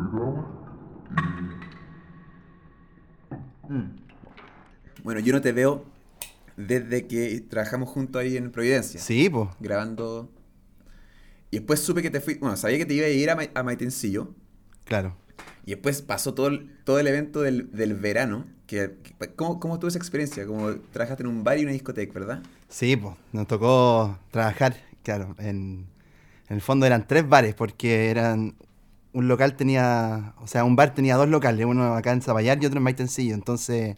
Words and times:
agua. 0.00 0.50
Bueno, 5.02 5.20
yo 5.20 5.32
no 5.32 5.40
te 5.40 5.52
veo 5.52 5.84
desde 6.56 7.06
que 7.06 7.40
trabajamos 7.48 7.88
juntos 7.88 8.20
ahí 8.22 8.36
en 8.36 8.50
Providencia. 8.50 9.00
Sí, 9.00 9.28
pues. 9.28 9.48
Grabando. 9.60 10.30
Y 11.50 11.58
después 11.58 11.80
supe 11.80 12.02
que 12.02 12.10
te 12.10 12.20
fui. 12.20 12.34
Bueno, 12.34 12.56
sabía 12.56 12.78
que 12.78 12.86
te 12.86 12.94
iba 12.94 13.06
a 13.06 13.10
ir 13.10 13.30
a, 13.30 13.36
Ma- 13.36 13.42
a 13.54 13.62
Maitencillo. 13.62 14.34
Claro. 14.84 15.16
Y 15.66 15.70
después 15.72 16.02
pasó 16.02 16.34
todo 16.34 16.48
el, 16.48 16.70
todo 16.84 16.98
el 16.98 17.06
evento 17.06 17.42
del, 17.42 17.70
del 17.72 17.94
verano. 17.94 18.44
Que, 18.66 18.96
que- 19.02 19.34
¿cómo, 19.34 19.60
¿Cómo 19.60 19.78
tuvo 19.78 19.88
esa 19.88 19.98
experiencia? 19.98 20.46
Como 20.46 20.74
trabajaste 20.92 21.22
en 21.22 21.28
un 21.28 21.44
bar 21.44 21.58
y 21.58 21.62
una 21.64 21.72
discoteca, 21.72 22.12
¿verdad? 22.18 22.42
Sí, 22.68 22.96
pues. 22.96 23.14
Nos 23.32 23.46
tocó 23.46 24.18
trabajar, 24.30 24.76
claro. 25.02 25.34
En, 25.38 25.86
en 26.48 26.56
el 26.56 26.60
fondo 26.60 26.86
eran 26.86 27.06
tres 27.06 27.28
bares 27.28 27.54
porque 27.54 28.10
eran. 28.10 28.54
Un 29.14 29.26
local 29.26 29.56
tenía. 29.56 30.34
O 30.42 30.46
sea, 30.46 30.64
un 30.64 30.76
bar 30.76 30.92
tenía 30.92 31.16
dos 31.16 31.28
locales, 31.28 31.64
uno 31.64 31.94
acá 31.94 32.12
en 32.12 32.20
Zapallar 32.20 32.62
y 32.62 32.66
otro 32.66 32.78
en 32.78 32.84
Maitencillo. 32.84 33.34
Entonces. 33.34 33.96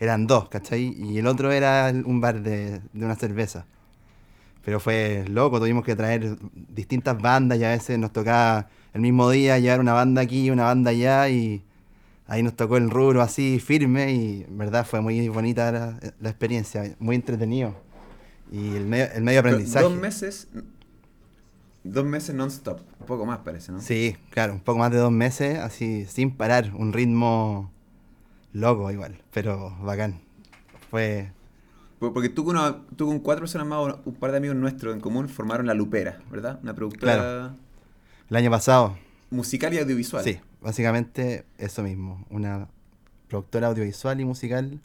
Eran 0.00 0.28
dos, 0.28 0.48
¿cachai? 0.48 0.94
Y 0.96 1.18
el 1.18 1.26
otro 1.26 1.50
era 1.50 1.92
un 2.04 2.20
bar 2.20 2.40
de, 2.40 2.80
de 2.92 3.04
una 3.04 3.16
cerveza. 3.16 3.66
Pero 4.64 4.78
fue 4.78 5.24
loco, 5.28 5.58
tuvimos 5.58 5.84
que 5.84 5.96
traer 5.96 6.36
distintas 6.52 7.20
bandas 7.20 7.58
y 7.58 7.64
a 7.64 7.70
veces 7.70 7.98
nos 7.98 8.12
tocaba 8.12 8.68
el 8.94 9.00
mismo 9.00 9.28
día 9.30 9.58
llevar 9.58 9.80
una 9.80 9.94
banda 9.94 10.22
aquí 10.22 10.44
y 10.44 10.50
una 10.50 10.64
banda 10.64 10.90
allá 10.90 11.28
y 11.28 11.64
ahí 12.28 12.42
nos 12.42 12.54
tocó 12.54 12.76
el 12.76 12.90
rubro 12.90 13.22
así 13.22 13.58
firme 13.58 14.12
y 14.12 14.44
en 14.46 14.58
verdad 14.58 14.86
fue 14.86 15.00
muy 15.00 15.28
bonita 15.28 15.72
la, 15.72 15.98
la 16.20 16.28
experiencia, 16.28 16.94
muy 17.00 17.16
entretenido. 17.16 17.74
Y 18.52 18.76
el 18.76 18.86
medio, 18.86 19.08
el 19.14 19.22
medio 19.22 19.40
aprendizaje. 19.40 19.84
Dos 19.84 19.96
meses. 19.96 20.48
Dos 21.90 22.04
meses 22.04 22.34
non-stop. 22.34 22.80
Un 23.00 23.06
poco 23.06 23.24
más 23.24 23.38
parece, 23.38 23.72
¿no? 23.72 23.80
Sí, 23.80 24.16
claro, 24.30 24.52
un 24.52 24.60
poco 24.60 24.78
más 24.78 24.90
de 24.90 24.98
dos 24.98 25.10
meses, 25.12 25.58
así 25.58 26.04
sin 26.06 26.36
parar, 26.36 26.72
un 26.74 26.92
ritmo 26.92 27.70
loco 28.52 28.90
igual, 28.90 29.22
pero 29.32 29.74
bacán. 29.82 30.20
Fue, 30.90 31.30
Por- 31.98 32.12
Porque 32.12 32.28
tú 32.28 32.44
con, 32.44 32.56
una- 32.56 32.76
tú 32.96 33.06
con 33.06 33.18
cuatro 33.20 33.42
personas 33.42 33.66
más, 33.66 33.96
un 34.04 34.14
par 34.14 34.30
de 34.32 34.36
amigos 34.36 34.56
nuestros 34.56 34.94
en 34.94 35.00
común, 35.00 35.28
formaron 35.28 35.66
La 35.66 35.74
Lupera, 35.74 36.20
¿verdad? 36.30 36.60
Una 36.62 36.74
productora 36.74 37.14
Claro. 37.14 37.54
el 38.30 38.36
año 38.36 38.50
pasado, 38.50 38.96
musical 39.30 39.72
y 39.74 39.78
audiovisual. 39.78 40.22
Sí, 40.24 40.38
básicamente 40.60 41.44
eso 41.58 41.82
mismo. 41.82 42.24
Una 42.30 42.68
productora 43.28 43.68
audiovisual 43.68 44.20
y 44.20 44.24
musical, 44.24 44.78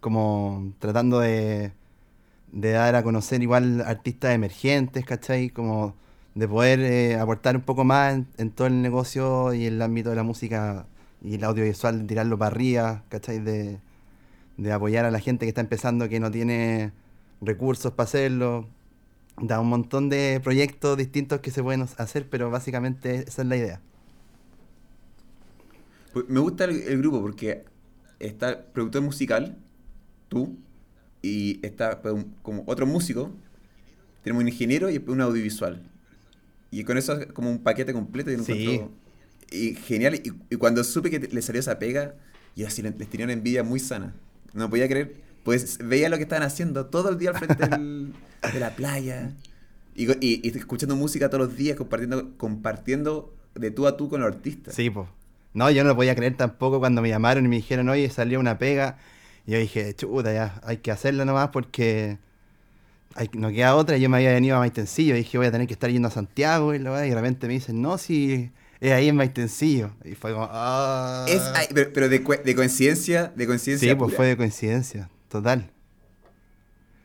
como 0.00 0.72
tratando 0.78 1.18
de, 1.20 1.72
de 2.52 2.70
dar 2.70 2.94
a 2.94 3.02
conocer 3.02 3.42
igual 3.42 3.80
artistas 3.82 4.32
emergentes, 4.34 5.04
¿cachai? 5.04 5.50
Como 5.50 5.94
de 6.38 6.46
poder 6.46 6.78
eh, 6.78 7.16
aportar 7.16 7.56
un 7.56 7.62
poco 7.62 7.82
más 7.82 8.20
en, 8.36 8.50
todo 8.52 8.68
el 8.68 8.80
negocio 8.80 9.54
y 9.54 9.66
el 9.66 9.82
ámbito 9.82 10.10
de 10.10 10.16
la 10.16 10.22
música 10.22 10.86
y 11.20 11.34
el 11.34 11.42
audiovisual, 11.42 12.06
tirarlo 12.06 12.38
para 12.38 12.52
arriba, 12.52 13.02
¿cachai? 13.08 13.40
De, 13.40 13.80
de 14.56 14.72
apoyar 14.72 15.04
a 15.04 15.10
la 15.10 15.18
gente 15.18 15.46
que 15.46 15.48
está 15.48 15.60
empezando, 15.60 16.08
que 16.08 16.20
no 16.20 16.30
tiene 16.30 16.92
recursos 17.40 17.92
para 17.92 18.04
hacerlo. 18.04 18.68
Da 19.40 19.58
un 19.58 19.68
montón 19.68 20.08
de 20.10 20.40
proyectos 20.42 20.96
distintos 20.96 21.40
que 21.40 21.50
se 21.50 21.60
pueden 21.60 21.82
hacer, 21.82 22.28
pero 22.30 22.50
básicamente 22.52 23.24
esa 23.26 23.42
es 23.42 23.48
la 23.48 23.56
idea. 23.56 23.80
Pues 26.12 26.28
Me 26.28 26.38
gusta 26.38 26.66
el, 26.66 26.98
grupo 26.98 27.20
porque 27.20 27.64
está 28.20 28.50
el 28.50 28.58
productor 28.58 29.02
musical, 29.02 29.56
tú, 30.28 30.56
y 31.20 31.58
está 31.66 32.00
pues, 32.00 32.14
como 32.42 32.62
otro 32.66 32.86
músico, 32.86 33.32
tenemos 34.22 34.42
un 34.42 34.48
ingeniero 34.48 34.88
y 34.88 35.02
un 35.04 35.20
audiovisual. 35.20 35.82
Y 36.70 36.84
con 36.84 36.98
eso 36.98 37.18
es 37.20 37.26
como 37.32 37.50
un 37.50 37.58
paquete 37.62 37.92
completo 37.92 38.30
y, 38.30 38.36
lo 38.36 38.44
Sí. 38.44 38.80
y 39.50 39.74
genial. 39.74 40.16
Y, 40.16 40.32
y 40.50 40.56
cuando 40.56 40.84
supe 40.84 41.10
que 41.10 41.18
le 41.20 41.42
salió 41.42 41.60
esa 41.60 41.78
pega, 41.78 42.14
yo 42.56 42.66
así 42.66 42.82
le- 42.82 42.90
les 42.90 43.08
tenía 43.08 43.24
una 43.24 43.32
envidia 43.32 43.62
muy 43.64 43.80
sana. 43.80 44.14
No 44.52 44.68
podía 44.68 44.86
creer, 44.88 45.16
pues 45.44 45.78
veía 45.78 46.08
lo 46.08 46.16
que 46.16 46.24
estaban 46.24 46.42
haciendo 46.46 46.86
todo 46.86 47.08
el 47.10 47.18
día 47.18 47.30
al 47.30 47.36
frente 47.38 47.66
del- 47.68 48.12
de 48.52 48.60
la 48.60 48.76
playa. 48.76 49.32
Y, 49.94 50.06
co- 50.06 50.16
y- 50.20 50.40
y 50.46 50.56
escuchando 50.56 50.94
música 50.96 51.30
todos 51.30 51.46
los 51.48 51.56
días, 51.56 51.76
compartiendo, 51.76 52.36
compartiendo 52.36 53.34
de 53.54 53.70
tú 53.70 53.86
a 53.86 53.96
tú 53.96 54.08
con 54.08 54.20
los 54.20 54.28
artistas. 54.32 54.74
Sí, 54.74 54.90
pues. 54.90 55.08
No, 55.54 55.70
yo 55.70 55.82
no 55.82 55.88
lo 55.88 55.96
podía 55.96 56.14
creer 56.14 56.36
tampoco 56.36 56.78
cuando 56.78 57.00
me 57.02 57.08
llamaron 57.08 57.44
y 57.46 57.48
me 57.48 57.56
dijeron, 57.56 57.88
oye, 57.88 58.08
salió 58.10 58.38
una 58.38 58.58
pega. 58.58 58.98
Y 59.46 59.52
yo 59.52 59.58
dije, 59.58 59.94
chuta, 59.94 60.32
ya, 60.32 60.60
hay 60.62 60.76
que 60.76 60.90
hacerla 60.90 61.24
nomás 61.24 61.48
porque 61.48 62.18
hay, 63.14 63.30
no 63.32 63.50
queda 63.50 63.74
otra. 63.74 63.96
Yo 63.96 64.08
me 64.08 64.18
había 64.18 64.32
venido 64.32 64.56
a 64.56 64.60
Maitencillo 64.60 65.14
y 65.14 65.18
dije, 65.18 65.38
voy 65.38 65.46
a 65.46 65.52
tener 65.52 65.66
que 65.66 65.72
estar 65.72 65.90
yendo 65.90 66.08
a 66.08 66.10
Santiago. 66.10 66.74
Y, 66.74 66.78
la 66.78 66.92
weá, 66.92 67.06
y 67.06 67.10
de 67.10 67.14
repente 67.14 67.46
me 67.46 67.54
dicen, 67.54 67.82
no, 67.82 67.98
si 67.98 68.50
es 68.80 68.92
ahí 68.92 69.08
en 69.08 69.16
Maitencillo. 69.16 69.90
Y 70.04 70.14
fue 70.14 70.32
como, 70.32 70.48
ah. 70.50 71.26
Es, 71.28 71.42
ay, 71.54 71.66
pero, 71.74 71.92
pero 71.92 72.08
de, 72.08 72.22
coincidencia, 72.22 73.32
de 73.34 73.46
coincidencia. 73.46 73.88
Sí, 73.88 73.94
pues 73.94 74.14
fue 74.14 74.26
de 74.26 74.36
coincidencia, 74.36 75.08
total. 75.28 75.70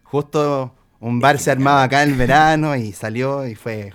Justo 0.04 0.76
un 1.00 1.20
bar 1.20 1.40
se 1.40 1.52
armaba 1.52 1.84
acá 1.84 2.04
en 2.04 2.12
el 2.12 2.16
verano 2.16 2.76
y 2.76 2.94
salió 2.94 3.48
y 3.48 3.56
fue 3.56 3.94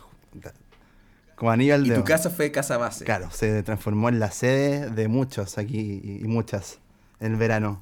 como 1.36 1.52
anillo 1.52 1.74
al 1.74 1.86
Y 1.86 1.90
tu 1.90 2.04
casa 2.04 2.30
fue 2.30 2.50
casa 2.50 2.76
base. 2.76 3.04
Claro, 3.04 3.30
se 3.30 3.62
transformó 3.62 4.08
en 4.08 4.18
la 4.18 4.32
sede 4.32 4.90
de 4.90 5.08
muchos 5.08 5.56
aquí 5.56 6.00
y, 6.02 6.24
y 6.24 6.26
muchas 6.26 6.80
en 7.20 7.32
el 7.32 7.38
verano. 7.38 7.80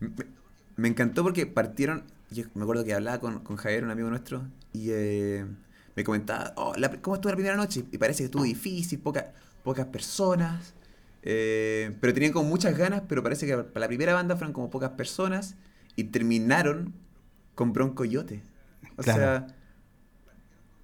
Me, 0.00 0.10
me 0.76 0.88
encantó 0.88 1.22
porque 1.22 1.46
partieron. 1.46 2.04
Yo 2.32 2.44
me 2.54 2.62
acuerdo 2.62 2.84
que 2.84 2.94
hablaba 2.94 3.20
con, 3.20 3.40
con 3.40 3.56
Javier, 3.56 3.84
un 3.84 3.90
amigo 3.90 4.08
nuestro, 4.10 4.42
y 4.72 4.88
eh, 4.90 5.46
me 5.96 6.04
comentaba, 6.04 6.52
oh, 6.56 6.74
la- 6.76 6.90
¿cómo 7.00 7.16
estuvo 7.16 7.30
la 7.30 7.36
primera 7.36 7.56
noche? 7.56 7.84
Y 7.92 7.98
parece 7.98 8.18
que 8.18 8.24
estuvo 8.26 8.42
difícil, 8.44 8.98
poca- 9.00 9.32
pocas 9.62 9.86
personas, 9.86 10.74
eh, 11.22 11.96
pero 12.00 12.12
tenían 12.14 12.32
como 12.32 12.48
muchas 12.48 12.76
ganas, 12.76 13.02
pero 13.08 13.22
parece 13.22 13.46
que 13.46 13.56
para 13.58 13.80
la 13.80 13.88
primera 13.88 14.14
banda 14.14 14.36
fueron 14.36 14.52
como 14.52 14.70
pocas 14.70 14.90
personas 14.90 15.54
y 15.96 16.04
terminaron 16.04 16.92
con 17.54 17.72
Bronco 17.72 18.04
Yote. 18.04 18.42
O 18.96 19.02
Claro. 19.02 19.20
sea, 19.20 19.46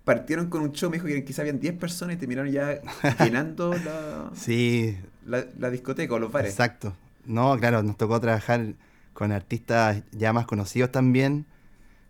partieron 0.05 0.49
con 0.49 0.63
un 0.63 0.73
show, 0.73 0.91
me 0.91 0.97
dijo 0.97 1.07
que 1.07 1.25
quizá 1.25 1.43
habían 1.43 1.61
10 1.61 1.75
personas 1.75 2.17
y 2.17 2.19
terminaron 2.19 2.51
ya 2.51 2.81
llenando 3.25 3.75
la, 3.75 4.31
Sí, 4.35 4.97
la, 5.27 5.45
la 5.59 5.71
discoteca 5.71 6.15
o 6.15 6.19
los 6.19 6.33
bares. 6.33 6.51
exacto. 6.53 6.95
No, 7.27 7.57
claro, 7.59 7.83
nos 7.83 7.97
tocó 7.99 8.19
trabajar 8.21 8.75
con 9.19 9.33
artistas 9.33 10.05
ya 10.13 10.33
más 10.33 10.47
conocidos 10.47 10.93
también 10.93 11.45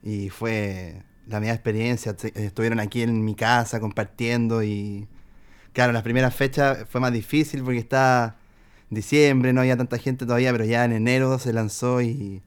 y 0.02 0.28
fue 0.28 1.02
la 1.26 1.40
misma 1.40 1.54
experiencia. 1.54 2.14
Estuvieron 2.34 2.80
aquí 2.80 3.00
en 3.00 3.24
mi 3.24 3.34
casa 3.34 3.80
compartiendo 3.80 4.62
y 4.62 5.08
claro, 5.72 5.94
las 5.94 6.02
primeras 6.02 6.34
fechas 6.34 6.84
fue 6.86 7.00
más 7.00 7.10
difícil 7.10 7.62
porque 7.64 7.78
estaba 7.78 8.36
diciembre, 8.90 9.54
no 9.54 9.62
había 9.62 9.78
tanta 9.78 9.96
gente 9.96 10.26
todavía, 10.26 10.52
pero 10.52 10.66
ya 10.66 10.84
en 10.84 10.92
enero 10.92 11.38
se 11.38 11.54
lanzó 11.54 12.02
y 12.02 12.42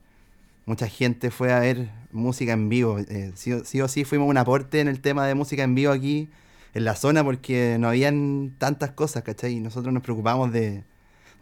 mucha 0.64 0.86
gente 0.86 1.32
fue 1.32 1.52
a 1.52 1.58
ver 1.58 1.90
música 2.12 2.52
en 2.52 2.68
vivo. 2.68 3.00
Eh, 3.00 3.32
sí, 3.34 3.50
sí 3.64 3.80
o 3.80 3.88
sí 3.88 4.04
fuimos 4.04 4.28
un 4.28 4.38
aporte 4.38 4.78
en 4.78 4.86
el 4.86 5.00
tema 5.00 5.26
de 5.26 5.34
música 5.34 5.64
en 5.64 5.74
vivo 5.74 5.90
aquí 5.90 6.28
en 6.72 6.84
la 6.84 6.94
zona 6.94 7.24
porque 7.24 7.78
no 7.80 7.88
habían 7.88 8.54
tantas 8.58 8.92
cosas, 8.92 9.24
¿cachai? 9.24 9.54
Y 9.54 9.60
nosotros 9.60 9.92
nos 9.92 10.04
preocupamos 10.04 10.52
de 10.52 10.84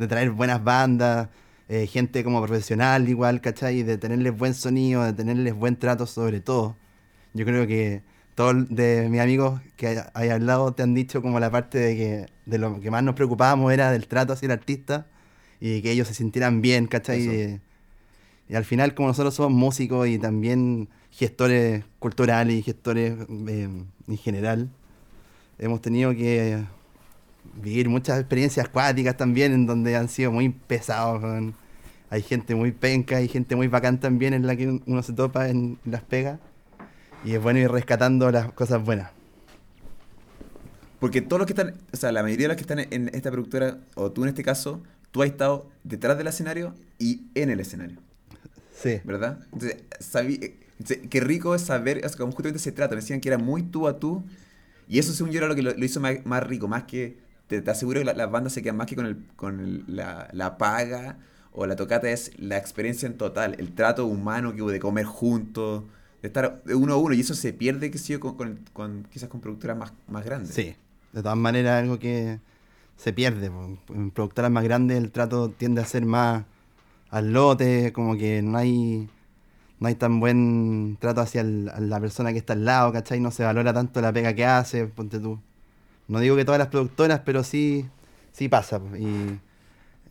traer 0.08 0.30
buenas 0.30 0.64
bandas, 0.64 1.28
eh, 1.72 1.86
gente 1.86 2.24
como 2.24 2.42
profesional 2.42 3.08
igual, 3.08 3.40
¿cachai? 3.40 3.84
De 3.84 3.96
tenerles 3.96 4.36
buen 4.36 4.54
sonido, 4.54 5.04
de 5.04 5.12
tenerles 5.12 5.54
buen 5.54 5.76
trato 5.76 6.04
sobre 6.04 6.40
todo. 6.40 6.76
Yo 7.32 7.44
creo 7.46 7.64
que 7.68 8.02
todos 8.34 8.68
de 8.68 9.08
mis 9.08 9.20
amigos 9.20 9.60
que 9.76 9.86
hay, 9.86 9.98
hay 10.14 10.30
hablado 10.30 10.72
te 10.74 10.82
han 10.82 10.94
dicho 10.94 11.22
como 11.22 11.38
la 11.38 11.48
parte 11.48 11.78
de 11.78 11.96
que 11.96 12.26
de 12.44 12.58
lo 12.58 12.80
que 12.80 12.90
más 12.90 13.04
nos 13.04 13.14
preocupábamos 13.14 13.72
era 13.72 13.92
del 13.92 14.08
trato 14.08 14.32
hacia 14.32 14.46
el 14.46 14.52
artista 14.52 15.06
y 15.60 15.80
que 15.80 15.92
ellos 15.92 16.08
se 16.08 16.14
sintieran 16.14 16.60
bien, 16.60 16.88
¿cachai? 16.88 17.22
Y, 17.22 17.60
y 18.52 18.56
al 18.56 18.64
final, 18.64 18.94
como 18.96 19.06
nosotros 19.06 19.34
somos 19.34 19.52
músicos 19.52 20.08
y 20.08 20.18
también 20.18 20.88
gestores 21.12 21.84
culturales 22.00 22.56
y 22.56 22.62
gestores 22.62 23.14
eh, 23.46 23.68
en 24.08 24.16
general, 24.16 24.70
hemos 25.58 25.80
tenido 25.80 26.10
que 26.16 26.64
vivir 27.54 27.88
muchas 27.88 28.18
experiencias 28.18 28.66
acuáticas 28.66 29.16
también 29.16 29.52
en 29.52 29.66
donde 29.66 29.96
han 29.96 30.08
sido 30.08 30.30
muy 30.32 30.50
pesados. 30.50 31.22
Hay 32.10 32.22
gente 32.22 32.54
muy 32.54 32.72
penca, 32.72 33.16
hay 33.16 33.28
gente 33.28 33.56
muy 33.56 33.68
bacán 33.68 34.00
también 34.00 34.34
en 34.34 34.46
la 34.46 34.56
que 34.56 34.80
uno 34.84 35.02
se 35.02 35.12
topa 35.12 35.48
en 35.48 35.78
las 35.84 36.02
pegas. 36.02 36.40
Y 37.24 37.34
es 37.34 37.42
bueno 37.42 37.58
ir 37.58 37.70
rescatando 37.70 38.30
las 38.30 38.52
cosas 38.52 38.82
buenas. 38.82 39.10
Porque 40.98 41.22
todos 41.22 41.38
los 41.38 41.46
que 41.46 41.52
están, 41.54 41.74
o 41.92 41.96
sea, 41.96 42.12
la 42.12 42.22
mayoría 42.22 42.44
de 42.44 42.48
los 42.48 42.56
que 42.56 42.62
están 42.62 42.78
en 42.78 43.10
esta 43.14 43.30
productora, 43.30 43.78
o 43.94 44.12
tú 44.12 44.22
en 44.22 44.28
este 44.28 44.42
caso, 44.42 44.82
tú 45.10 45.22
has 45.22 45.30
estado 45.30 45.68
detrás 45.82 46.18
del 46.18 46.26
escenario 46.26 46.74
y 46.98 47.22
en 47.34 47.50
el 47.50 47.60
escenario, 47.60 47.98
Sí. 48.74 49.00
¿verdad? 49.04 49.38
Entonces, 49.52 49.82
sabí, 49.98 50.58
qué 51.08 51.20
rico 51.20 51.54
es 51.54 51.62
saber, 51.62 52.04
es 52.04 52.16
como 52.16 52.32
justamente 52.32 52.58
se 52.58 52.72
trata, 52.72 52.94
me 52.94 53.00
decían 53.00 53.20
que 53.20 53.28
era 53.28 53.38
muy 53.38 53.62
tú 53.62 53.88
a 53.88 53.98
tú, 53.98 54.24
y 54.88 54.98
eso 54.98 55.12
según 55.12 55.32
yo 55.32 55.38
era 55.38 55.48
lo 55.48 55.54
que 55.54 55.62
lo, 55.62 55.72
lo 55.72 55.84
hizo 55.84 56.00
más, 56.00 56.24
más 56.24 56.46
rico, 56.46 56.68
más 56.68 56.84
que, 56.84 57.18
te, 57.50 57.60
te 57.60 57.70
aseguro 57.70 58.00
que 58.00 58.04
la- 58.06 58.14
las 58.14 58.30
bandas 58.30 58.52
se 58.54 58.62
quedan 58.62 58.76
más 58.78 58.86
que 58.86 58.96
con, 58.96 59.04
el, 59.06 59.26
con 59.36 59.60
el- 59.60 59.84
la, 59.88 60.28
la 60.32 60.56
paga 60.56 61.18
o 61.52 61.66
la 61.66 61.76
tocata, 61.76 62.08
es 62.08 62.32
la 62.38 62.56
experiencia 62.56 63.06
en 63.06 63.18
total, 63.18 63.56
el 63.58 63.74
trato 63.74 64.06
humano 64.06 64.54
que 64.54 64.62
hubo 64.62 64.70
de 64.70 64.78
comer 64.80 65.04
juntos, 65.04 65.82
de 66.22 66.28
estar 66.28 66.62
uno 66.72 66.94
a 66.94 66.96
uno, 66.96 67.14
y 67.14 67.20
eso 67.20 67.34
se 67.34 67.52
pierde, 67.52 67.90
que 67.90 68.18
con, 68.20 68.36
con- 68.36 68.60
con- 68.72 69.06
quizás 69.12 69.28
con 69.28 69.40
productoras 69.40 69.76
más, 69.76 69.92
más 70.08 70.24
grandes. 70.24 70.54
Sí. 70.54 70.74
De 71.12 71.22
todas 71.22 71.36
maneras, 71.36 71.82
algo 71.82 71.98
que 71.98 72.38
se 72.96 73.12
pierde. 73.12 73.50
En 73.88 74.10
productoras 74.12 74.50
más 74.50 74.62
grandes 74.62 74.96
el 74.98 75.10
trato 75.10 75.50
tiende 75.50 75.80
a 75.80 75.84
ser 75.86 76.04
más 76.06 76.44
al 77.10 77.32
lote, 77.32 77.92
como 77.92 78.16
que 78.16 78.42
no 78.42 78.56
hay 78.56 79.08
no 79.80 79.88
hay 79.88 79.94
tan 79.94 80.20
buen 80.20 80.98
trato 81.00 81.22
hacia 81.22 81.42
la 81.42 81.98
persona 82.00 82.32
que 82.32 82.38
está 82.38 82.52
al 82.52 82.64
lado, 82.66 82.92
¿cachai? 82.92 83.18
No 83.18 83.30
se 83.30 83.42
valora 83.44 83.72
tanto 83.72 84.00
la 84.02 84.12
pega 84.12 84.34
que 84.34 84.44
hace, 84.44 84.86
ponte 84.86 85.18
tú. 85.18 85.40
No 86.10 86.18
digo 86.18 86.34
que 86.34 86.44
todas 86.44 86.58
las 86.58 86.68
productoras, 86.68 87.20
pero 87.24 87.44
sí, 87.44 87.86
sí 88.32 88.48
pasa. 88.48 88.80
Y 88.98 89.38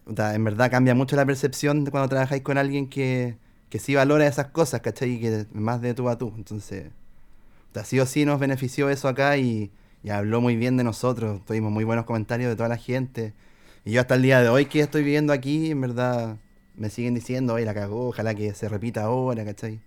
en 0.07 0.43
verdad 0.43 0.71
cambia 0.71 0.95
mucho 0.95 1.17
la 1.17 1.25
percepción 1.25 1.83
de 1.83 1.91
cuando 1.91 2.07
trabajáis 2.07 2.41
con 2.41 2.57
alguien 2.57 2.87
que, 2.87 3.35
que 3.69 3.79
sí 3.79 3.95
valora 3.95 4.25
esas 4.25 4.47
cosas, 4.47 4.79
¿cachai? 4.79 5.15
Y 5.15 5.19
que 5.19 5.45
más 5.51 5.81
de 5.81 5.93
tú 5.93 6.07
a 6.07 6.17
tú. 6.17 6.33
Entonces, 6.37 6.87
puta, 7.67 7.83
sí 7.83 7.99
o 7.99 8.05
sí 8.05 8.23
nos 8.23 8.39
benefició 8.39 8.89
eso 8.89 9.09
acá 9.09 9.35
y, 9.35 9.71
y 10.01 10.09
habló 10.09 10.39
muy 10.39 10.55
bien 10.55 10.77
de 10.77 10.85
nosotros. 10.85 11.45
Tuvimos 11.45 11.69
muy 11.69 11.83
buenos 11.83 12.05
comentarios 12.05 12.49
de 12.49 12.55
toda 12.55 12.69
la 12.69 12.77
gente. 12.77 13.33
Y 13.83 13.91
yo 13.91 13.99
hasta 13.99 14.15
el 14.15 14.21
día 14.21 14.41
de 14.41 14.47
hoy 14.47 14.67
que 14.67 14.79
estoy 14.79 15.03
viviendo 15.03 15.33
aquí, 15.33 15.71
en 15.71 15.81
verdad, 15.81 16.37
me 16.77 16.89
siguen 16.89 17.13
diciendo, 17.13 17.55
oye, 17.55 17.65
la 17.65 17.73
cagó, 17.73 18.07
ojalá 18.07 18.33
que 18.35 18.53
se 18.53 18.69
repita 18.69 19.03
ahora, 19.03 19.43
¿cachai? 19.43 19.81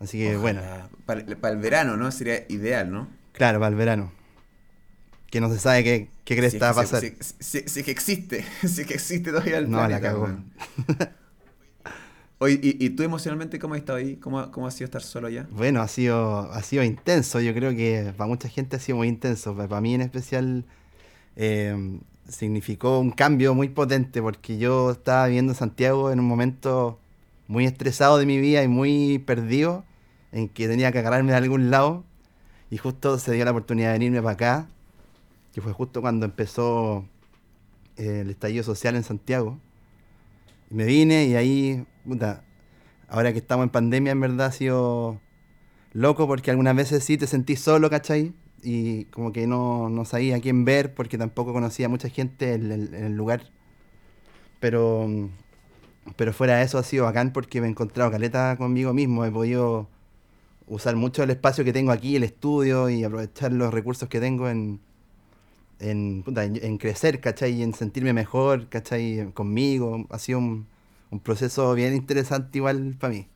Así 0.00 0.18
que 0.18 0.38
bueno, 0.38 0.62
Para, 1.04 1.24
para 1.24 1.54
el 1.54 1.60
verano, 1.60 1.98
¿no? 1.98 2.10
Sería 2.10 2.46
ideal, 2.48 2.90
¿no? 2.90 3.08
claro, 3.32 3.58
para 3.58 3.68
el 3.68 3.74
verano. 3.74 4.12
Que 5.30 5.40
no 5.40 5.48
se 5.52 5.58
sabe 5.58 5.84
qué, 5.84 6.08
qué 6.24 6.34
Si 6.34 6.38
es 6.38 6.40
cresta 6.40 6.66
va 6.66 6.70
a 6.72 6.74
pasar. 6.84 7.00
Si, 7.00 7.14
si- 7.40 7.68
si 7.68 7.82
que 7.82 7.90
existe, 7.90 8.44
si 8.66 8.84
que 8.84 8.94
existe 8.94 9.30
todavía 9.30 9.58
el 9.58 9.68
No, 9.68 9.78
la 9.88 10.00
planeta, 10.00 10.00
cagó. 10.00 10.22
weón. 10.24 10.44
Oye, 12.38 12.60
¿y, 12.62 12.84
y 12.84 12.90
tú 12.90 13.02
emocionalmente 13.02 13.58
cómo 13.58 13.74
has 13.74 13.80
estado 13.80 13.98
ahí? 13.98 14.16
¿Cómo, 14.16 14.50
¿Cómo 14.50 14.66
ha 14.66 14.70
sido 14.70 14.84
estar 14.86 15.02
solo 15.02 15.28
allá? 15.28 15.46
Bueno, 15.50 15.80
ha 15.80 15.88
sido, 15.88 16.52
ha 16.52 16.62
sido 16.62 16.82
intenso. 16.84 17.40
Yo 17.40 17.54
creo 17.54 17.70
que 17.74 18.12
para 18.16 18.28
mucha 18.28 18.48
gente 18.48 18.76
ha 18.76 18.78
sido 18.78 18.98
muy 18.98 19.08
intenso. 19.08 19.56
Pa- 19.56 19.68
Para 19.68 19.80
mí 19.80 19.94
en 19.94 20.02
especial 20.02 20.64
eh, 21.36 22.00
significó 22.28 23.00
un 23.00 23.12
cambio 23.12 23.54
muy 23.54 23.68
potente 23.70 24.22
porque 24.22 24.58
yo 24.58 24.92
estaba 24.92 25.26
viviendo 25.28 25.52
en 25.52 25.58
Santiago 25.58 26.12
en 26.12 26.20
un 26.20 26.26
momento 26.26 27.00
muy 27.48 27.66
estresado 27.66 28.18
de 28.18 28.26
mi 28.26 28.38
vida 28.40 28.62
y 28.64 28.68
muy 28.68 29.18
perdido, 29.20 29.84
en 30.32 30.48
que 30.48 30.68
tenía 30.68 30.92
que 30.92 30.98
agarrarme 31.00 31.32
de 31.32 31.38
algún 31.38 31.70
lado. 31.70 32.04
Y 32.70 32.78
justo 32.78 33.18
se 33.18 33.32
dio 33.32 33.44
la 33.44 33.52
oportunidad 33.52 33.88
de 33.88 33.94
venirme 33.94 34.22
para 34.22 34.34
acá, 34.34 34.68
que 35.56 35.62
fue 35.62 35.72
justo 35.72 36.02
cuando 36.02 36.26
empezó 36.26 37.06
eh, 37.96 38.20
el 38.20 38.28
estallido 38.28 38.62
social 38.62 38.94
en 38.94 39.02
Santiago. 39.02 39.58
Me 40.68 40.84
vine 40.84 41.24
y 41.24 41.34
ahí, 41.34 41.86
ahora 43.08 43.32
que 43.32 43.38
estamos 43.38 43.64
en 43.64 43.70
pandemia, 43.70 44.12
en 44.12 44.20
verdad 44.20 44.48
ha 44.48 44.52
sido 44.52 45.18
loco 45.94 46.26
porque 46.26 46.50
algunas 46.50 46.76
veces 46.76 47.04
sí 47.04 47.16
te 47.16 47.26
sentís 47.26 47.60
solo, 47.60 47.88
¿cachai? 47.88 48.34
Y 48.62 49.06
como 49.06 49.32
que 49.32 49.46
no, 49.46 49.88
no 49.88 50.04
sabía 50.04 50.36
a 50.36 50.40
quién 50.40 50.66
ver 50.66 50.92
porque 50.94 51.16
tampoco 51.16 51.54
conocía 51.54 51.86
a 51.86 51.88
mucha 51.88 52.10
gente 52.10 52.52
en 52.52 52.70
el, 52.92 53.16
lugar. 53.16 53.44
Pero, 54.60 55.08
pero 56.16 56.34
fuera 56.34 56.58
de 56.58 56.64
eso 56.64 56.76
ha 56.76 56.82
sido 56.82 57.06
bacán 57.06 57.32
porque 57.32 57.62
me 57.62 57.66
he 57.66 57.70
encontrado 57.70 58.10
caleta 58.10 58.56
conmigo 58.58 58.92
mismo. 58.92 59.24
He 59.24 59.30
podido 59.30 59.88
usar 60.66 60.96
mucho 60.96 61.22
el 61.22 61.30
espacio 61.30 61.64
que 61.64 61.72
tengo 61.72 61.92
aquí, 61.92 62.14
el 62.16 62.24
estudio, 62.24 62.90
y 62.90 63.04
aprovechar 63.04 63.52
los 63.52 63.72
recursos 63.72 64.10
que 64.10 64.20
tengo 64.20 64.50
en, 64.50 64.80
en, 65.80 66.24
en, 66.36 66.78
crecer, 66.78 67.20
¿cachai? 67.20 67.52
Y 67.54 67.62
en 67.62 67.74
sentirme 67.74 68.12
mejor, 68.12 68.68
¿cachai? 68.68 69.30
Conmigo. 69.34 70.06
Ha 70.10 70.18
sido 70.18 70.38
un, 70.40 70.68
un 71.10 71.20
proceso 71.20 71.74
bien 71.74 71.94
interesante 71.94 72.58
igual 72.58 72.96
para 72.98 73.14
mí. 73.14 73.28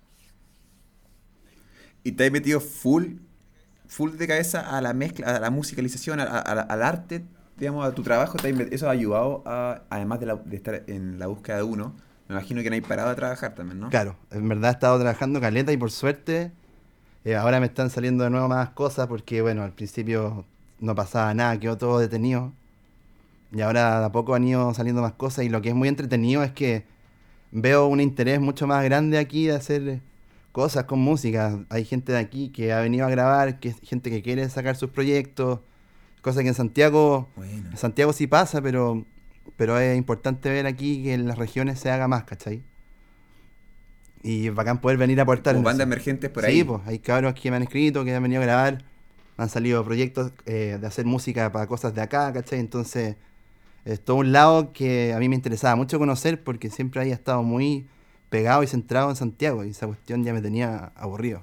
¿Y 2.02 2.12
te 2.12 2.26
has 2.26 2.32
metido 2.32 2.60
full, 2.60 3.14
full 3.88 4.12
de 4.16 4.26
cabeza 4.28 4.76
a 4.76 4.80
la 4.80 4.94
mezcla, 4.94 5.36
a 5.36 5.40
la 5.40 5.50
musicalización, 5.50 6.20
a- 6.20 6.24
a- 6.24 6.40
a 6.40 6.60
al 6.62 6.82
arte, 6.82 7.24
digamos, 7.58 7.86
a 7.86 7.94
tu 7.94 8.02
trabajo? 8.02 8.38
¿Te 8.38 8.50
¿Eso 8.74 8.88
ha 8.88 8.92
ayudado, 8.92 9.42
a, 9.46 9.82
además 9.90 10.20
de, 10.20 10.26
la- 10.26 10.36
de 10.36 10.56
estar 10.56 10.84
en 10.88 11.18
la 11.18 11.26
búsqueda 11.28 11.58
de 11.58 11.62
uno? 11.64 11.96
Me 12.28 12.34
imagino 12.36 12.62
que 12.62 12.70
no 12.70 12.74
hay 12.76 12.80
parado 12.82 13.10
de 13.10 13.16
trabajar 13.16 13.54
también, 13.54 13.80
¿no? 13.80 13.90
Claro, 13.90 14.16
en 14.30 14.48
verdad 14.48 14.70
he 14.70 14.72
estado 14.74 14.98
trabajando 15.00 15.40
caleta 15.40 15.72
y 15.72 15.76
por 15.76 15.90
suerte 15.90 16.52
eh, 17.24 17.36
ahora 17.36 17.60
me 17.60 17.66
están 17.66 17.90
saliendo 17.90 18.24
de 18.24 18.30
nuevo 18.30 18.48
más 18.48 18.70
cosas 18.70 19.08
porque, 19.08 19.42
bueno, 19.42 19.62
al 19.64 19.74
principio 19.74 20.46
no 20.80 20.94
pasaba 20.94 21.32
nada, 21.34 21.58
quedó 21.60 21.76
todo 21.78 21.98
detenido. 21.98 22.52
Y 23.52 23.60
ahora 23.62 24.00
de 24.00 24.06
a 24.06 24.12
poco 24.12 24.34
han 24.34 24.44
ido 24.44 24.72
saliendo 24.74 25.02
más 25.02 25.12
cosas 25.12 25.44
y 25.44 25.48
lo 25.48 25.60
que 25.62 25.70
es 25.70 25.74
muy 25.74 25.88
entretenido 25.88 26.42
es 26.42 26.52
que 26.52 26.84
veo 27.52 27.86
un 27.86 28.00
interés 28.00 28.40
mucho 28.40 28.66
más 28.66 28.84
grande 28.84 29.18
aquí 29.18 29.46
de 29.46 29.54
hacer 29.56 30.00
cosas 30.52 30.84
con 30.84 31.00
música. 31.00 31.58
Hay 31.68 31.84
gente 31.84 32.12
de 32.12 32.18
aquí 32.18 32.50
que 32.50 32.72
ha 32.72 32.80
venido 32.80 33.06
a 33.06 33.10
grabar, 33.10 33.58
que 33.60 33.70
es 33.70 33.76
gente 33.82 34.10
que 34.10 34.22
quiere 34.22 34.48
sacar 34.48 34.76
sus 34.76 34.90
proyectos, 34.90 35.60
cosa 36.22 36.42
que 36.42 36.48
en 36.48 36.54
Santiago 36.54 37.28
Bueno. 37.36 37.70
en 37.70 37.76
Santiago 37.76 38.12
sí 38.12 38.26
pasa, 38.26 38.62
pero, 38.62 39.04
pero 39.56 39.78
es 39.78 39.96
importante 39.96 40.48
ver 40.48 40.66
aquí 40.66 41.02
que 41.02 41.14
en 41.14 41.26
las 41.26 41.36
regiones 41.38 41.80
se 41.80 41.90
haga 41.90 42.06
más, 42.08 42.24
¿cachai? 42.24 42.62
Y 44.22 44.50
bacán 44.50 44.80
poder 44.80 44.98
venir 44.98 45.18
a 45.18 45.22
aportar. 45.22 45.54
Como 45.54 45.64
bandas 45.64 45.86
emergentes 45.86 46.30
por 46.30 46.44
sí, 46.44 46.50
ahí. 46.50 46.64
pues 46.64 46.82
hay 46.86 46.98
cabros 46.98 47.34
que 47.34 47.50
me 47.50 47.56
han 47.56 47.62
escrito, 47.62 48.04
que 48.04 48.14
han 48.14 48.22
venido 48.22 48.42
a 48.42 48.44
grabar, 48.44 48.84
han 49.42 49.48
salido 49.48 49.84
proyectos 49.84 50.32
eh, 50.46 50.78
de 50.80 50.86
hacer 50.86 51.06
música 51.06 51.50
para 51.52 51.66
cosas 51.66 51.94
de 51.94 52.02
acá, 52.02 52.32
¿cachai? 52.32 52.58
Entonces, 52.60 53.16
es 53.84 54.00
todo 54.00 54.18
un 54.18 54.32
lado 54.32 54.72
que 54.72 55.12
a 55.14 55.18
mí 55.18 55.28
me 55.28 55.34
interesaba 55.36 55.76
mucho 55.76 55.98
conocer 55.98 56.42
porque 56.42 56.70
siempre 56.70 57.00
había 57.00 57.14
estado 57.14 57.42
muy 57.42 57.86
pegado 58.28 58.62
y 58.62 58.66
centrado 58.66 59.10
en 59.10 59.16
Santiago 59.16 59.64
y 59.64 59.70
esa 59.70 59.86
cuestión 59.86 60.22
ya 60.24 60.32
me 60.32 60.42
tenía 60.42 60.92
aburrido. 60.94 61.42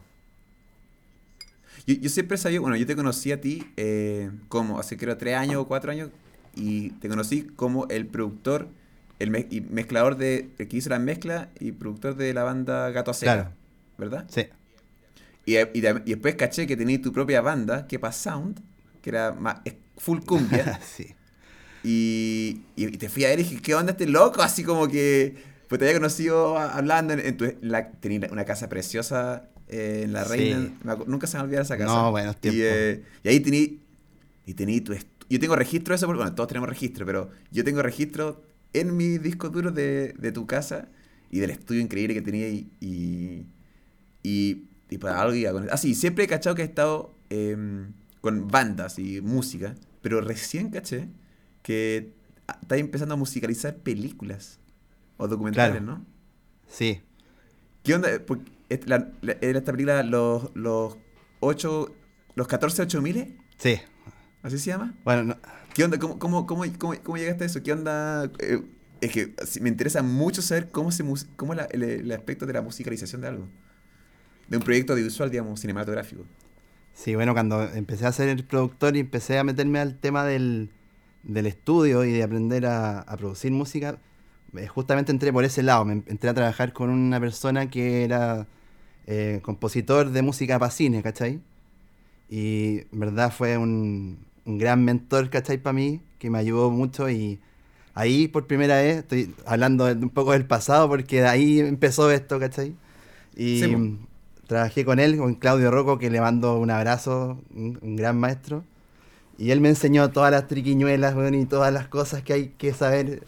Yo, 1.86 1.96
yo 1.96 2.10
siempre 2.10 2.38
sabido, 2.38 2.62
bueno, 2.62 2.78
yo 2.78 2.86
te 2.86 2.96
conocí 2.96 3.32
a 3.32 3.42
ti 3.42 3.64
eh, 3.78 4.30
como 4.50 4.80
hace 4.80 4.98
creo 4.98 5.18
tres 5.18 5.36
años 5.36 5.58
o 5.58 5.68
cuatro 5.68 5.92
años 5.92 6.10
y 6.56 6.90
te 6.92 7.08
conocí 7.10 7.44
como 7.44 7.88
el 7.88 8.08
productor 8.08 8.68
el 9.20 9.32
me- 9.32 9.48
y 9.50 9.62
mezclador 9.62 10.16
de 10.18 10.50
el 10.60 10.68
que 10.68 10.78
hizo 10.78 10.90
la 10.90 11.00
mezcla 11.00 11.50
y 11.60 11.72
productor 11.72 12.16
de 12.16 12.34
la 12.34 12.44
banda 12.44 12.90
Gato 12.92 13.12
a 13.12 13.14
Seca, 13.16 13.34
Claro. 13.34 13.52
¿verdad? 13.98 14.26
Sí, 14.30 14.46
Y, 15.48 15.56
y 15.58 15.68
y 15.74 15.82
después 16.12 16.36
caché 16.36 16.68
que 16.68 16.76
tenías 16.76 17.02
tu 17.02 17.14
propia 17.14 17.40
banda, 17.40 17.88
Kepa 17.88 18.12
Sound, 18.12 18.62
que 19.02 19.10
era 19.10 19.32
más, 19.32 19.62
full 19.98 20.20
cumbia. 20.20 20.80
sí. 20.96 21.16
y, 21.84 22.56
te 22.98 23.08
fui 23.08 23.24
a 23.24 23.30
ver 23.30 23.40
y 23.40 23.44
dije, 23.44 23.62
¿qué 23.62 23.74
onda 23.74 23.94
este 23.94 24.08
loco? 24.08 24.42
Así 24.42 24.64
como 24.64 24.90
que 24.90 25.36
pues 25.70 25.80
te 25.80 25.86
había 25.86 25.98
conocido 25.98 26.58
hablando 26.58 27.14
en, 27.14 27.20
en 27.22 27.38
tu, 27.38 27.46
la, 27.62 27.92
tenía 27.92 28.28
una 28.30 28.44
casa 28.44 28.68
preciosa 28.68 29.50
eh, 29.70 30.02
en 30.04 30.14
La. 30.14 30.26
Reina. 30.26 30.70
nunca 31.06 31.28
se 31.28 31.38
me 31.38 31.44
olvida 31.44 31.62
esa 31.62 31.78
casa. 31.78 31.94
No, 31.94 32.12
buenos 32.12 32.36
y, 32.36 32.40
tiempos. 32.40 32.62
eh, 32.64 33.04
y 33.24 33.30
ahí 33.30 33.40
tení, 33.40 33.80
y 34.46 34.54
tení 34.54 34.82
tu 34.82 34.94
Yo 35.30 35.40
tengo 35.40 35.56
registro 35.56 35.94
de 35.94 35.96
eso, 35.96 36.08
porque 36.08 36.18
bueno, 36.18 36.36
todos 36.36 36.48
tenemos 36.48 36.68
registro, 36.70 37.06
pero 37.06 37.30
yo 37.52 37.64
tengo 37.64 37.82
registro 37.82 38.44
en 38.74 38.96
mi 38.96 39.18
disco 39.18 39.50
duro 39.50 39.72
de, 39.72 40.14
de 40.14 40.32
tu 40.32 40.46
casa 40.46 40.90
y 41.30 41.40
del 41.40 41.52
estudio 41.52 41.82
increíble 41.82 42.14
que 42.14 42.22
tenía 42.22 42.48
y, 42.48 42.70
y, 42.80 43.46
y, 44.24 44.67
y 44.90 44.98
para 44.98 45.22
algo 45.22 45.36
iba 45.36 45.52
con. 45.52 45.68
Ah, 45.72 45.78
sí, 45.78 45.96
siempre 45.96 46.24
he 46.24 46.28
cachado 46.28 46.56
que 46.56 46.62
he 46.62 46.66
estado 46.66 47.14
em, 47.30 47.94
con 48.22 48.48
bandas 48.48 49.00
y 49.00 49.22
música, 49.22 49.76
pero 50.02 50.22
recién 50.22 50.70
caché 50.70 51.10
que 51.62 52.14
estás 52.62 52.80
empezando 52.80 53.14
a 53.16 53.18
musicalizar 53.18 53.76
películas 53.78 54.60
o 55.18 55.28
documentales, 55.28 55.82
Claro. 55.82 55.86
¿no? 56.00 56.06
Sí. 56.68 57.02
¿Qué 57.84 57.96
onda? 57.96 58.10
Porque 58.26 58.52
la- 58.86 59.12
la- 59.22 59.38
era 59.42 59.60
esta 59.60 59.72
película 59.72 60.04
los, 60.04 60.52
los 60.56 60.98
8, 61.40 61.94
los 62.36 62.48
14 62.48 62.82
8000, 62.84 63.38
Sí. 63.58 63.76
¿así 64.44 64.58
se 64.60 64.70
llama? 64.72 64.96
Bueno, 65.04 65.24
no- 65.24 65.38
¿Qué 65.74 65.84
onda? 65.84 66.00
¿Cómo, 66.00 66.18
cómo, 66.20 66.46
cómo, 66.48 66.64
cómo, 66.80 66.94
cómo 67.04 67.18
llegaste 67.18 67.44
a 67.44 67.48
eso? 67.48 67.62
¿Qué 67.64 67.72
onda? 67.74 68.32
Eh, 68.40 68.62
es 69.02 69.12
que 69.12 69.36
me 69.62 69.70
interesa 69.70 70.02
mucho 70.02 70.42
saber 70.42 70.70
cómo, 70.72 70.92
se 70.92 71.04
cómo 71.36 71.54
la- 71.54 71.66
el, 71.66 71.84
el 71.84 72.12
aspecto 72.12 72.46
de 72.46 72.54
la 72.54 72.62
musicalización 72.62 73.22
de 73.22 73.28
algo. 73.28 73.48
De 74.48 74.58
un 74.58 74.64
proyecto 74.64 74.94
audiovisual, 74.94 75.30
digamos, 75.32 75.60
cinematográfico. 75.60 76.24
Sí, 76.94 77.16
bueno, 77.16 77.34
cuando 77.34 77.64
empecé 77.64 78.08
a 78.08 78.12
ser 78.12 78.30
el 78.30 78.44
productor 78.46 78.96
y 78.96 79.02
empecé 79.02 79.38
a 79.38 79.44
meterme 79.44 79.80
al 79.80 80.00
tema 80.00 80.26
del, 80.26 80.72
del 81.24 81.46
estudio 81.46 82.04
y 82.06 82.12
de 82.14 82.24
aprender 82.24 82.66
a, 82.66 83.02
a 83.02 83.18
producir 83.18 83.52
música, 83.52 84.00
eh, 84.56 84.68
justamente 84.68 85.12
entré 85.12 85.32
por 85.32 85.44
ese 85.46 85.62
lado. 85.64 85.86
Me 85.86 85.94
em- 85.94 86.04
entré 86.08 86.30
a 86.30 86.34
trabajar 86.34 86.74
con 86.74 86.90
una 86.90 87.20
persona 87.20 87.70
que 87.70 88.04
era 88.04 88.48
eh, 89.08 89.40
compositor 89.44 90.12
de 90.12 90.22
música 90.24 90.60
para 90.60 90.72
cine, 90.72 91.04
¿cachai? 91.04 91.42
Y 92.30 92.80
en 92.94 93.00
verdad 93.00 93.32
fue 93.34 93.58
un, 93.58 94.20
un 94.46 94.58
gran 94.58 94.84
mentor, 94.86 95.30
¿cachai? 95.30 95.58
Para 95.58 95.74
mí, 95.74 96.02
que 96.20 96.30
me 96.30 96.40
ayudó 96.40 96.72
mucho 96.72 97.10
y 97.10 97.40
ahí 97.96 98.28
por 98.28 98.48
primera 98.48 98.78
vez, 98.78 98.98
estoy 99.00 99.36
hablando 99.46 99.86
de- 99.86 99.94
un 99.96 100.10
poco 100.12 100.34
del 100.34 100.46
pasado 100.48 100.90
porque 100.90 101.22
de 101.22 101.28
ahí 101.28 101.60
empezó 101.62 102.12
esto, 102.12 102.40
¿cachai? 102.40 102.76
Y 103.38 103.64
Sí, 103.64 103.76
mm, 103.78 104.07
trabajé 104.48 104.86
con 104.86 105.00
él, 105.00 105.18
con 105.18 105.36
Claudio 105.36 105.70
Rocco, 105.72 106.00
que 106.00 106.10
le 106.10 106.22
mando 106.22 106.58
un 106.58 106.72
abrazo, 106.72 107.40
un, 107.54 107.96
gran 107.96 108.18
maestro. 108.20 108.64
Y 109.38 109.52
él 109.52 109.62
me 109.62 109.70
enseñó 109.70 110.10
todas 110.10 110.32
las 110.32 110.48
triquiñuelas, 110.48 111.14
weón, 111.16 111.36
y 111.36 111.46
todas 111.46 111.72
las 111.72 111.88
cosas 111.88 112.24
que 112.24 112.34
hay 112.34 112.48
que 112.58 112.74
saber, 112.74 113.24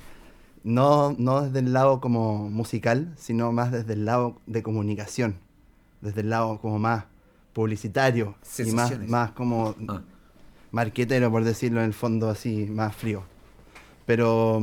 no, 0.64 1.16
no 1.20 1.42
desde 1.42 1.60
el 1.60 1.74
lado 1.74 2.02
como 2.02 2.50
musical, 2.50 3.14
sino 3.18 3.52
más 3.52 3.72
desde 3.72 3.94
el 3.94 4.06
lado 4.06 4.38
de 4.48 4.64
comunicación, 4.64 5.36
desde 6.02 6.22
el 6.22 6.30
lado 6.32 6.60
como 6.60 6.80
más 6.80 7.06
publicitario 7.54 8.36
y 8.58 8.72
más, 8.72 8.98
más 9.08 9.32
como 9.32 9.76
Ah. 9.88 10.02
marquetero, 10.72 11.30
por 11.30 11.44
decirlo 11.44 11.80
en 11.80 11.88
el 11.88 11.94
fondo 11.94 12.30
así, 12.30 12.66
más 12.66 12.96
frío. 12.96 13.24
Pero, 14.06 14.62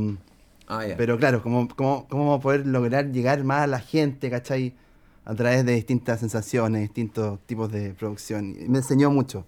Ah, 0.67 0.81
pero 0.97 1.17
claro, 1.17 1.41
¿cómo, 1.41 1.67
cómo, 1.69 2.07
cómo 2.09 2.41
poder 2.41 2.67
lograr 2.67 3.11
llegar 3.13 3.41
más 3.45 3.61
a 3.61 3.67
la 3.67 3.79
gente, 3.79 4.29
¿cachai? 4.29 4.73
A 5.29 5.35
través 5.35 5.65
de 5.65 5.73
distintas 5.73 6.21
sensaciones, 6.21 6.81
distintos 6.83 7.39
tipos 7.45 7.69
de 7.69 7.93
producción. 7.93 8.55
Me 8.69 8.77
enseñó 8.77 9.11
mucho. 9.11 9.45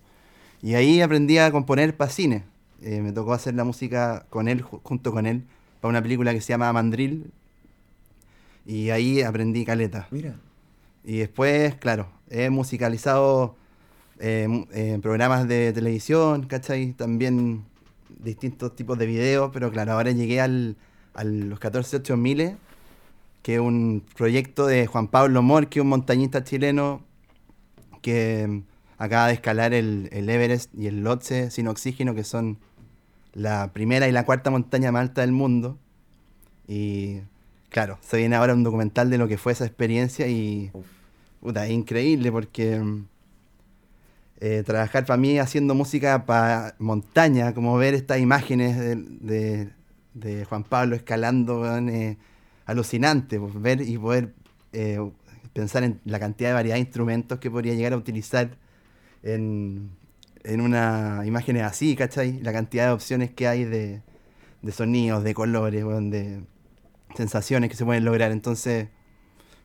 Y 0.62 0.74
ahí 0.74 1.00
aprendí 1.00 1.38
a 1.38 1.50
componer 1.52 1.96
para 1.96 2.12
cine. 2.12 2.44
Eh, 2.82 3.00
me 3.02 3.14
tocó 3.14 3.32
hacer 3.32 3.54
la 3.56 3.64
música 3.64 4.26
con 4.30 4.50
él, 4.50 4.62
ju- 4.62 4.82
junto 4.84 5.14
con 5.14 5.26
él, 5.26 5.46
para 5.80 5.90
una 5.90 6.02
película 6.02 6.34
que 6.34 6.42
se 6.42 6.50
llama 6.50 6.74
Mandril. 6.74 7.32
Y 8.66 8.90
ahí 8.90 9.22
aprendí 9.22 9.64
caleta. 9.64 10.08
Mira. 10.12 10.36
Y 11.06 11.20
después, 11.20 11.76
claro, 11.76 12.10
he 12.30 12.50
musicalizado 12.50 13.56
eh, 14.20 14.48
eh, 14.74 15.00
programas 15.02 15.48
de 15.48 15.72
televisión, 15.72 16.46
¿cachai? 16.46 16.92
También 16.92 17.64
distintos 18.22 18.76
tipos 18.76 18.98
de 18.98 19.06
videos, 19.06 19.50
pero 19.54 19.72
claro, 19.72 19.94
ahora 19.94 20.12
llegué 20.12 20.42
al, 20.42 20.76
a 21.14 21.24
los 21.24 21.58
148000, 21.58 22.58
que 23.42 23.56
es 23.56 23.60
un 23.60 24.04
proyecto 24.16 24.68
de 24.68 24.88
Juan 24.88 25.08
Pablo 25.08 25.42
Mor, 25.42 25.68
que 25.68 25.80
es 25.80 25.84
un 25.84 25.90
montañista 25.90 26.44
chileno 26.44 27.02
que 28.02 28.64
acaba 28.98 29.28
de 29.28 29.34
escalar 29.34 29.74
el, 29.74 30.10
el 30.12 30.30
Everest 30.30 30.74
y 30.76 30.88
el 30.88 31.04
Lhotse 31.04 31.52
sin 31.52 31.68
oxígeno, 31.68 32.16
que 32.16 32.24
son 32.24 32.58
la 33.34 33.72
primera 33.74 34.08
y 34.08 34.12
la 34.12 34.26
cuarta 34.26 34.50
montaña 34.52 34.92
más 34.92 35.02
alta 35.02 35.22
del 35.22 35.32
mundo. 35.32 35.78
Y 36.68 37.20
claro, 37.70 37.98
se 38.02 38.18
viene 38.18 38.36
ahora 38.36 38.54
un 38.54 38.64
documental 38.64 39.10
de 39.10 39.18
lo 39.18 39.28
que 39.28 39.38
fue 39.38 39.54
esa 39.54 39.66
experiencia 39.66 40.28
y 40.28 40.72
puta, 41.42 41.66
es 41.66 41.72
increíble 41.72 42.32
porque 42.32 42.82
eh, 44.42 44.64
trabajar 44.66 45.06
para 45.06 45.18
mí 45.18 45.38
haciendo 45.40 45.76
música 45.76 46.26
para 46.26 46.76
montaña, 46.80 47.54
como 47.54 47.78
ver 47.78 47.94
estas 47.94 48.20
imágenes 48.20 48.78
de, 48.78 49.70
de- 50.14 50.46
Juan 50.46 50.64
Pablo 50.64 50.96
escalando, 50.96 51.66
eh, 51.90 52.18
alucinante, 52.70 53.40
pues, 53.40 53.54
ver 53.62 53.82
y 53.82 53.98
poder 53.98 54.34
eh, 54.74 55.00
pensar 55.54 55.84
en 55.84 56.00
la 56.06 56.20
cantidad 56.20 56.50
de 56.50 56.54
variedad 56.54 56.76
de 56.76 56.82
instrumentos 56.82 57.40
que 57.40 57.50
podría 57.52 57.74
llegar 57.74 57.94
a 57.94 57.98
utilizar 57.98 58.58
en, 59.24 59.90
en 60.44 60.62
una 60.62 61.24
imagen 61.26 61.58
así, 61.58 61.96
¿cachai? 61.96 62.40
La 62.42 62.54
cantidad 62.54 62.88
de 62.88 62.92
opciones 62.94 63.32
que 63.32 63.48
hay 63.48 63.64
de, 63.66 64.02
de 64.62 64.72
sonidos, 64.72 65.24
de 65.24 65.34
colores, 65.34 65.84
de 65.84 66.42
sensaciones 67.16 67.70
que 67.70 67.76
se 67.76 67.86
pueden 67.86 68.06
lograr. 68.06 68.32
Entonces, 68.32 68.88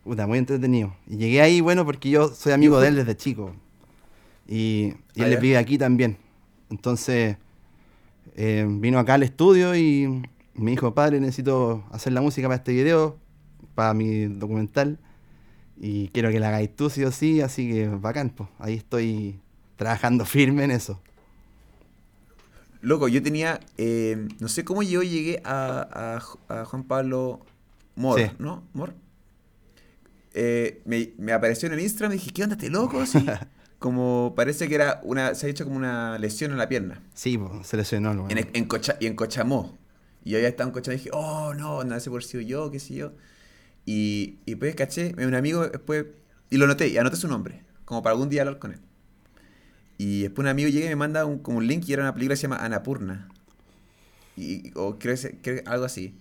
puta, 0.03 0.27
muy 0.27 0.39
entretenido. 0.39 0.97
Y 1.07 1.17
llegué 1.19 1.43
ahí, 1.43 1.61
bueno, 1.61 1.85
porque 1.85 2.11
yo 2.11 2.29
soy 2.29 2.53
amigo 2.53 2.81
de 2.81 2.89
él 2.89 2.97
desde 2.97 3.17
chico. 3.17 3.55
Y, 4.49 4.95
y 5.15 5.23
Ah, 5.23 5.27
él 5.27 5.33
ya. 5.35 5.41
vive 5.41 5.57
aquí 5.59 5.79
también. 5.79 6.17
Entonces, 6.71 7.37
eh, 8.37 8.67
vino 8.69 8.99
acá 8.99 9.15
al 9.15 9.23
estudio 9.23 9.77
y 9.77 10.23
me 10.55 10.71
dijo, 10.73 10.95
padre, 10.95 11.21
necesito 11.21 11.85
hacer 11.91 12.13
la 12.13 12.21
música 12.21 12.47
para 12.49 12.57
este 12.59 12.73
video, 12.73 13.19
para 13.75 13.95
mi 13.95 14.27
documental. 14.27 14.99
Y 15.81 16.09
quiero 16.09 16.31
que 16.31 16.39
la 16.41 16.49
hagáis 16.49 16.75
tú 16.77 16.89
sí 16.91 17.03
o 17.05 17.11
sí, 17.11 17.41
así 17.41 17.69
que 17.71 17.89
bacán, 17.89 18.31
pues. 18.31 18.49
Ahí 18.59 18.75
estoy 18.75 19.41
trabajando 19.77 20.25
firme 20.27 20.65
en 20.65 20.71
eso. 20.71 21.01
Loco, 22.81 23.09
yo 23.09 23.23
tenía. 23.23 23.61
eh, 23.79 24.29
no 24.41 24.49
sé 24.49 24.65
cómo 24.65 24.83
yo 24.83 25.03
llegué 25.03 25.41
a, 25.45 26.21
a- 26.49 26.61
a 26.61 26.65
Juan 26.67 26.85
Pablo 26.85 27.41
Mor, 27.97 28.21
Sí. 28.21 28.27
¿no? 28.39 28.63
Mor. 28.75 28.95
Eh, 30.35 30.83
me, 30.85 31.13
me 31.17 31.33
apareció 31.33 31.69
en 31.69 31.75
el 31.75 31.81
Instagram 31.81 32.13
y 32.13 32.17
dije, 32.17 32.33
¿qué 32.33 32.43
onda 32.43 32.57
este 32.57 32.69
loco? 32.69 33.07
Sí. 33.07 33.25
como 33.79 34.35
parece 34.37 34.69
que 34.69 34.75
era 34.75 35.01
una. 35.05 35.35
Se 35.35 35.47
ha 35.47 35.51
hecho 35.51 35.65
como 35.65 35.77
una 35.77 36.19
lesión 36.19 36.51
en 36.53 36.59
la 36.59 36.69
pierna. 36.69 37.01
Sí, 37.15 37.39
se 37.63 37.77
lesionó. 37.77 38.11
weón. 38.13 38.31
En, 38.31 38.51
en 38.53 38.65
Cocha- 38.67 38.97
y 39.01 39.07
en 39.07 39.15
Cochamó. 39.17 39.79
Y 40.25 40.31
yo 40.31 40.39
ya 40.39 40.49
estaba 40.49 40.69
en 40.69 40.73
Cochamó 40.73 40.95
y 40.95 40.99
dije, 40.99 41.11
oh 41.13 41.55
no, 41.55 41.85
no 41.85 42.01
sé 42.01 42.11
por 42.11 42.25
si 42.25 42.45
yo, 42.47 42.71
qué 42.71 42.81
sé 42.81 42.95
yo. 42.95 43.13
Y, 43.87 44.39
y 44.47 44.55
pues 44.55 44.75
caché, 44.75 45.15
un 45.19 45.35
amigo 45.35 45.69
después. 45.69 46.07
Y 46.51 46.57
lo 46.57 46.67
noté, 46.67 46.89
y 46.89 46.97
anoté 46.97 47.17
su 47.17 47.29
nombre. 47.29 47.63
Como 47.85 48.03
para 48.03 48.13
algún 48.15 48.31
día 48.31 48.43
hablar 48.43 48.59
con 48.59 48.73
él. 48.73 48.81
Y 49.99 50.23
después 50.23 50.45
un 50.45 50.49
amigo 50.49 50.69
llega 50.69 50.87
y 50.87 50.89
me 50.89 50.97
manda 50.97 51.25
un, 51.25 51.39
como 51.39 51.59
un 51.59 51.67
link 51.67 51.85
y 51.87 51.93
era 51.93 52.03
una 52.03 52.15
película 52.15 52.33
que 52.35 52.37
se 52.39 52.43
llama 52.43 52.57
Anapurna. 52.57 53.29
Y, 54.37 54.73
o 54.75 54.99
creo, 54.99 55.17
que 55.17 55.39
creo 55.43 55.63
que 55.63 55.71
algo 55.71 55.85
así. 55.85 56.19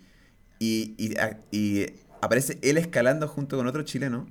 Y, 0.60 0.94
y, 0.98 1.16
y 1.52 1.86
aparece 2.22 2.60
él 2.62 2.78
escalando 2.78 3.28
junto 3.28 3.58
con 3.58 3.68
otro 3.68 3.84
chileno. 3.84 4.28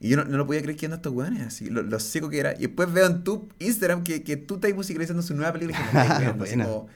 Y 0.00 0.10
yo 0.10 0.16
no, 0.16 0.24
no 0.24 0.36
lo 0.36 0.46
podía 0.46 0.62
creer 0.62 0.76
que 0.76 0.86
andan 0.86 1.00
estos 1.00 1.12
weones, 1.12 1.42
así, 1.42 1.68
lo, 1.68 1.82
lo 1.82 1.98
seco 1.98 2.30
que 2.30 2.38
era. 2.38 2.54
Y 2.54 2.62
después 2.62 2.92
veo 2.92 3.06
en 3.06 3.24
tu 3.24 3.48
Instagram 3.58 4.04
que, 4.04 4.22
que 4.22 4.36
tú 4.36 4.54
estás 4.54 4.72
musicalizando 4.72 5.22
su 5.22 5.34
nueva 5.34 5.52
película. 5.52 5.76
Dije, 5.78 5.92
"Me 5.92 6.00
estáis 6.02 6.20
weando", 6.20 6.44
así 6.44 6.56
Buena. 6.56 6.86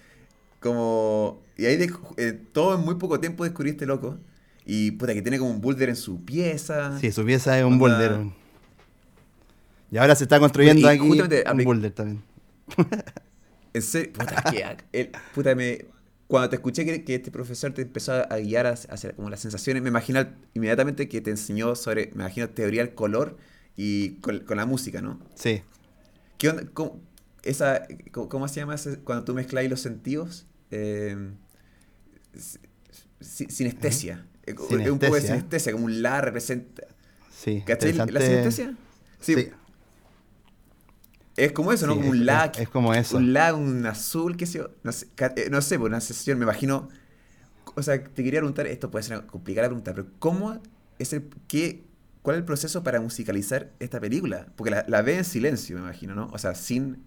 Como, 0.62 1.42
Y 1.59 1.66
ahí 1.66 1.87
eh, 2.16 2.33
todo 2.52 2.76
en 2.78 2.81
muy 2.85 2.95
poco 2.95 3.21
tiempo 3.21 3.45
descubriste 3.45 3.85
loco. 3.87 4.19
Y 4.64 4.92
puta, 4.92 5.12
que 5.12 5.23
tiene 5.23 5.38
como 5.38 5.50
un 5.50 5.61
boulder 5.61 5.88
en 5.88 5.97
su 5.97 6.25
pieza. 6.25 6.99
Sí, 7.00 7.11
su 7.12 7.25
pieza 7.25 7.59
es 7.59 7.64
un 7.64 7.75
Onda- 7.75 7.78
boulder. 7.99 8.33
Y 9.90 9.99
ahora 9.99 10.14
se 10.14 10.25
está 10.25 10.38
construyendo 10.40 10.81
Y 10.81 10.87
aquí 10.90 10.99
justamente 11.07 11.45
un 11.50 11.64
boulder 11.64 11.92
también. 11.92 12.23
En 13.75 13.81
serio, 13.83 14.12
puta, 14.12 14.42
que 14.50 14.76
el- 14.92 15.11
puta, 15.35 15.54
me, 15.54 15.87
cuando 16.26 16.50
te 16.50 16.57
escuché 16.57 16.85
que, 16.85 17.04
que 17.04 17.14
este 17.14 17.31
profesor 17.31 17.73
te 17.73 17.81
empezó 17.83 18.12
a 18.12 18.37
guiar 18.38 18.66
hacia, 18.66 18.92
hacia 18.92 19.12
como 19.14 19.31
las 19.31 19.40
sensaciones, 19.40 19.83
me 19.83 19.88
imagino 19.88 20.26
inmediatamente 20.52 21.09
que 21.09 21.23
te 21.23 21.31
enseñó 21.31 21.75
sobre, 21.75 22.09
me 22.14 22.23
imagino, 22.23 22.50
teoría 22.50 22.85
del 22.85 22.95
color 22.95 23.38
y 23.75 24.16
con, 24.21 24.40
con 24.40 24.59
la 24.59 24.66
música, 24.66 25.00
¿no? 25.00 25.19
Sí. 25.35 25.62
¿Qué 26.37 26.50
onda? 26.50 26.64
¿Cómo, 26.75 27.00
esa, 27.45 27.87
cómo, 28.11 28.28
cómo 28.28 28.47
se 28.49 28.61
llama 28.61 28.75
ese- 28.75 28.99
cuando 28.99 29.25
tú 29.25 29.33
mezclas 29.35 29.64
los 29.71 29.81
sentidos? 29.81 30.45
Eh, 30.73 31.17
si- 33.21 33.47
sinestesia. 33.49 34.26
Eh, 34.47 34.52
Un 34.52 34.57
poco 34.57 34.75
de 34.76 34.85
Sinestesia. 34.85 35.21
sinestesia, 35.37 35.73
como 35.73 35.85
un 35.85 36.02
la 36.02 36.21
representa. 36.21 36.83
Sí. 37.31 37.62
¿Cachai? 37.67 37.93
¿La 37.93 38.21
sinestesia? 38.21 38.75
Sí. 39.21 39.35
Sí. 39.35 39.50
Es 41.37 41.52
como 41.52 41.73
eso, 41.73 41.87
¿no? 41.87 41.95
Sí, 41.95 41.99
como 42.00 42.11
un 42.11 42.26
la. 42.26 42.47
es- 42.47 42.59
es 42.61 42.69
como 42.69 42.93
eso. 42.95 43.17
Un 43.17 43.33
la, 43.33 43.55
un 43.55 43.87
azul, 43.87 44.37
qué 44.37 44.47
sé 44.47 44.59
yo. 44.59 44.71
No 44.83 44.93
sé, 44.93 45.09
eh, 45.37 45.49
no 45.50 45.62
sé, 45.62 45.79
por 45.79 45.88
una 45.88 46.00
sesión, 46.00 46.38
me 46.38 46.45
imagino. 46.45 46.88
O 47.75 47.83
sea, 47.83 48.02
te 48.02 48.23
quería 48.23 48.41
preguntar, 48.41 48.67
esto 48.67 48.91
puede 48.91 49.02
ser 49.05 49.17
una 49.19 49.26
complicada 49.26 49.69
pregunta, 49.69 49.95
pero 49.95 50.09
¿cómo 50.19 50.61
es 50.99 51.12
el. 51.12 51.29
Qué, 51.49 51.85
¿Cuál 52.23 52.37
es 52.37 52.41
el 52.41 52.45
proceso 52.45 52.83
para 52.85 53.00
musicalizar 53.00 53.73
esta 53.81 53.99
película? 53.99 54.47
Porque 54.57 54.71
la, 54.71 54.85
la 54.88 55.02
ve 55.02 55.17
en 55.19 55.25
silencio, 55.25 55.76
me 55.76 55.83
imagino, 55.83 56.14
¿no? 56.14 56.29
O 56.33 56.38
sea, 56.38 56.55
sin. 56.55 57.02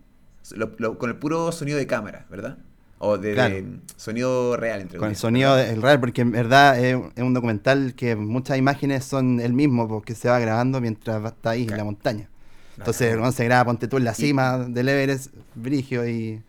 lo- 0.51 0.75
lo- 0.79 0.97
con 0.97 1.09
el 1.09 1.17
puro 1.17 1.51
sonido 1.51 1.77
de 1.77 1.85
cámara, 1.87 2.25
¿verdad? 2.29 2.57
O 2.97 3.17
de, 3.17 3.33
Claro. 3.33 3.55
de 3.55 3.65
sonido 3.97 4.55
real, 4.57 4.81
entre 4.81 4.97
Con 4.99 5.09
el 5.09 5.15
sonido 5.15 5.55
del 5.55 5.81
real, 5.81 5.99
porque 5.99 6.21
en 6.21 6.31
verdad 6.31 6.79
es, 6.83 6.97
es 7.15 7.23
un 7.23 7.33
documental 7.33 7.93
que 7.95 8.15
muchas 8.15 8.57
imágenes 8.57 9.03
son 9.03 9.39
el 9.41 9.53
mismo, 9.53 9.87
porque 9.87 10.15
se 10.15 10.29
va 10.29 10.39
grabando 10.39 10.79
mientras 10.79 11.23
está 11.25 11.51
ahí 11.51 11.63
en 11.63 11.75
la 11.77 11.83
montaña. 11.83 12.29
Entonces, 12.77 13.15
cuando 13.15 13.31
se 13.31 13.43
graba, 13.45 13.65
ponte 13.65 13.87
tú 13.87 13.97
en 13.97 14.05
la 14.05 14.11
Y- 14.11 14.15
cima 14.15 14.57
del 14.59 14.89
Everest, 14.89 15.31
Brigio, 15.55 16.07
y... 16.07 16.41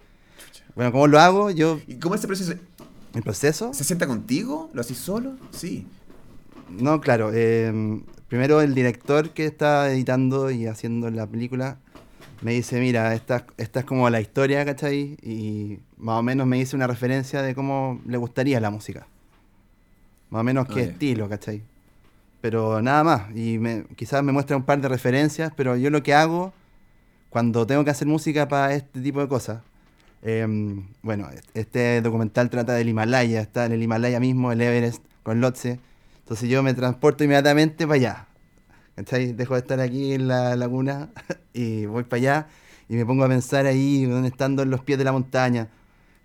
Bueno, 0.75 0.93
¿cómo 0.93 1.07
lo 1.07 1.19
hago? 1.21 1.51
Yo, 1.51 1.81
¿Y 1.87 1.97
cómo 1.97 2.15
es 2.15 2.21
ese 2.21 2.27
proceso? 2.29 2.53
el 3.15 3.23
proceso... 3.23 3.73
¿Se 3.75 3.83
sienta 3.85 4.07
contigo? 4.07 4.69
¿Lo 4.73 4.81
haces 4.83 4.99
solo? 4.99 5.33
Sí. 5.51 5.87
No, 6.69 7.01
claro. 7.01 7.31
eh, 7.33 8.01
primero 8.29 8.61
el 8.61 8.75
director 8.75 9.31
que 9.31 9.47
está 9.47 9.91
editando 9.91 10.51
y 10.51 10.67
haciendo 10.67 11.11
la 11.11 11.27
película 11.27 11.79
me 12.43 12.53
dice, 12.53 12.81
mira, 12.81 13.15
esta, 13.15 13.47
esta 13.57 13.81
es 13.81 13.87
como 13.87 14.09
la 14.11 14.21
historia, 14.21 14.65
¿cachai? 14.65 15.17
Y 15.23 15.79
más 15.97 16.19
o 16.19 16.23
menos 16.23 16.47
me 16.47 16.59
dice 16.59 16.77
una 16.77 16.87
referencia 16.87 17.43
de 17.43 17.55
cómo 17.55 18.01
le 18.07 18.17
gustaría 18.19 18.61
la 18.61 18.71
música. 18.71 19.07
Más 20.31 20.41
o 20.41 20.45
menos 20.45 20.67
qué 20.69 20.81
estilo, 20.93 21.29
¿cachai? 21.29 21.63
Pero 22.41 22.83
nada 22.83 23.05
más. 23.05 23.37
Y 23.37 23.59
me- 23.59 23.85
quizás 23.97 24.23
me 24.23 24.33
muestra 24.33 24.57
un 24.57 24.65
par 24.65 24.81
de 24.81 24.89
referencias, 24.89 25.53
pero 25.57 25.77
yo 25.77 25.91
lo 25.91 26.03
que 26.03 26.15
hago 26.15 26.53
cuando 27.31 27.67
tengo 27.67 27.85
que 27.85 27.91
hacer 27.91 28.09
música 28.09 28.49
para 28.49 28.75
este 28.75 29.01
tipo 29.01 29.21
de 29.21 29.29
cosas. 29.29 29.63
em, 30.23 30.89
bueno, 31.03 31.29
este 31.55 32.01
documental 32.01 32.51
trata 32.51 32.75
del 32.75 32.89
Himalaya, 32.89 33.41
está 33.41 33.67
en 33.67 33.73
el 33.73 33.83
Himalaya 33.83 34.19
mismo, 34.21 34.53
el 34.53 34.61
Everest 34.61 35.03
con 35.23 35.41
Lhotse. 35.41 35.79
Entonces 36.21 36.49
yo 36.51 36.63
me 36.65 36.75
transporto 36.75 37.25
inmediatamente 37.25 37.87
para 37.87 37.97
allá. 37.97 38.27
¿Cachai? 38.97 39.33
Dejo 39.33 39.55
de 39.55 39.61
estar 39.61 39.79
aquí 39.79 40.15
en 40.15 40.27
la 40.27 40.57
laguna 40.57 41.11
y 41.53 41.87
voy 41.87 42.05
para 42.05 42.17
allá 42.19 42.47
y 42.89 42.95
me 42.95 43.05
pongo 43.05 43.25
a 43.25 43.29
pensar 43.29 43.67
ahí, 43.67 44.09
estando 44.25 44.63
en 44.63 44.71
los 44.71 44.81
pies 44.83 44.99
de 44.99 45.05
la 45.05 45.13
montaña, 45.13 45.69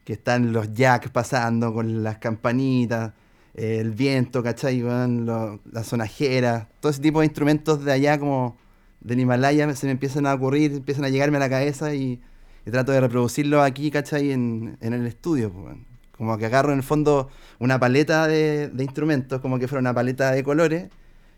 que 0.05 0.13
están 0.13 0.53
los 0.53 0.73
jacks 0.73 1.09
pasando 1.09 1.73
con 1.73 2.03
las 2.03 2.17
campanitas, 2.19 3.13
eh, 3.55 3.79
el 3.79 3.91
viento, 3.91 4.43
¿cachai? 4.43 4.81
las 4.81 5.87
sonajeras, 5.87 6.67
todo 6.79 6.91
ese 6.91 7.01
tipo 7.01 7.19
de 7.19 7.25
instrumentos 7.25 7.83
de 7.83 7.91
allá 7.91 8.19
como 8.19 8.57
del 9.01 9.19
Himalaya 9.19 9.73
se 9.75 9.87
me 9.87 9.93
empiezan 9.93 10.25
a 10.27 10.33
ocurrir, 10.33 10.73
empiezan 10.73 11.05
a 11.05 11.09
llegarme 11.09 11.37
a 11.37 11.39
la 11.41 11.49
cabeza 11.49 11.93
y, 11.95 12.21
y 12.65 12.71
trato 12.71 12.91
de 12.91 13.01
reproducirlo 13.01 13.63
aquí, 13.63 13.89
¿cachai? 13.91 14.31
En, 14.31 14.77
en 14.81 14.93
el 14.93 15.07
estudio, 15.07 15.51
pues. 15.51 15.75
Como 16.15 16.37
que 16.37 16.45
agarro 16.45 16.71
en 16.71 16.77
el 16.77 16.83
fondo 16.83 17.29
una 17.57 17.79
paleta 17.79 18.27
de 18.27 18.71
instrumentos, 18.77 19.41
como 19.41 19.57
que 19.57 19.67
fuera 19.67 19.79
una 19.79 19.93
paleta 19.93 20.31
de 20.31 20.43
colores, 20.43 20.89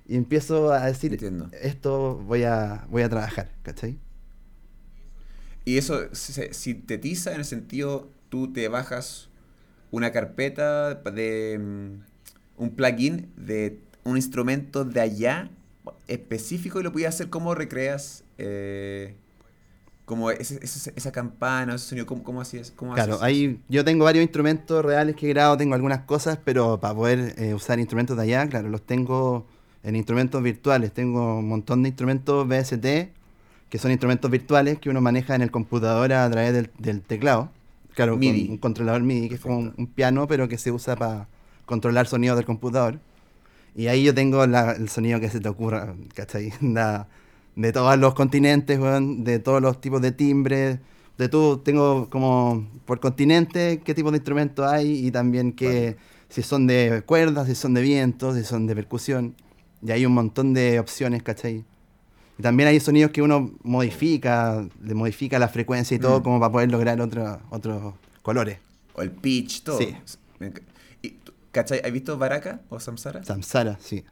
y 0.08 0.16
empiezo 0.18 0.72
a 0.74 0.86
decir, 0.88 1.14
Entiendo. 1.14 1.50
esto 1.52 2.18
voy 2.18 2.44
a, 2.44 2.86
voy 2.90 3.04
a 3.04 3.10
trabajar, 3.10 3.52
¿cachai? 3.64 4.00
Y 5.66 5.78
eso 5.78 6.14
se 6.14 6.54
sintetiza 6.54 7.32
en 7.34 7.40
el 7.40 7.46
sentido, 7.46 8.10
tú 8.30 8.52
te 8.52 8.68
bajas 8.68 9.30
una 9.92 10.12
carpeta 10.12 10.96
de 10.96 11.60
mm, 11.60 12.62
un 12.64 12.72
plugin 12.72 13.32
de 13.38 13.80
un 14.04 14.18
instrumento 14.18 14.86
de 14.86 15.02
allá 15.02 15.52
específico 16.08 16.80
y 16.80 16.84
lo 16.84 16.92
podías 16.94 17.16
hacer 17.16 17.30
como 17.30 17.56
recreas 17.56 18.24
eh, 18.40 19.16
como 20.06 20.32
ese- 20.32 20.60
ese- 20.64 20.94
esa 20.96 21.12
campana, 21.12 21.76
ese 21.76 21.88
sonido, 21.88 22.08
¿cómo, 22.08 22.24
cómo 22.24 22.42
hacías? 22.42 22.72
¿Cómo 22.72 22.94
Claro, 22.94 23.20
haces 23.20 23.24
ahí 23.24 23.64
yo 23.70 23.84
tengo 23.84 24.06
varios 24.06 24.22
instrumentos 24.22 24.86
reales 24.86 25.16
que 25.16 25.26
he 25.26 25.30
grabado, 25.30 25.58
tengo 25.58 25.74
algunas 25.74 26.02
cosas, 26.02 26.38
pero 26.44 26.80
para 26.80 26.94
poder 26.94 27.34
eh, 27.40 27.54
usar 27.56 27.80
instrumentos 27.80 28.16
de 28.16 28.22
allá, 28.24 28.48
claro, 28.48 28.70
los 28.70 28.86
tengo 28.86 29.48
en 29.84 29.96
instrumentos 29.96 30.42
virtuales. 30.42 30.92
Tengo 30.94 31.40
un 31.40 31.48
montón 31.48 31.84
de 31.84 31.90
instrumentos 31.90 32.48
VST, 32.48 33.10
que 33.70 33.78
son 33.80 33.92
instrumentos 33.92 34.30
virtuales 34.32 34.80
que 34.80 34.90
uno 34.90 35.02
maneja 35.02 35.36
en 35.36 35.42
el 35.42 35.52
computador 35.52 36.14
a 36.14 36.30
través 36.30 36.54
del, 36.54 36.70
del 36.78 37.02
teclado. 37.02 37.50
Claro, 37.96 38.18
MIDI. 38.18 38.44
con 38.46 38.52
un 38.52 38.58
controlador 38.58 39.04
MIDI, 39.04 39.30
que 39.30 39.36
es 39.36 39.42
como 39.42 39.58
un, 39.60 39.88
piano, 39.88 40.28
pero 40.28 40.48
que 40.48 40.58
se 40.58 40.72
usa 40.72 40.96
para 40.96 41.28
controlar 41.66 42.08
sonidos 42.08 42.38
del 42.38 42.46
computador. 42.46 43.00
Y 43.76 43.88
ahí 43.88 44.04
yo 44.04 44.14
tengo 44.14 44.46
la- 44.48 44.72
el 44.74 44.90
sonido 44.90 45.20
que 45.20 45.30
se 45.30 45.40
te 45.40 45.50
ocurra, 45.50 45.94
¿cachai? 46.14 46.52
Da- 46.62 47.08
de 47.56 47.72
todos 47.72 47.98
los 48.00 48.16
continentes, 48.16 48.80
de 48.80 49.40
todos 49.40 49.62
los 49.62 49.80
tipos 49.80 50.02
de 50.02 50.12
timbres, 50.12 50.80
de 51.20 51.30
todo, 51.30 51.60
tengo 51.60 52.10
como 52.10 52.68
por 52.86 53.00
continente 53.00 53.80
qué 53.86 53.94
tipo 53.94 54.10
de 54.10 54.18
instrumentos 54.18 54.66
hay 54.66 55.06
y 55.06 55.12
también 55.12 55.52
que 55.54 55.68
Vale. 55.92 55.98
si 56.30 56.42
son 56.42 56.66
de 56.66 57.04
cuerdas, 57.06 57.48
si 57.48 57.54
son 57.54 57.76
de 57.76 57.82
vientos, 57.84 58.36
si 58.36 58.44
son 58.44 58.66
de 58.66 58.76
percusión. 58.76 59.36
Y 59.86 59.92
hay 59.92 60.06
un 60.06 60.14
montón 60.14 60.54
de 60.54 60.80
opciones, 60.80 61.24
¿cachai? 61.24 61.66
Y 62.38 62.42
también 62.42 62.70
hay 62.70 62.80
sonidos 62.80 63.12
que 63.12 63.22
uno 63.22 63.52
modifica, 63.64 64.68
le 64.82 64.94
modifica 64.94 65.38
la 65.40 65.48
frecuencia 65.50 65.96
y 65.96 66.00
todo 66.00 66.20
Mm. 66.20 66.24
como 66.24 66.40
para 66.40 66.52
poder 66.52 66.72
lograr 66.72 67.00
otro- 67.02 67.42
otros 67.50 67.94
colores. 68.22 68.58
O 68.96 69.02
el 69.02 69.12
pitch, 69.12 69.64
todo. 69.64 69.78
Sí. 69.80 69.96
Y 71.02 71.16
¿Cachai? 71.52 71.82
¿Has 71.84 71.92
visto 71.92 72.18
Baraka 72.18 72.62
o 72.70 72.80
Samsara? 72.80 73.24
Samsara, 73.24 73.78
sí. 73.80 74.04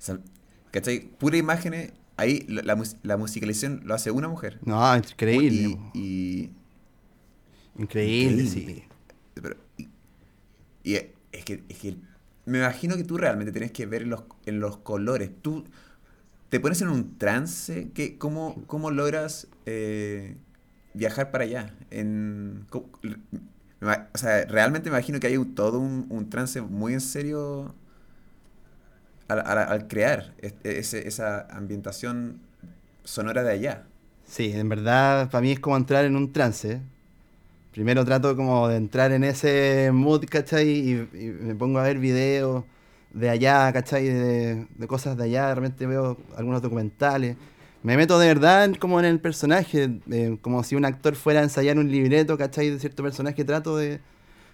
Sam- 0.00 0.22
¿Cachai? 0.70 1.00
Pura 1.18 1.36
imágenes. 1.36 1.92
Ahí 2.16 2.46
la, 2.48 2.62
la 2.62 2.76
mus- 2.76 2.96
la 3.02 3.16
musicalización 3.18 3.82
lo 3.84 3.94
hace 3.94 4.10
una 4.10 4.28
mujer. 4.28 4.58
No, 4.64 4.96
increíble. 4.96 5.78
Y, 5.92 5.98
y- 6.00 6.50
increíble, 7.78 8.42
increíble. 8.44 8.46
sí. 8.48 8.84
pero- 9.34 9.56
y- 9.76 9.88
y 10.82 10.94
es 10.94 11.44
que, 11.44 11.62
es 11.68 11.78
que 11.78 11.96
me 12.46 12.58
imagino 12.58 12.96
que 12.96 13.04
tú 13.04 13.18
realmente 13.18 13.52
tienes 13.52 13.72
que 13.72 13.86
ver 13.86 14.06
los, 14.06 14.24
en 14.46 14.60
los 14.60 14.78
colores. 14.78 15.30
Tú 15.42 15.64
te 16.50 16.60
pones 16.60 16.82
en 16.82 16.88
un 16.88 17.18
trance. 17.18 17.90
Que, 17.94 18.18
¿cómo, 18.18 18.64
¿Cómo 18.66 18.90
logras 18.90 19.48
eh, 19.66 20.36
viajar 20.94 21.30
para 21.32 21.44
allá? 21.44 21.74
En, 21.90 22.66
o 24.14 24.18
sea, 24.18 24.44
realmente 24.46 24.90
me 24.90 24.96
imagino 24.96 25.20
que 25.20 25.26
hay 25.28 25.36
un- 25.36 25.54
todo 25.54 25.78
un, 25.80 26.06
un 26.10 26.30
trance 26.30 26.60
muy 26.60 26.94
en 26.94 27.00
serio 27.00 27.74
al, 29.28 29.88
crear 29.88 30.34
esa 30.62 31.46
ambientación 31.50 32.40
sonora 33.04 33.42
de 33.42 33.52
allá. 33.52 33.86
Sí, 34.26 34.52
en 34.52 34.68
verdad 34.68 35.30
para 35.30 35.40
mí 35.42 35.52
es 35.52 35.60
como 35.60 35.76
entrar 35.76 36.04
en 36.04 36.16
un 36.16 36.32
trance. 36.32 36.82
Primero 37.76 38.06
trato 38.06 38.34
como 38.34 38.68
de 38.68 38.76
entrar 38.78 39.12
en 39.12 39.22
ese 39.22 39.90
mood, 39.92 40.24
¿cachai? 40.30 40.66
Y, 40.66 41.08
me 41.42 41.54
pongo 41.54 41.78
a 41.78 41.82
ver 41.82 41.98
videos 41.98 42.64
de 43.12 43.28
allá, 43.28 43.70
¿cachai? 43.70 44.06
De, 44.06 44.66
de 44.74 44.86
cosas 44.86 45.14
de 45.18 45.24
allá, 45.24 45.48
de 45.48 45.56
repente 45.56 45.86
veo 45.86 46.16
algunos 46.38 46.62
documentales. 46.62 47.36
Me 47.82 47.98
meto 47.98 48.18
de 48.18 48.28
verdad 48.28 48.74
como 48.80 48.98
en 48.98 49.04
el 49.04 49.20
personaje, 49.20 50.00
como 50.40 50.64
si 50.64 50.74
un 50.74 50.86
actor 50.86 51.16
fuera 51.16 51.40
a 51.40 51.42
ensayar 51.42 51.76
un 51.78 51.90
libreto, 51.90 52.38
¿cachai? 52.38 52.70
De 52.70 52.78
cierto 52.78 53.02
personaje, 53.02 53.44
trato 53.44 53.76
de, 53.76 54.00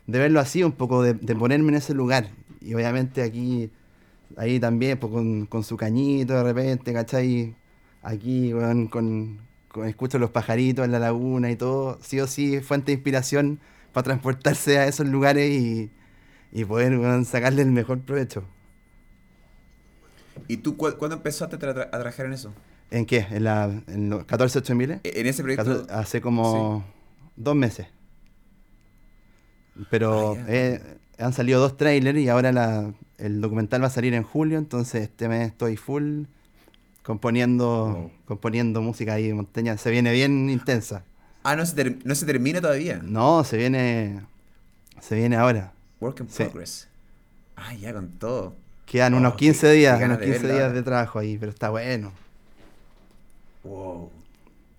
verlo 0.08 0.40
así 0.40 0.64
un 0.64 0.72
poco, 0.72 1.04
de, 1.04 1.14
ponerme 1.36 1.68
en 1.68 1.76
ese 1.76 1.94
lugar. 1.94 2.26
Y 2.60 2.74
obviamente 2.74 3.22
aquí, 3.22 3.70
ahí 4.36 4.58
también, 4.58 4.98
pues, 4.98 5.12
con, 5.48 5.62
su 5.62 5.76
cañito 5.76 6.34
de 6.34 6.42
repente, 6.42 6.92
¿cachai? 6.92 7.54
Aquí, 8.02 8.52
con- 8.90 9.51
escucho 9.86 10.18
los 10.18 10.30
pajaritos 10.30 10.84
en 10.84 10.92
la 10.92 10.98
laguna 10.98 11.50
y 11.50 11.56
todo, 11.56 11.98
sí 12.02 12.20
o 12.20 12.26
sí, 12.26 12.60
fuente 12.60 12.86
de 12.92 12.94
inspiración 12.94 13.60
para 13.92 14.04
transportarse 14.04 14.78
a 14.78 14.86
esos 14.86 15.06
lugares 15.08 15.50
y, 15.50 15.90
y 16.52 16.64
poder 16.64 17.24
sacarle 17.26 17.62
el 17.62 17.72
mejor 17.72 18.00
provecho. 18.02 18.44
¿Y 20.48 20.58
tú 20.58 20.76
cu- 20.76 20.96
cuándo 20.98 21.16
empezaste 21.16 21.56
a, 21.56 21.58
tra- 21.58 21.86
a 21.86 21.90
trabajar 21.90 22.26
en 22.26 22.32
eso? 22.32 22.52
¿En 22.90 23.06
qué? 23.06 23.26
¿En, 23.30 23.44
la, 23.44 23.82
en 23.86 24.10
los 24.10 24.24
14 24.24 24.58
8000? 24.58 24.92
E- 24.92 25.00
En 25.20 25.26
ese 25.26 25.42
proyecto. 25.42 25.86
Hace 25.90 26.20
como 26.20 26.84
dos 27.36 27.54
meses. 27.56 27.86
Pero 29.90 30.34
Ah, 30.38 30.44
eh, 30.48 30.80
han 31.18 31.32
salido 31.32 31.60
dos 31.60 31.76
trailers 31.76 32.18
y 32.18 32.28
ahora 32.28 32.52
la, 32.52 32.92
el 33.18 33.40
documental 33.40 33.82
va 33.82 33.86
a 33.86 33.90
salir 33.90 34.14
en 34.14 34.22
julio, 34.22 34.58
entonces 34.58 35.02
este 35.02 35.28
mes 35.28 35.48
estoy 35.48 35.76
full 35.76 36.24
componiendo, 37.02 38.10
componiendo 38.26 38.80
música 38.82 39.14
ahí 39.14 39.28
en 39.30 39.36
montaña. 39.36 39.76
Se 39.76 39.90
viene 39.90 40.12
bien 40.12 40.48
intensa. 40.50 41.04
Ah, 41.44 41.56
no 41.56 41.66
se, 41.66 41.98
no 42.04 42.14
se 42.14 42.26
termina 42.26 42.60
todavía. 42.60 43.00
No, 43.02 43.42
se 43.44 43.56
viene. 43.56 44.20
Se 45.00 45.16
viene 45.16 45.36
ahora. 45.36 45.72
Work 46.00 46.20
in 46.20 46.28
Sí. 46.28 46.44
progress. 46.44 46.88
Ah, 47.56 47.74
ya 47.74 47.92
con 47.92 48.08
todo. 48.18 48.54
Quedan 48.86 49.14
Oh, 49.14 49.18
unos 49.18 49.32
qué- 49.34 49.38
15 49.46 49.66
qué 49.68 49.72
días, 49.72 49.98
ganas 49.98 50.18
unos 50.18 50.20
de 50.20 50.32
15 50.32 50.46
verla 50.46 50.58
días 50.62 50.74
de 50.74 50.82
trabajo 50.82 51.18
ahí, 51.18 51.36
pero 51.38 51.50
está 51.50 51.70
bueno. 51.70 52.12
Wow. 53.64 54.10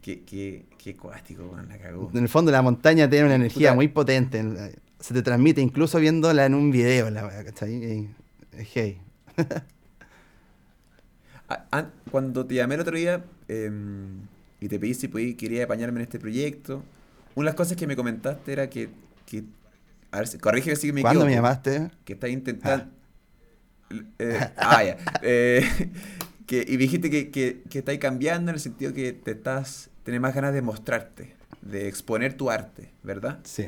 Qué, 0.02 0.22
qué, 0.24 0.66
qué 0.78 0.96
cuático, 0.96 1.58
la 1.68 1.78
cagó. 1.78 2.10
En 2.14 2.20
el 2.24 2.30
fondo 2.30 2.52
la 2.52 2.62
montaña 2.62 3.10
tiene 3.10 3.26
una 3.26 3.36
energía 3.36 3.70
Puta. 3.70 3.76
muy 3.76 3.88
potente. 3.88 4.40
en- 4.40 4.58
Se 5.00 5.14
te 5.14 5.22
transmite 5.22 5.60
incluso 5.62 6.00
viéndola 6.00 6.46
en 6.46 6.54
un 6.56 6.72
video, 6.72 7.10
la 7.10 7.28
¿cachai? 7.44 8.10
Hey. 8.74 9.02
Ah, 11.54 11.66
ah, 11.72 11.86
cuando 12.10 12.46
te 12.46 12.56
llamé 12.56 12.76
el 12.76 12.82
otro 12.82 12.98
día 12.98 13.24
em, 13.48 14.22
y 14.60 14.68
te 14.68 14.80
pedí 14.80 14.94
si 14.96 15.08
podía, 15.08 15.38
quería 15.38 15.66
apañarme 15.66 16.00
en 16.00 16.04
este 16.04 16.20
proyecto, 16.20 16.84
una 17.36 17.46
de 17.46 17.52
las 17.52 17.56
cosas 17.56 17.78
que 17.78 17.86
me 17.86 17.96
comentaste 17.96 18.54
era 18.54 18.70
que, 18.70 18.90
que 19.26 19.44
a 20.12 20.20
ver, 20.20 20.40
corrígeme 20.40 20.76
si 20.76 20.92
me 20.92 21.02
¿Cuándo 21.02 21.26
me 21.26 21.34
equivoco, 21.34 21.48
llamaste? 21.48 21.92
que 22.06 22.14
estás 22.14 22.30
intentando... 22.30 22.86
Eh, 24.18 24.40
ah, 24.58 24.84
ya. 24.84 24.98
Eh, 25.22 25.64
que, 26.48 26.66
y 26.68 26.78
dijiste 26.78 27.12
que, 27.12 27.30
que, 27.30 27.62
que 27.70 27.80
estás 27.80 27.98
cambiando 28.00 28.50
en 28.50 28.56
el 28.56 28.62
sentido 28.62 28.94
que 28.94 29.14
te 29.14 29.32
estás, 29.32 29.90
tenés 30.04 30.22
más 30.22 30.34
ganas 30.34 30.54
de 30.54 30.64
mostrarte, 30.64 31.36
de 31.62 31.88
exponer 31.88 32.34
tu 32.36 32.50
arte, 32.50 32.90
¿verdad? 33.04 33.40
Sí. 33.44 33.68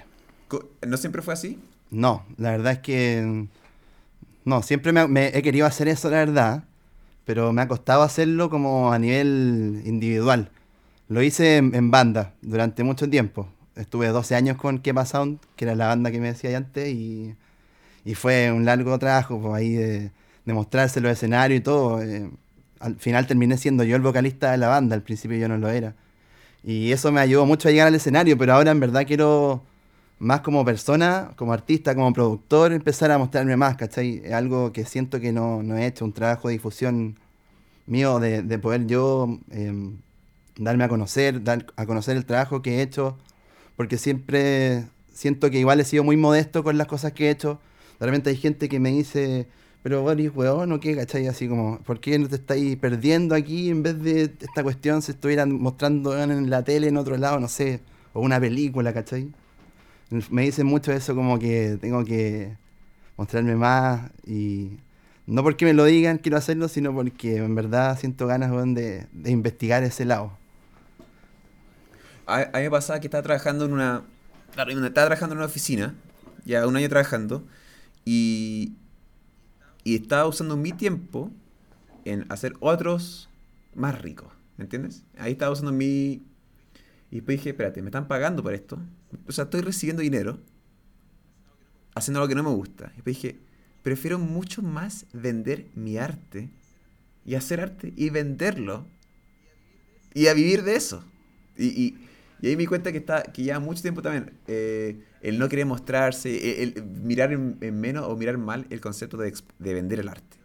¿No 0.88 0.98
siempre 0.98 1.22
fue 1.22 1.36
así? 1.36 1.60
No, 1.92 2.26
la 2.38 2.52
verdad 2.52 2.74
es 2.74 2.80
que. 2.80 3.48
No, 4.44 4.62
siempre 4.64 4.92
me, 4.92 5.08
me 5.08 5.38
he 5.38 5.42
querido 5.42 5.68
hacer 5.68 5.88
eso, 5.88 6.10
la 6.10 6.18
verdad. 6.18 6.64
Pero 7.26 7.54
me 7.54 7.62
ha 7.62 7.68
costado 7.68 8.04
hacerlo 8.04 8.50
como 8.50 8.94
a 8.94 9.00
nivel 9.00 9.82
individual. 9.86 10.52
Lo 11.10 11.22
hice 11.22 11.58
en, 11.58 11.92
banda 11.92 12.34
durante 12.42 12.84
mucho 12.84 13.10
tiempo. 13.10 13.50
Estuve 13.76 14.08
12 14.10 14.36
años 14.36 14.58
con 14.58 14.80
Kepa 14.80 15.06
Sound, 15.06 15.40
que 15.56 15.66
era 15.66 15.76
la 15.76 15.88
banda 15.88 16.12
que 16.12 16.20
me 16.20 16.28
decía 16.28 16.56
antes, 16.58 16.88
y, 16.90 17.36
y 18.06 18.16
fue 18.16 18.52
un 18.52 18.66
largo 18.66 18.98
trabajo 19.00 19.40
pues, 19.42 19.54
ahí 19.56 19.74
de, 19.74 20.12
de 20.46 20.54
mostrarse 20.54 21.02
los 21.02 21.12
escenarios 21.12 21.60
y 21.60 21.64
todo. 21.64 22.02
eh, 22.02 22.30
al 22.80 22.96
final 22.98 23.28
terminé 23.28 23.58
siendo 23.58 23.84
yo 23.84 23.96
el 23.96 24.02
vocalista 24.02 24.52
de 24.52 24.58
la 24.58 24.68
banda, 24.68 24.96
al 24.96 25.02
principio 25.04 25.38
yo 25.38 25.48
no 25.48 25.58
lo 25.58 25.70
era. 25.70 25.96
Y 26.64 26.92
eso 26.92 27.12
me 27.12 27.22
ayudó 27.22 27.46
mucho 27.46 27.70
a 27.70 27.72
llegar 27.72 27.88
al 27.88 27.96
escenario, 27.96 28.38
pero 28.38 28.54
ahora 28.54 28.72
en 28.72 28.80
verdad 28.80 29.06
quiero 29.08 29.64
más 30.20 30.42
como 30.42 30.64
persona, 30.66 31.32
como 31.36 31.54
artista, 31.54 31.96
como 31.96 32.14
productor, 32.14 32.72
empezar 32.74 33.12
a 33.12 33.18
mostrarme 33.18 33.58
más, 33.58 33.76
¿cachai? 33.76 34.22
Es 34.24 34.34
algo 34.34 34.72
que 34.72 34.86
siento 34.86 35.20
que 35.20 35.32
no, 35.32 35.64
no 35.64 35.78
he 35.78 35.86
hecho, 35.86 36.06
un 36.06 36.14
trabajo 36.14 36.48
de 36.48 36.54
difusión 36.54 37.18
mío, 37.88 38.20
de, 38.20 38.42
de 38.44 38.60
poder 38.60 38.88
yo 38.88 39.40
eh, 39.52 39.74
darme 40.58 40.84
a 40.86 40.90
conocer, 40.90 41.44
dar 41.44 41.66
a 41.76 41.86
conocer 41.86 42.18
el 42.18 42.26
trabajo 42.26 42.62
que 42.62 42.80
he 42.80 42.82
hecho, 42.82 43.18
porque 43.76 43.98
siempre 43.98 44.86
siento 45.14 45.50
que 45.50 45.60
igual 45.60 45.80
he 45.80 45.86
sido 45.86 46.04
muy 46.04 46.18
modesto 46.18 46.64
con 46.64 46.78
las 46.78 46.88
cosas 46.88 47.14
que 47.14 47.28
he 47.28 47.30
hecho. 47.32 47.60
De 48.00 48.06
repente 48.06 48.30
hay 48.30 48.38
gente 48.38 48.70
que 48.70 48.80
me 48.80 48.92
dice, 48.92 49.48
pero 49.84 50.02
Boris, 50.02 50.32
weón, 50.36 50.72
¿o 50.72 50.80
qué? 50.80 50.96
¿Cachai? 50.96 51.28
Así 51.28 51.48
como, 51.48 51.80
¿por 51.80 52.00
qué 52.00 52.20
no 52.20 52.28
te 52.28 52.36
estáis 52.36 52.76
perdiendo 52.78 53.36
aquí 53.36 53.70
en 53.70 53.84
vez 53.84 54.02
de 54.02 54.24
esta 54.24 54.64
cuestión 54.64 55.02
se 55.02 55.14
estuvieran 55.14 55.52
mostrando 55.62 56.20
en 56.22 56.50
la 56.50 56.64
tele 56.64 56.88
en 56.88 56.98
otro 56.98 57.18
lado, 57.18 57.40
no 57.40 57.48
sé, 57.48 57.82
o 58.14 58.22
una 58.22 58.40
película, 58.40 58.94
¿cachai? 58.94 59.32
Me 60.10 60.44
dicen 60.44 60.68
mucho 60.68 60.92
eso 60.92 61.16
como 61.16 61.40
que 61.40 61.78
tengo 61.82 62.06
que 62.06 62.58
mostrarme 63.18 63.56
más 63.56 64.12
y 64.26 64.78
no 65.28 65.42
porque 65.42 65.66
me 65.66 65.74
lo 65.74 65.86
digan 65.86 66.20
quiero 66.20 66.38
hacerlo, 66.38 66.68
sino 66.68 66.94
porque 66.94 67.38
en 67.38 67.56
verdad 67.56 67.98
siento 68.00 68.28
ganas 68.28 68.52
de, 68.76 69.08
investigar 69.26 69.84
ese 69.84 70.06
lado. 70.06 70.38
A, 72.28 72.40
mí 72.54 72.64
me 72.64 72.72
pasaba 72.72 73.00
que 73.00 73.08
estaba 73.08 73.24
trabajando 73.24 73.66
en 73.66 73.74
una. 73.74 74.04
Estaba 74.50 74.92
trabajando 74.92 75.34
en 75.34 75.38
una 75.38 75.48
oficina, 75.48 75.96
ya 76.46 76.66
un 76.68 76.76
año 76.76 76.90
trabajando, 76.90 77.46
y. 78.04 78.74
Y 79.84 79.96
estaba 79.96 80.26
usando 80.26 80.58
mi 80.58 80.72
tiempo 80.72 81.32
en 82.06 82.26
hacer 82.30 82.54
otros 82.60 83.30
más 83.76 84.02
ricos, 84.02 84.30
¿me 84.58 84.64
entiendes? 84.64 85.04
Ahí 85.18 85.34
estaba 85.34 85.52
usando 85.52 85.72
mi. 85.72 86.24
Y 87.12 87.18
después 87.18 87.38
dije, 87.38 87.52
espérate, 87.52 87.82
me 87.84 87.90
están 87.90 88.08
pagando 88.08 88.42
por 88.42 88.54
esto. 88.56 88.80
O 89.28 89.32
sea, 89.32 89.46
estoy 89.46 89.62
recibiendo 89.62 90.02
dinero, 90.02 90.40
haciendo 91.94 92.20
algo 92.20 92.30
que 92.30 92.36
no 92.36 92.44
me 92.44 92.50
gusta. 92.50 92.92
Y 92.94 92.96
después 92.96 93.16
dije, 93.16 93.40
prefiero 93.84 94.20
mucho 94.20 94.62
más 94.62 95.06
vender 95.14 95.68
mi 95.76 95.98
arte 95.98 96.50
y 97.26 97.36
hacer 97.36 97.62
arte 97.62 97.94
y 97.96 98.10
venderlo 98.10 98.86
y 100.14 100.28
a 100.28 100.34
vivir 100.34 100.64
de 100.64 100.76
eso. 100.76 101.04
Y, 101.58 101.66
y, 101.68 101.98
y 102.42 102.48
ahí 102.48 102.56
me 102.56 102.64
di 102.64 102.68
cuenta 102.68 102.92
que, 102.92 103.00
está, 103.00 103.24
que 103.24 103.44
lleva 103.44 103.60
mucho 103.60 103.82
tiempo 103.82 104.02
también 104.02 104.34
eh, 104.48 105.04
el 105.22 105.40
no 105.40 105.50
querer 105.50 105.66
mostrarse, 105.66 106.62
el, 106.64 106.84
mirar 106.84 107.32
en, 107.32 107.58
menos 107.80 108.06
o 108.08 108.16
mirar 108.16 108.38
mal 108.38 108.68
el 108.70 108.82
concepto 108.82 109.18
de, 109.18 109.34
de 109.60 109.74
vender 109.74 110.00
el 110.00 110.10
arte. 110.10 110.38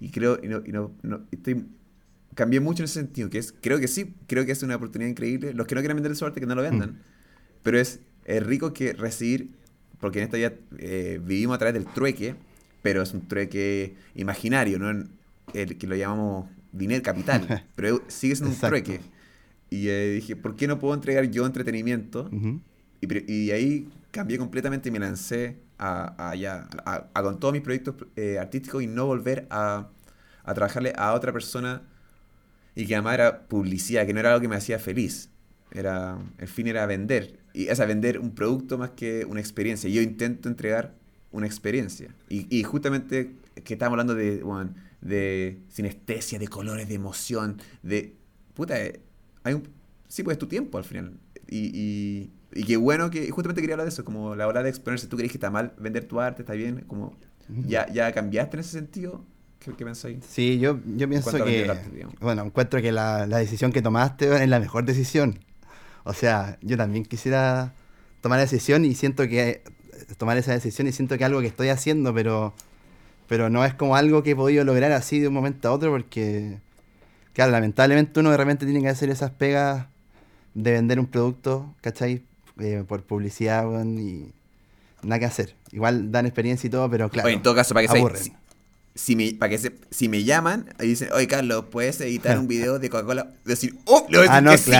Y 0.00 0.10
creo, 0.10 0.38
y 0.42 0.48
no, 0.48 0.60
no, 0.66 0.92
no, 1.02 1.26
estoy, 1.30 1.66
cambié 2.34 2.60
mucho 2.60 2.82
en 2.82 2.84
ese 2.84 3.00
sentido, 3.00 3.30
que 3.30 3.38
es, 3.38 3.52
creo 3.52 3.80
que 3.80 3.88
sí, 3.88 4.14
creo 4.26 4.44
que 4.44 4.52
es 4.52 4.62
una 4.62 4.76
oportunidad 4.76 5.10
increíble. 5.10 5.54
Los 5.54 5.66
que 5.66 5.74
no 5.74 5.80
quieren 5.80 5.96
vender 5.96 6.14
su 6.14 6.24
arte, 6.24 6.40
que 6.40 6.46
no 6.46 6.54
lo 6.54 6.62
vendan. 6.62 6.90
Mm. 6.90 7.00
Pero 7.62 7.78
es, 7.78 8.00
es, 8.28 8.46
rico 8.46 8.72
que 8.72 8.92
recibir, 8.92 9.50
porque 10.00 10.18
en 10.18 10.24
esta 10.24 10.36
vida 10.36 10.52
eh, 10.78 11.20
vivimos 11.22 11.54
a 11.56 11.58
través 11.58 11.74
del 11.74 11.92
trueque, 11.92 12.34
pero 12.82 13.02
es 13.02 13.12
un 13.12 13.26
trueque 13.26 13.96
imaginario, 14.14 14.78
no 14.78 15.04
el 15.54 15.78
que 15.78 15.86
lo 15.86 15.96
llamamos 15.96 16.48
dinero 16.72 17.02
capital, 17.02 17.66
pero 17.74 18.02
sigue 18.08 18.36
siendo 18.36 18.54
un 18.54 18.60
trueque. 18.60 19.00
Y 19.70 19.88
eh, 19.88 20.12
dije, 20.14 20.36
¿por 20.36 20.56
qué 20.56 20.66
no 20.66 20.78
puedo 20.78 20.94
entregar 20.94 21.30
yo 21.30 21.44
entretenimiento? 21.46 22.30
y, 23.00 23.32
y, 23.32 23.50
ahí 23.50 23.88
cambié 24.10 24.38
completamente 24.38 24.88
y 24.88 24.92
me 24.92 24.98
lancé 24.98 25.56
a, 25.78 26.32
a, 26.32 27.08
a, 27.14 27.22
con 27.22 27.38
todos 27.38 27.52
mis 27.52 27.62
proyectos 27.62 27.94
eh, 28.16 28.38
artísticos 28.38 28.82
y 28.82 28.86
no 28.86 29.06
volver 29.06 29.46
a, 29.50 29.88
a 30.44 30.54
trabajarle 30.54 30.92
a 30.96 31.12
otra 31.12 31.32
persona 31.32 31.82
y 32.74 32.86
que 32.86 32.94
además 32.94 33.14
era 33.14 33.48
publicidad, 33.48 34.06
que 34.06 34.14
no 34.14 34.20
era 34.20 34.30
algo 34.30 34.40
que 34.40 34.48
me 34.48 34.56
hacía 34.56 34.78
feliz. 34.78 35.30
Era, 35.70 36.18
el 36.38 36.48
fin 36.48 36.66
era 36.68 36.86
vender. 36.86 37.38
Y 37.54 37.68
es 37.68 37.78
vender 37.78 38.18
un 38.18 38.34
producto 38.34 38.78
más 38.78 38.90
que 38.90 39.24
una 39.24 39.40
experiencia. 39.40 39.88
Yo 39.90 40.02
intento 40.02 40.48
entregar 40.48 40.94
una 41.30 41.46
experiencia. 41.46 42.14
Y, 42.28 42.46
y 42.56 42.62
justamente 42.62 43.32
que 43.64 43.74
estamos 43.74 43.92
hablando 43.92 44.14
de, 44.14 44.42
de 45.00 45.58
sinestesia, 45.68 46.38
de 46.38 46.48
colores, 46.48 46.88
de 46.88 46.94
emoción, 46.94 47.58
de... 47.82 48.14
Puta, 48.54 48.80
eh, 48.80 49.00
hay 49.44 49.54
un... 49.54 49.62
Sí, 50.08 50.22
pues 50.22 50.36
es 50.36 50.38
tu 50.38 50.46
tiempo 50.46 50.78
al 50.78 50.84
final. 50.84 51.12
Y, 51.48 51.70
y, 51.74 52.30
y 52.54 52.64
qué 52.64 52.76
bueno 52.76 53.10
que... 53.10 53.30
Justamente 53.30 53.60
quería 53.60 53.74
hablar 53.74 53.86
de 53.86 53.92
eso, 53.92 54.04
como 54.04 54.36
la 54.36 54.46
hora 54.46 54.62
de 54.62 54.70
exponerse. 54.70 55.06
¿Tú 55.06 55.16
crees 55.16 55.32
que 55.32 55.38
está 55.38 55.50
mal 55.50 55.74
vender 55.78 56.04
tu 56.04 56.20
arte? 56.20 56.42
¿Está 56.42 56.54
bien? 56.54 56.84
Como... 56.86 57.16
¿Ya, 57.66 57.90
ya 57.90 58.12
cambiaste 58.12 58.56
en 58.56 58.60
ese 58.60 58.72
sentido? 58.72 59.24
¿Qué, 59.58 59.72
qué 59.72 59.84
pensáis? 59.84 60.18
Sí, 60.28 60.58
yo, 60.58 60.80
yo 60.96 61.08
pienso 61.08 61.32
que... 61.44 61.68
bueno, 62.20 62.44
encuentro 62.44 62.80
que 62.82 62.92
la, 62.92 63.26
la 63.26 63.38
decisión 63.38 63.72
que 63.72 63.82
tomaste 63.82 64.42
es 64.42 64.48
la 64.48 64.60
mejor 64.60 64.84
decisión. 64.84 65.38
O 66.08 66.14
sea, 66.14 66.56
yo 66.62 66.78
también 66.78 67.04
quisiera 67.04 67.74
tomar 68.22 68.38
la 68.38 68.44
decisión 68.44 68.86
y 68.86 68.94
siento 68.94 69.28
que 69.28 69.60
tomar 70.16 70.38
esa 70.38 70.52
decisión 70.52 70.88
y 70.88 70.92
siento 70.92 71.18
que 71.18 71.24
es 71.24 71.26
algo 71.26 71.42
que 71.42 71.48
estoy 71.48 71.68
haciendo, 71.68 72.14
pero 72.14 72.54
pero 73.26 73.50
no 73.50 73.62
es 73.62 73.74
como 73.74 73.94
algo 73.94 74.22
que 74.22 74.30
he 74.30 74.36
podido 74.36 74.64
lograr 74.64 74.90
así 74.92 75.20
de 75.20 75.28
un 75.28 75.34
momento 75.34 75.68
a 75.68 75.72
otro 75.72 75.90
porque, 75.90 76.60
claro, 77.34 77.52
lamentablemente 77.52 78.18
uno 78.20 78.30
de 78.30 78.38
repente 78.38 78.64
tiene 78.64 78.80
que 78.80 78.88
hacer 78.88 79.10
esas 79.10 79.30
pegas 79.32 79.86
de 80.54 80.72
vender 80.72 80.98
un 80.98 81.06
producto, 81.06 81.74
¿cachai? 81.82 82.22
Eh, 82.58 82.84
por 82.88 83.02
publicidad, 83.02 83.66
y 83.84 84.32
nada 85.02 85.18
que 85.18 85.26
hacer. 85.26 85.56
Igual 85.72 86.10
dan 86.10 86.24
experiencia 86.24 86.68
y 86.68 86.70
todo, 86.70 86.88
pero 86.88 87.10
claro. 87.10 87.28
en 87.28 87.42
todo 87.42 87.54
caso, 87.54 87.74
para 87.74 87.86
que 87.86 87.92
se, 88.16 88.32
si 88.98 89.14
me, 89.14 89.32
para 89.34 89.50
que 89.50 89.58
se, 89.58 89.72
si 89.90 90.08
me 90.08 90.24
llaman 90.24 90.74
y 90.80 90.88
dicen, 90.88 91.10
oye 91.12 91.28
Carlos, 91.28 91.66
¿puedes 91.70 92.00
editar 92.00 92.36
un 92.36 92.48
video 92.48 92.80
de 92.80 92.90
Coca-Cola? 92.90 93.30
Decir, 93.44 93.76
¡oh! 93.84 94.04
Le 94.10 94.18
voy 94.18 94.26
a 94.26 94.30
decir 94.30 94.36
ah, 94.36 94.40
no, 94.40 94.50
que 94.50 94.58
sí, 94.58 94.70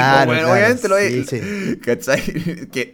obviamente 0.51 0.89
lo 0.89 0.99
es. 0.99 1.29
Sí, 1.29 1.77
¿Cachai? 1.85 2.23
que 2.73 2.91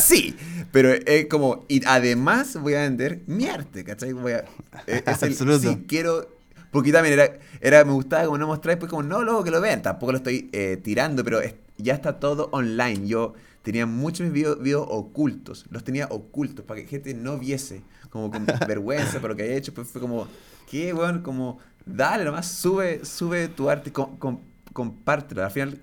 sí, 0.00 0.36
pero 0.70 0.92
es 0.92 1.26
como, 1.26 1.66
y 1.68 1.84
además 1.84 2.56
voy 2.60 2.74
a 2.74 2.82
vender 2.82 3.22
mi 3.26 3.48
arte, 3.48 3.82
¿cachai? 3.82 4.12
Voy 4.12 4.32
a, 4.32 4.44
e, 4.86 5.02
es 5.04 5.22
el, 5.24 5.34
sí, 5.34 5.86
quiero, 5.88 6.28
porque 6.70 6.92
también 6.92 7.14
era, 7.14 7.36
era, 7.60 7.84
me 7.84 7.92
gustaba 7.92 8.26
como 8.26 8.38
no 8.38 8.46
mostrar, 8.46 8.76
después 8.76 8.88
como, 8.88 9.02
no, 9.02 9.24
luego 9.24 9.42
que 9.42 9.50
lo 9.50 9.60
vean, 9.60 9.82
tampoco 9.82 10.12
lo 10.12 10.18
estoy 10.18 10.50
eh, 10.52 10.78
tirando, 10.80 11.24
pero 11.24 11.40
ya 11.78 11.94
está 11.94 12.20
todo 12.20 12.48
online. 12.52 13.08
Yo 13.08 13.34
tenía 13.62 13.86
muchos 13.86 14.30
videos, 14.30 14.62
videos 14.62 14.86
ocultos, 14.88 15.66
los 15.70 15.82
tenía 15.82 16.06
ocultos 16.12 16.64
para 16.64 16.80
que 16.80 16.86
gente 16.86 17.12
no 17.12 17.38
viese 17.38 17.82
como 18.14 18.30
con 18.30 18.46
vergüenza 18.68 19.20
por 19.20 19.30
lo 19.30 19.36
que 19.36 19.42
haya 19.42 19.56
hecho, 19.56 19.74
pues 19.74 19.88
fue 19.88 20.00
como, 20.00 20.28
qué 20.70 20.92
bueno, 20.92 21.20
como, 21.20 21.58
dale 21.84 22.24
nomás, 22.24 22.46
sube, 22.46 23.04
sube 23.04 23.48
tu 23.48 23.68
arte, 23.68 23.92
con, 23.92 24.18
con, 24.18 24.40
compártelo. 24.72 25.44
Al 25.44 25.50
final, 25.50 25.82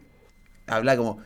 habla 0.66 0.96
como, 0.96 1.20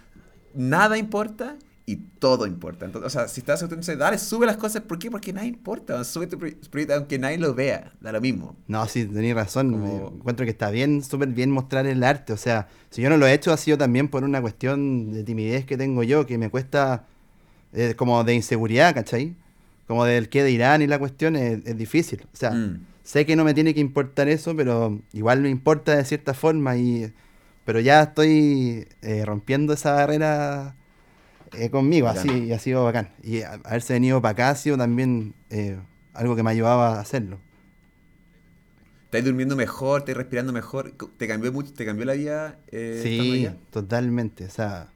nada 0.56 0.98
importa 0.98 1.58
y 1.86 1.98
todo 1.98 2.48
importa. 2.48 2.86
Entonces, 2.86 3.06
o 3.06 3.10
sea, 3.12 3.28
si 3.28 3.42
estás 3.42 3.62
entonces 3.62 4.00
dale, 4.00 4.18
sube 4.18 4.48
las 4.48 4.58
cosas. 4.58 4.82
¿Por 4.82 4.98
qué? 4.98 5.12
Porque 5.12 5.32
nada 5.32 5.46
importa. 5.46 6.04
Sube 6.04 6.26
tu 6.26 6.40
proyecto 6.40 6.96
aunque 6.96 7.20
nadie 7.20 7.38
lo 7.38 7.54
vea. 7.54 7.94
Da 8.02 8.12
lo 8.12 8.20
mismo. 8.20 8.56
No, 8.68 8.88
sí, 8.88 9.06
tenéis 9.06 9.36
razón. 9.36 9.76
Encuentro 10.16 10.44
que 10.44 10.52
está 10.52 10.72
bien, 10.72 11.04
súper 11.04 11.30
bien 11.30 11.52
mostrar 11.52 11.86
el 11.86 12.04
arte. 12.04 12.34
O 12.34 12.38
sea, 12.38 12.68
si 12.90 13.04
yo 13.04 13.12
no 13.12 13.18
lo 13.18 13.28
he 13.28 13.34
hecho 13.34 13.54
ha 13.54 13.58
sido 13.58 13.78
también 13.78 14.08
por 14.08 14.24
una 14.24 14.42
cuestión 14.42 15.14
de 15.14 15.24
timidez 15.24 15.66
que 15.66 15.78
tengo 15.78 16.02
yo, 16.02 16.26
que 16.26 16.40
me 16.40 16.50
cuesta 16.50 17.06
eh, 17.74 17.94
como 17.96 18.24
de 18.24 18.34
inseguridad, 18.34 18.96
¿cachai? 18.96 19.36
Como 19.88 20.06
del 20.06 20.30
qué 20.30 20.44
dirán 20.44 20.82
y 20.82 20.88
la 20.88 21.00
cuestión 21.00 21.36
es, 21.36 21.78
difícil. 21.78 22.26
O 22.34 22.36
sea, 22.36 22.52
mm. 22.52 22.86
sé 23.04 23.26
que 23.26 23.36
no 23.36 23.44
me 23.44 23.54
tiene 23.54 23.74
que 23.74 23.80
importar 23.80 24.28
eso, 24.28 24.56
pero 24.56 25.00
igual 25.14 25.42
me 25.42 25.50
importa 25.50 25.96
de 25.96 26.06
cierta 26.06 26.34
forma. 26.34 26.76
y 26.78 27.14
Pero 27.66 27.80
ya 27.80 28.02
estoy 28.04 28.88
eh, 29.02 29.24
rompiendo 29.26 29.74
esa 29.74 29.94
barrera 29.94 30.76
eh, 31.54 31.70
conmigo, 31.70 32.08
así, 32.08 32.30
y 32.30 32.52
ha 32.52 32.60
sido 32.60 32.84
bacán. 32.84 33.10
Y 33.24 33.42
haberse 33.42 33.94
venido 33.94 34.22
para 34.22 34.32
acá 34.32 34.50
ha 34.50 34.56
sido 34.56 34.78
también 34.78 35.36
eh, 35.50 35.78
algo 36.14 36.36
que 36.36 36.44
me 36.44 36.52
ayudaba 36.52 36.98
a 36.98 37.00
hacerlo. 37.00 37.40
¿Estás 39.06 39.24
durmiendo 39.24 39.56
mejor? 39.56 40.02
¿Estás 40.02 40.18
respirando 40.18 40.52
mejor? 40.52 40.94
¿Te 41.18 41.28
cambió 41.28 41.54
mucho? 41.54 41.72
¿Te 41.74 41.86
cambió 41.86 42.06
la 42.06 42.14
vida? 42.14 42.58
sí, 42.72 43.48
totalmente. 43.70 44.46
O 44.46 44.50
sea, 44.50 44.90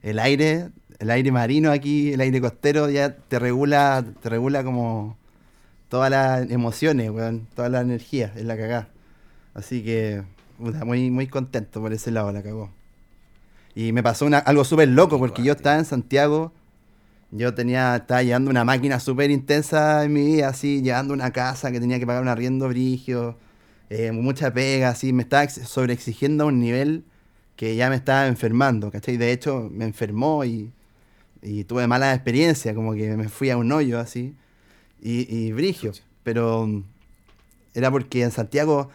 el 0.00 0.18
aire 0.18 0.70
el 1.02 1.10
aire 1.10 1.32
marino 1.32 1.72
aquí, 1.72 2.12
el 2.12 2.20
aire 2.20 2.40
costero 2.40 2.88
ya 2.88 3.16
te 3.16 3.40
regula, 3.40 4.04
te 4.22 4.28
regula 4.28 4.62
como 4.62 5.16
todas 5.88 6.12
las 6.12 6.48
emociones, 6.48 7.10
weón, 7.10 7.48
toda 7.56 7.68
la 7.68 7.80
energía, 7.80 8.32
es 8.36 8.44
la 8.44 8.56
cagada. 8.56 8.88
Así 9.52 9.82
que, 9.82 10.22
muy, 10.58 11.10
muy 11.10 11.26
contento 11.26 11.80
por 11.80 11.92
ese 11.92 12.12
lado, 12.12 12.30
la 12.30 12.40
cagó. 12.40 12.70
Y 13.74 13.90
me 13.90 14.04
pasó 14.04 14.28
algo 14.44 14.62
súper 14.62 14.90
loco, 14.90 15.18
porque 15.18 15.42
yo 15.42 15.54
estaba 15.54 15.76
en 15.76 15.86
Santiago, 15.86 16.52
yo 17.32 17.52
tenía, 17.52 17.96
estaba 17.96 18.22
llevando 18.22 18.48
una 18.52 18.62
máquina 18.62 19.00
súper 19.00 19.32
intensa 19.32 20.04
en 20.04 20.12
mi 20.12 20.24
vida, 20.24 20.50
así, 20.50 20.82
llevando 20.82 21.14
una 21.14 21.32
casa 21.32 21.72
que 21.72 21.80
tenía 21.80 21.98
que 21.98 22.06
pagar 22.06 22.22
un 22.22 22.28
arriendo 22.28 22.68
brigio, 22.68 23.36
eh, 23.90 24.12
mucha 24.12 24.52
pega, 24.52 24.90
así, 24.90 25.12
me 25.12 25.24
estaba 25.24 25.48
sobreexigiendo 25.48 26.44
a 26.44 26.46
un 26.46 26.60
nivel 26.60 27.02
que 27.56 27.74
ya 27.74 27.90
me 27.90 27.96
estaba 27.96 28.28
enfermando, 28.28 28.92
¿cachai? 28.92 29.16
De 29.16 29.32
hecho, 29.32 29.68
me 29.72 29.84
enfermó 29.84 30.44
y 30.44 30.70
y 31.42 31.64
tuve 31.64 31.86
mala 31.86 32.14
experiencia, 32.14 32.74
como 32.74 32.94
que 32.94 33.16
me 33.16 33.28
fui 33.28 33.50
a 33.50 33.56
un 33.56 33.70
hoyo 33.72 33.98
así, 33.98 34.34
y, 35.00 35.34
y 35.34 35.52
brigio. 35.52 35.92
Pero 36.22 36.66
mm, 36.66 36.84
era 37.74 37.90
porque 37.90 38.22
en 38.22 38.30
Santiago 38.30 38.90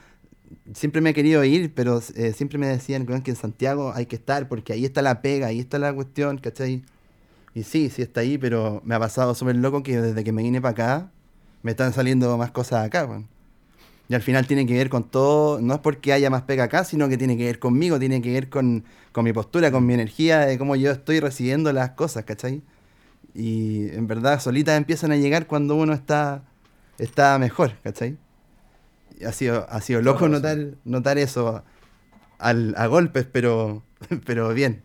siempre 0.73 1.01
me 1.01 1.11
he 1.11 1.13
querido 1.13 1.43
ir, 1.43 1.73
pero 1.73 2.01
eh, 2.15 2.33
siempre 2.33 2.57
me 2.57 2.67
decían 2.67 3.05
que 3.05 3.31
en 3.31 3.37
Santiago 3.37 3.91
hay 3.93 4.05
que 4.05 4.15
estar 4.15 4.47
porque 4.47 4.73
ahí 4.73 4.85
está 4.85 5.01
la 5.01 5.21
pega, 5.21 5.47
ahí 5.47 5.59
está 5.59 5.79
la 5.79 5.93
cuestión, 5.93 6.37
¿cachai? 6.37 6.83
Y 7.53 7.63
sí, 7.63 7.89
sí 7.89 8.01
está 8.01 8.21
ahí, 8.21 8.37
pero 8.37 8.81
me 8.85 8.95
ha 8.95 8.99
pasado 8.99 9.33
súper 9.35 9.55
loco 9.55 9.83
que 9.83 9.99
desde 9.99 10.23
que 10.23 10.31
me 10.31 10.43
vine 10.43 10.61
para 10.61 10.71
acá, 10.71 11.11
me 11.63 11.71
están 11.71 11.93
saliendo 11.93 12.37
más 12.37 12.51
cosas 12.51 12.85
acá, 12.85 13.05
bueno. 13.05 13.27
Y 14.09 14.15
al 14.15 14.21
final 14.21 14.47
tiene 14.47 14.65
que 14.65 14.73
ver 14.73 14.89
con 14.89 15.09
todo, 15.09 15.59
no 15.59 15.75
es 15.75 15.79
porque 15.81 16.13
haya 16.13 16.29
más 16.29 16.43
pega 16.43 16.65
acá, 16.65 16.85
sino 16.85 17.09
que 17.09 17.17
tiene 17.17 17.35
que 17.35 17.43
ver 17.45 17.59
conmigo, 17.59 17.99
tiene 17.99 18.21
que 18.21 18.31
ver 18.31 18.49
con, 18.49 18.85
mi 19.15 19.33
postura, 19.33 19.71
con 19.71 19.85
mi 19.85 19.93
energía, 19.93 20.39
de 20.41 20.57
cómo 20.57 20.75
yo 20.75 20.91
estoy 20.91 21.19
recibiendo 21.19 21.73
las 21.73 21.91
cosas, 21.91 22.23
¿cachai? 22.23 22.61
Y 23.33 23.89
en 23.89 24.07
verdad 24.07 24.39
solitas 24.39 24.77
empiezan 24.77 25.11
a 25.11 25.17
llegar 25.17 25.47
cuando 25.47 25.75
uno 25.75 25.93
está, 25.93 26.43
está 26.97 27.37
mejor, 27.37 27.73
¿cachai? 27.83 28.17
Y 29.19 29.25
ha 29.25 29.33
sido, 29.33 29.67
ha 29.69 29.81
sido 29.81 30.01
loco 30.01 30.29
notar, 30.29 30.75
notar 30.85 31.17
eso 31.17 31.63
al, 32.37 32.75
a 32.77 32.87
golpes, 32.87 33.27
pero, 33.29 33.83
pero 34.25 34.53
bien. 34.53 34.83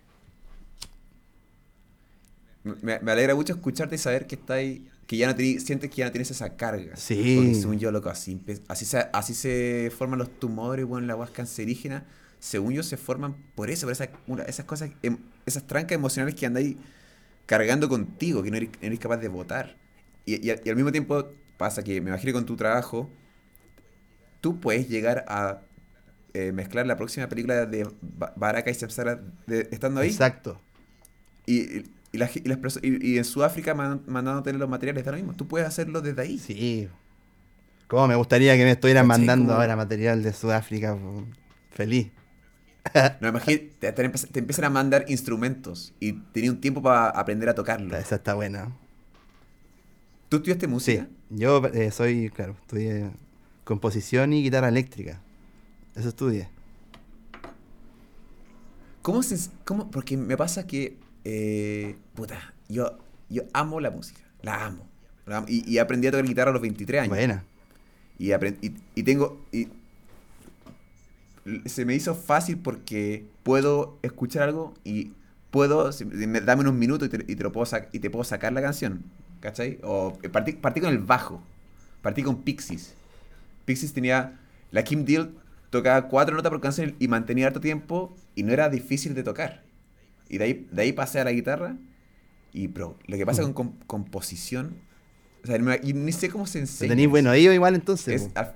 Me, 2.65 2.99
me 2.99 3.13
alegra 3.13 3.37
mucho 3.37 3.53
escucharte 3.53 3.95
y 3.95 3.99
saber 3.99 4.27
que 4.27 4.35
estáis 4.35 4.83
que 5.13 5.19
ya 5.19 5.31
no 5.31 5.37
sientes 5.37 5.91
que 5.91 5.97
ya 5.97 6.07
no 6.07 6.11
tienes 6.11 6.31
esa 6.31 6.57
carga. 6.57 6.97
Sí. 6.97 7.35
Porque 7.37 7.55
según 7.55 7.79
yo, 7.79 7.93
loco, 7.93 8.09
así, 8.09 8.41
así, 8.67 8.87
se, 8.87 9.11
así 9.13 9.35
se 9.35 9.93
forman 9.95 10.19
los 10.19 10.41
tumores, 10.41 10.87
bueno, 10.87 11.07
la 11.07 11.13
agua 11.13 11.29
cancerígena. 11.31 12.07
Según 12.39 12.73
yo, 12.73 12.83
se 12.83 12.97
forman 12.97 13.37
por 13.55 13.69
eso, 13.69 13.85
por 13.85 13.93
esa, 13.93 14.09
esas 14.47 14.65
cosas, 14.65 14.91
em, 15.03 15.19
esas 15.45 15.67
trancas 15.67 15.97
emocionales 15.97 16.35
que 16.35 16.47
andáis 16.47 16.77
cargando 17.45 17.91
contigo, 17.91 18.43
que 18.43 18.51
no 18.51 18.57
eres, 18.57 18.99
capaz 18.99 19.19
de 19.19 19.29
votar. 19.29 19.77
Y, 20.25 20.49
al 20.49 20.77
mismo 20.77 20.93
tiempo 20.93 21.29
pasa 21.59 21.83
que, 21.83 22.01
me 22.01 22.09
imagino 22.09 22.31
que 22.31 22.33
con 22.33 22.47
tu 22.47 22.57
trabajo, 22.57 23.11
tú 24.41 24.61
puedes 24.61 24.89
llegar 24.89 25.27
a 25.29 25.61
eh, 26.33 26.53
mezclar 26.53 26.87
la 26.87 26.97
próxima 26.97 27.29
película 27.29 27.67
de 27.67 27.87
Baraka 28.37 28.71
y 28.71 28.75
Samsara 28.75 29.21
estando 29.47 30.01
ahí. 30.01 30.09
Exacto. 30.09 30.59
Y 31.45 31.61
Y, 31.61 31.85
la, 32.19 32.31
y, 32.35 32.41
las 32.49 32.79
y- 32.83 33.13
y 33.15 33.19
en 33.19 33.25
Sudáfrica 33.25 33.75
man- 33.75 34.03
mandándote 34.07 34.53
los 34.53 34.69
materiales, 34.69 35.05
da 35.05 35.13
lo 35.13 35.17
mismo. 35.19 35.35
Tú 35.35 35.49
puedes 35.49 35.67
hacerlo 35.67 36.01
desde 36.03 36.23
ahí. 36.23 36.39
Sí. 36.39 36.89
Cómo 37.89 38.09
me 38.09 38.17
gustaría 38.17 38.57
que 38.57 38.65
me 38.65 38.71
estuvieran 38.73 39.07
¿Cachai? 39.07 39.19
mandando 39.27 39.55
ahora 39.55 39.77
material 39.77 40.23
de 40.23 40.33
Sudáfrica. 40.33 40.97
Feliz. 41.71 42.11
No, 43.21 43.29
imagínate, 43.29 43.93
te, 43.93 44.39
empiezan 44.41 44.65
a 44.65 44.71
mandar 44.71 45.05
instrumentos 45.09 45.95
y 46.01 46.15
tenía 46.15 46.51
un 46.51 46.61
tiempo 46.61 46.83
para 46.83 47.11
aprender 47.11 47.49
a 47.49 47.55
tocarlo. 47.55 47.97
Esa 47.97 48.17
está 48.17 48.35
buena. 48.35 48.73
¿Tú 50.29 50.37
estudiaste 50.39 50.67
Sí, 50.67 50.73
música? 50.73 51.09
yo 51.31 51.65
eh, 51.67 51.91
soy, 51.93 52.31
claro, 52.31 52.57
estudié 52.63 53.11
composición 53.65 54.33
y 54.33 54.43
guitarra 54.43 54.69
eléctrica. 54.69 55.21
Eso 55.95 56.09
estudié. 56.09 56.49
¿Cómo 59.03 59.23
se, 59.23 59.51
cómo, 59.65 59.91
porque 59.91 60.17
me 60.17 60.37
pasa 60.37 60.67
que, 60.67 60.97
eh, 61.25 61.97
puta, 62.15 62.55
yo, 62.69 62.99
yo 63.29 63.43
amo 63.53 63.81
la 63.81 63.91
música, 63.91 64.21
la 64.43 64.67
amo. 64.67 64.87
la 65.27 65.39
amo, 65.39 65.47
y, 65.49 65.69
y 65.71 65.79
aprendí 65.79 66.07
a 66.09 66.11
tocar 66.11 66.27
guitarra 66.27 66.51
a 66.51 66.53
los 66.53 66.63
23 66.63 67.03
años. 67.03 67.11
Buena. 67.17 67.45
Y, 68.19 68.33
y, 68.33 68.75
y 68.95 69.03
tengo, 69.03 69.45
y 69.53 69.69
se 71.67 71.85
me 71.85 71.95
hizo 71.95 72.15
fácil 72.15 72.59
porque 72.59 73.27
puedo 73.43 73.99
escuchar 74.03 74.45
algo 74.45 74.75
y 74.85 75.13
puedo, 75.51 75.91
si- 75.93 76.05
me- 76.05 76.41
dame 76.41 76.63
unos 76.63 76.75
minutos 76.75 77.09
y 77.09 77.11
te, 77.11 77.33
y 77.33 77.37
te 77.37 77.43
lo 77.43 77.53
puedo 77.53 77.67
y 77.93 77.99
te 77.99 78.11
puedo 78.11 78.25
sacar 78.25 78.53
la 78.53 78.63
canción, 78.63 79.03
¿cachai? 79.41 79.79
O 79.83 80.19
eh, 80.23 80.29
partí, 80.29 80.53
partí 80.53 80.81
con 80.81 80.91
el 80.91 80.99
bajo, 80.99 81.43
partí 82.01 82.23
con 82.23 82.43
Pixies. 82.43 82.95
Pixies 83.65 83.93
tenía, 83.93 84.39
la 84.71 84.85
Kim 84.85 85.05
Deal 85.05 85.35
tocaba 85.71 86.09
cuatro 86.09 86.37
notas 86.37 86.51
por 86.51 86.61
canción 86.61 86.95
y 86.99 87.09
mantenía 87.09 87.49
harto 87.49 87.61
tiempo 87.61 88.15
y 88.35 88.45
no 88.45 88.53
era 88.53 88.69
difícil 88.69 89.15
de 89.15 89.23
tocar. 89.25 89.63
Y 90.33 90.39
de 90.39 90.45
ahí, 90.45 90.67
de 90.73 90.83
ahí 90.83 90.93
pasé 90.93 91.21
a 91.21 91.25
la 91.25 91.31
guitarra 91.33 91.77
y, 92.53 92.67
pero, 92.69 92.97
lo 93.07 93.17
que 93.17 93.25
pasa 93.25 93.43
con 93.43 93.53
com- 93.53 93.73
composición, 93.87 94.75
o 95.45 95.47
sea, 95.47 95.57
y 95.83 95.93
ni 95.93 96.11
sé 96.13 96.29
cómo 96.31 96.47
se 96.47 96.59
¿Lo 96.59 96.63
enseña. 96.65 96.89
tenéis 96.91 97.09
bueno 97.09 97.31
oído 97.31 97.53
igual 97.53 97.75
entonces? 97.77 98.23
Es 98.23 98.31
al- 98.35 98.55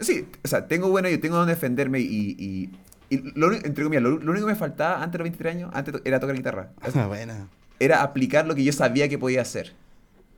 Sí, 0.00 0.26
o 0.44 0.48
sea, 0.48 0.66
tengo 0.66 0.88
bueno 0.90 1.08
yo 1.08 1.20
tengo 1.20 1.36
donde 1.36 1.54
defenderme 1.54 2.00
y, 2.00 2.34
y, 2.38 2.70
y 3.08 3.18
lo, 3.36 3.52
entre 3.52 3.84
comillas, 3.84 4.02
lo, 4.02 4.18
lo 4.18 4.32
único 4.32 4.46
que 4.46 4.52
me 4.54 4.58
faltaba 4.58 4.96
antes 4.96 5.12
de 5.12 5.18
los 5.18 5.24
23 5.24 5.54
años 5.54 5.70
antes 5.74 5.94
era 6.04 6.18
tocar 6.18 6.34
guitarra. 6.36 6.70
Es- 6.84 6.94
buena. 7.08 7.48
Era 7.78 8.02
aplicar 8.02 8.46
lo 8.46 8.54
que 8.54 8.64
yo 8.64 8.72
sabía 8.72 9.08
que 9.08 9.18
podía 9.18 9.42
hacer. 9.42 9.72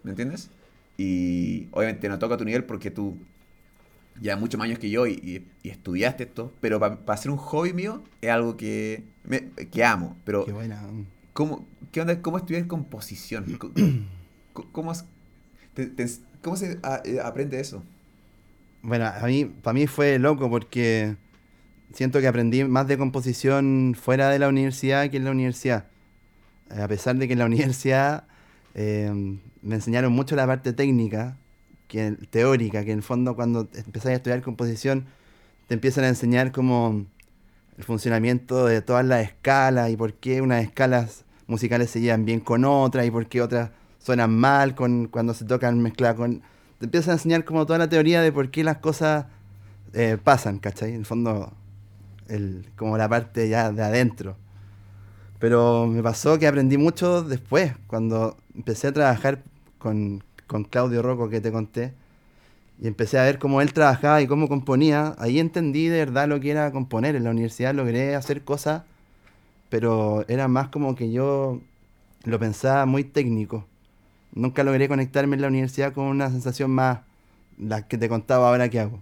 ¿Me 0.03 0.11
entiendes? 0.11 0.51
Y 0.99 1.67
obviamente 1.73 2.09
no 2.09 2.19
toca 2.19 2.35
a 2.35 2.39
tu 2.39 2.45
nivel 2.45 2.65
porque 2.65 2.91
tú 2.91 3.17
ya 4.21 4.37
muchos 4.37 4.59
más 4.59 4.67
años 4.67 4.79
que 4.79 4.91
yo 4.91 5.07
y, 5.07 5.13
y- 5.15 5.47
y 5.63 5.71
estudiaste 5.71 6.25
esto, 6.25 6.53
pero 6.61 6.79
para 6.81 6.99
hacer 7.09 7.31
un 7.31 7.37
hobby 7.39 7.73
mío 7.73 8.03
es 8.21 8.31
algo 8.31 8.57
que, 8.57 9.05
me- 9.25 9.51
que 9.71 9.85
amo. 9.85 10.17
Pero 10.25 10.45
Qué 10.45 10.53
buena. 10.53 10.83
¿Cómo, 11.33 11.67
qué 11.93 12.01
onda, 12.01 12.21
¿Cómo 12.23 12.39
estudiar 12.39 12.67
composición? 12.67 13.45
Co- 13.59 13.73
co- 14.53 14.67
¿Cómo, 14.73 14.93
es- 14.93 15.05
te- 15.75 15.87
te- 15.87 16.07
cómo 16.43 16.57
se 16.57 16.79
a- 16.83 17.03
eh, 17.05 17.19
aprende 17.23 17.59
eso? 17.61 17.83
Bueno, 18.83 19.07
a 19.07 19.27
mí, 19.27 19.47
para 19.47 19.75
mí 19.75 19.87
fue 19.87 20.19
loco 20.19 20.49
porque 20.51 21.17
siento 21.93 22.21
que 22.21 22.27
aprendí 22.29 22.65
más 22.65 22.87
de 22.87 22.99
composición 22.99 23.97
fuera 24.01 24.29
de 24.31 24.39
la 24.39 24.49
universidad 24.49 25.09
que 25.11 25.17
en 25.17 25.25
la 25.25 25.31
universidad. 25.31 25.87
A 26.71 26.87
pesar 26.89 27.17
de 27.17 27.27
que 27.27 27.33
en 27.33 27.39
la 27.39 27.47
universidad 27.53 28.25
eh, 28.75 29.11
me 29.63 29.75
enseñaron 29.77 30.13
mucho 30.13 30.37
la 30.37 30.47
parte 30.47 30.73
técnica, 30.73 31.37
que 31.95 32.11
teórica, 32.29 32.85
que 32.85 32.91
en 32.91 33.05
fondo 33.05 33.37
cuando 33.37 33.69
empezás 33.73 34.07
a 34.07 34.15
estudiar 34.15 34.43
composición 34.43 35.05
te 35.69 35.75
empiezan 35.75 36.03
a 36.03 36.09
enseñar 36.09 36.51
como 36.51 37.07
el 37.79 37.85
funcionamiento 37.85 38.67
de 38.67 38.83
todas 38.83 39.05
las 39.05 39.23
escalas 39.23 39.91
y 39.91 39.97
por 39.97 40.15
qué 40.15 40.41
unas 40.41 40.65
escalas 40.65 41.25
musicales 41.47 41.91
se 41.91 42.01
llevan 42.01 42.25
bien 42.25 42.41
con 42.41 42.65
otras 42.65 43.07
y 43.07 43.13
por 43.13 43.29
qué 43.29 43.43
otras 43.43 43.71
suenan 44.01 44.37
mal 44.37 44.75
con, 44.75 45.07
cuando 45.07 45.35
se 45.35 45.45
tocan 45.45 45.81
mezcladas 45.81 46.17
con... 46.17 46.43
Te 46.81 46.87
empiezan 46.87 47.13
a 47.13 47.15
enseñar 47.15 47.45
como 47.45 47.65
toda 47.65 47.79
la 47.79 47.89
teoría 47.89 48.23
de 48.23 48.33
por 48.33 48.51
qué 48.51 48.65
las 48.65 48.79
cosas 48.79 49.27
eh, 49.93 50.19
pasan, 50.23 50.59
¿cachai? 50.59 50.91
En 50.91 50.97
el 50.97 51.07
fondo, 51.07 51.53
el, 52.27 52.67
como 52.75 52.99
la 52.99 53.09
parte 53.09 53.49
ya 53.49 53.71
de 53.71 53.83
adentro. 53.85 54.37
Pero 55.39 55.87
me 55.87 56.03
pasó 56.03 56.41
que 56.41 56.49
aprendí 56.49 56.77
mucho 56.77 57.23
después, 57.23 57.73
cuando 57.87 58.37
empecé 58.55 58.89
a 58.89 58.93
trabajar 58.93 59.45
con, 59.79 60.25
con 60.47 60.65
Claudio 60.65 61.03
Rocco 61.03 61.29
que 61.29 61.41
te 61.41 61.53
conté, 61.53 61.93
y 62.81 62.89
empecé 62.89 63.19
a 63.19 63.23
ver 63.23 63.39
cómo 63.39 63.61
él 63.61 63.73
trabajaba 63.73 64.21
y 64.21 64.27
cómo 64.27 64.49
componía, 64.49 65.15
ahí 65.19 65.39
entendí 65.39 65.87
de 65.87 65.99
verdad 65.99 66.29
lo 66.29 66.41
que 66.41 66.51
era 66.51 66.73
componer. 66.73 67.15
En 67.15 67.25
la 67.25 67.31
universidad 67.31 67.75
logré 67.75 68.17
hacer 68.17 68.43
cosas, 68.43 68.83
pero 69.69 70.25
era 70.29 70.49
más 70.49 70.69
como 70.69 70.95
que 70.95 71.13
yo 71.13 71.61
lo 72.25 72.39
pensaba 72.39 72.85
muy 72.87 73.05
técnico. 73.05 73.65
Nunca 74.33 74.65
logré 74.65 74.89
conectarme 74.89 75.37
en 75.37 75.43
la 75.43 75.49
universidad 75.49 75.93
con 75.93 76.07
una 76.07 76.31
sensación 76.31 76.73
más, 76.73 77.01
la 77.59 77.87
que 77.87 77.97
te 77.97 78.09
contaba 78.09 78.49
ahora 78.49 78.69
que 78.69 78.81
hago, 78.81 79.01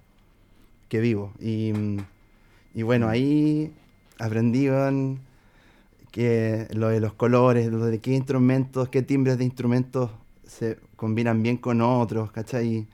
que 0.88 1.00
vivo. 1.00 1.33
Y, 1.40 1.72
y 2.74 2.83
bueno, 2.83 3.09
ahí 3.09 3.72
aprendí 4.18 4.68
que 6.11 6.68
lo 6.74 6.88
de 6.88 7.00
los 7.00 7.14
colores, 7.14 7.68
lo 7.68 7.87
de 7.87 8.00
qué 8.00 8.12
instrumentos, 8.12 8.90
qué 8.90 9.00
timbres 9.00 9.38
de 9.38 9.44
instrumentos 9.44 10.11
se 10.53 10.79
combinan 10.97 11.43
bien 11.43 11.57
con 11.59 11.81
otros, 11.81 12.33
¿cachai? 12.33 12.88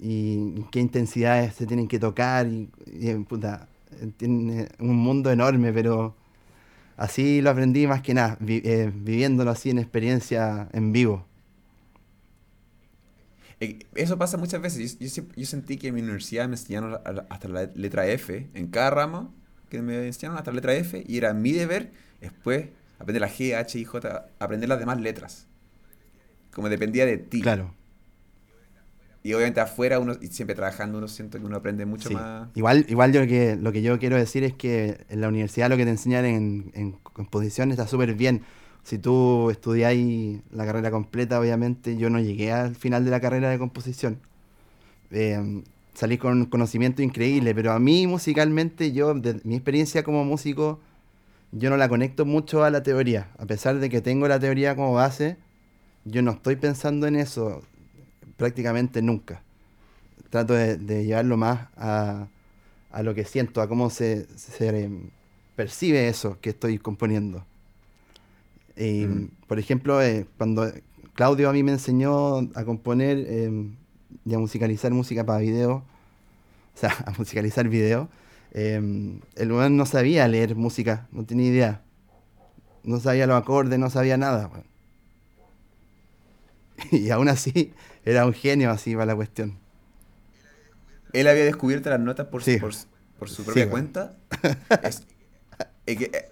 Y 0.00 0.62
qué 0.72 0.80
intensidades 0.80 1.54
se 1.54 1.66
tienen 1.66 1.88
que 1.88 1.98
tocar. 2.00 2.46
Y, 2.48 2.70
y, 2.86 3.14
puta, 3.24 3.68
tiene 4.18 4.68
un 4.80 4.96
mundo 4.96 5.30
enorme, 5.30 5.72
pero 5.72 6.16
así 6.96 7.42
lo 7.42 7.50
aprendí 7.50 7.86
más 7.86 8.02
que 8.02 8.14
nada, 8.14 8.38
eh, 8.48 8.92
viviéndolo 8.94 9.50
así 9.52 9.70
en 9.70 9.78
experiencia 9.80 10.68
en 10.72 10.92
vivo. 10.92 11.26
Eh, 13.60 13.86
Eso 13.94 14.18
pasa 14.18 14.36
muchas 14.36 14.60
veces. 14.62 14.98
Yo, 14.98 15.22
yo 15.36 15.46
sentí 15.46 15.78
que 15.78 15.88
en 15.88 15.94
mi 15.94 16.02
universidad 16.02 16.48
me 16.48 16.54
enseñaron 16.54 16.98
hasta 17.28 17.48
la 17.48 17.64
letra 17.74 18.06
F 18.08 18.50
en 18.54 18.68
cada 18.68 18.90
ramo 18.90 19.34
que 19.68 19.82
me 19.82 20.06
enseñaron 20.06 20.38
hasta 20.38 20.50
la 20.50 20.56
letra 20.56 20.74
F 20.74 21.04
y 21.06 21.18
era 21.18 21.34
mi 21.34 21.52
deber 21.52 21.92
después 22.20 22.68
aprender 22.98 23.20
la 23.20 23.28
G, 23.30 23.54
H, 23.54 23.78
I, 23.78 23.84
J, 23.84 24.26
aprender 24.38 24.68
las 24.68 24.78
demás 24.78 25.00
letras. 25.00 25.46
Como 26.58 26.68
dependía 26.68 27.06
de 27.06 27.18
ti. 27.18 27.40
Claro. 27.40 27.72
Y 29.22 29.32
obviamente 29.32 29.60
afuera, 29.60 30.00
uno, 30.00 30.16
y 30.20 30.26
siempre 30.26 30.56
trabajando, 30.56 30.98
uno 30.98 31.06
siento 31.06 31.38
que 31.38 31.44
uno 31.44 31.54
aprende 31.56 31.86
mucho 31.86 32.08
Sí. 32.08 32.16
más. 32.16 32.48
Igual, 32.56 32.84
igual 32.88 33.12
yo 33.12 33.20
lo 33.20 33.28
que, 33.28 33.54
lo 33.54 33.70
que 33.70 33.80
yo 33.80 33.96
quiero 34.00 34.16
decir 34.16 34.42
es 34.42 34.54
que 34.54 34.98
en 35.08 35.20
la 35.20 35.28
universidad 35.28 35.68
lo 35.68 35.76
que 35.76 35.84
te 35.84 35.90
enseñan 35.92 36.24
en, 36.24 36.72
en 36.74 36.92
composición 37.04 37.70
está 37.70 37.86
súper 37.86 38.14
bien. 38.14 38.42
Si 38.82 38.98
tú 38.98 39.50
estudiáis 39.52 40.40
la 40.50 40.66
carrera 40.66 40.90
completa, 40.90 41.38
obviamente 41.38 41.96
yo 41.96 42.10
no 42.10 42.18
llegué 42.18 42.50
al 42.50 42.74
final 42.74 43.04
de 43.04 43.12
la 43.12 43.20
carrera 43.20 43.50
de 43.50 43.58
composición. 43.60 44.18
Eh, 45.12 45.62
salí 45.94 46.18
con 46.18 46.46
conocimiento 46.46 47.02
increíble, 47.02 47.54
pero 47.54 47.70
a 47.70 47.78
mí 47.78 48.08
musicalmente, 48.08 48.90
yo, 48.90 49.14
de 49.14 49.40
mi 49.44 49.54
experiencia 49.54 50.02
como 50.02 50.24
músico, 50.24 50.80
yo 51.52 51.70
no 51.70 51.76
la 51.76 51.88
conecto 51.88 52.26
mucho 52.26 52.64
a 52.64 52.70
la 52.70 52.82
teoría. 52.82 53.28
A 53.38 53.46
pesar 53.46 53.78
de 53.78 53.88
que 53.88 54.00
tengo 54.00 54.26
la 54.26 54.40
teoría 54.40 54.74
como 54.74 54.94
base, 54.94 55.36
yo 56.10 56.22
no 56.22 56.32
estoy 56.32 56.56
pensando 56.56 57.06
en 57.06 57.16
eso 57.16 57.62
prácticamente 58.36 59.02
nunca. 59.02 59.42
Trato 60.30 60.54
de, 60.54 60.76
de 60.76 61.04
llevarlo 61.04 61.36
más 61.36 61.68
a, 61.76 62.28
a 62.90 63.02
lo 63.02 63.14
que 63.14 63.24
siento, 63.24 63.60
a 63.60 63.68
cómo 63.68 63.90
se, 63.90 64.26
se, 64.36 64.90
percibe 65.56 66.08
eso 66.08 66.38
que 66.40 66.50
estoy 66.50 66.78
componiendo. 66.78 67.44
Y, 68.76 69.06
Mm. 69.06 69.30
Por 69.48 69.58
ejemplo, 69.58 70.02
eh, 70.02 70.26
cuando 70.36 70.70
Claudio 71.14 71.48
a 71.48 71.52
mí 71.52 71.62
me 71.62 71.72
enseñó 71.72 72.38
a 72.54 72.64
componer 72.64 73.26
em, 73.28 73.74
y 74.24 74.34
a 74.34 74.38
musicalizar 74.38 74.92
música 74.92 75.24
para 75.24 75.40
video, 75.40 75.76
o 76.76 76.78
sea, 76.78 76.94
a 77.06 77.12
musicalizar 77.18 77.68
video, 77.68 78.08
em, 78.52 79.20
el 79.36 79.50
weón 79.52 79.76
no 79.76 79.86
sabía 79.86 80.28
leer 80.28 80.54
música, 80.54 81.08
no 81.12 81.24
tenía 81.24 81.48
idea. 81.48 81.82
No 82.84 83.00
sabía 83.00 83.26
los 83.26 83.36
acordes, 83.36 83.78
no 83.78 83.90
sabía 83.90 84.16
nada. 84.16 84.50
Y 86.92 87.10
aún 87.10 87.28
así, 87.28 87.72
era 88.04 88.24
un 88.26 88.32
genio 88.32 88.70
así 88.70 88.92
para 88.94 89.06
la 89.06 89.16
cuestión. 89.16 89.58
Él 91.12 91.26
había 91.26 91.44
descubierto 91.44 91.90
las 91.90 92.00
notas 92.00 92.26
por, 92.28 92.42
Sí. 92.42 92.58
por, 92.58 92.72
por 93.18 93.28
su 93.30 93.36
Sí, 93.36 93.42
propia 93.44 93.66
bueno. 93.66 93.90
cuenta. 93.92 94.16
Es- 94.82 95.02
es 95.86 95.96
que, 95.96 96.04
eh, 96.04 96.30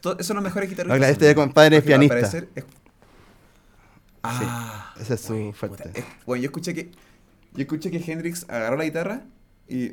to- 0.00 0.12
esos 0.14 0.26
son 0.26 0.36
los 0.36 0.44
mejores 0.44 0.68
guitarristas. 0.68 0.96
No, 0.96 1.00
claro, 1.00 1.12
este 1.12 1.34
compadre 1.34 1.76
es 1.78 1.84
pianista. 1.84 2.14
parecer 2.14 2.48
es- 2.54 2.64
Ah, 4.22 4.94
ese 5.00 5.14
es 5.14 5.20
su 5.20 5.52
fuerte. 5.54 5.90
es- 5.94 6.04
Bueno, 6.26 6.42
yo 6.42 6.46
escuché 6.48 6.74
que 6.74 6.90
yo 7.54 7.62
escuché 7.62 7.90
que 7.90 7.98
Hendrix 8.12 8.44
agarró 8.48 8.76
la 8.76 8.84
guitarra 8.84 9.22
y, 9.68 9.92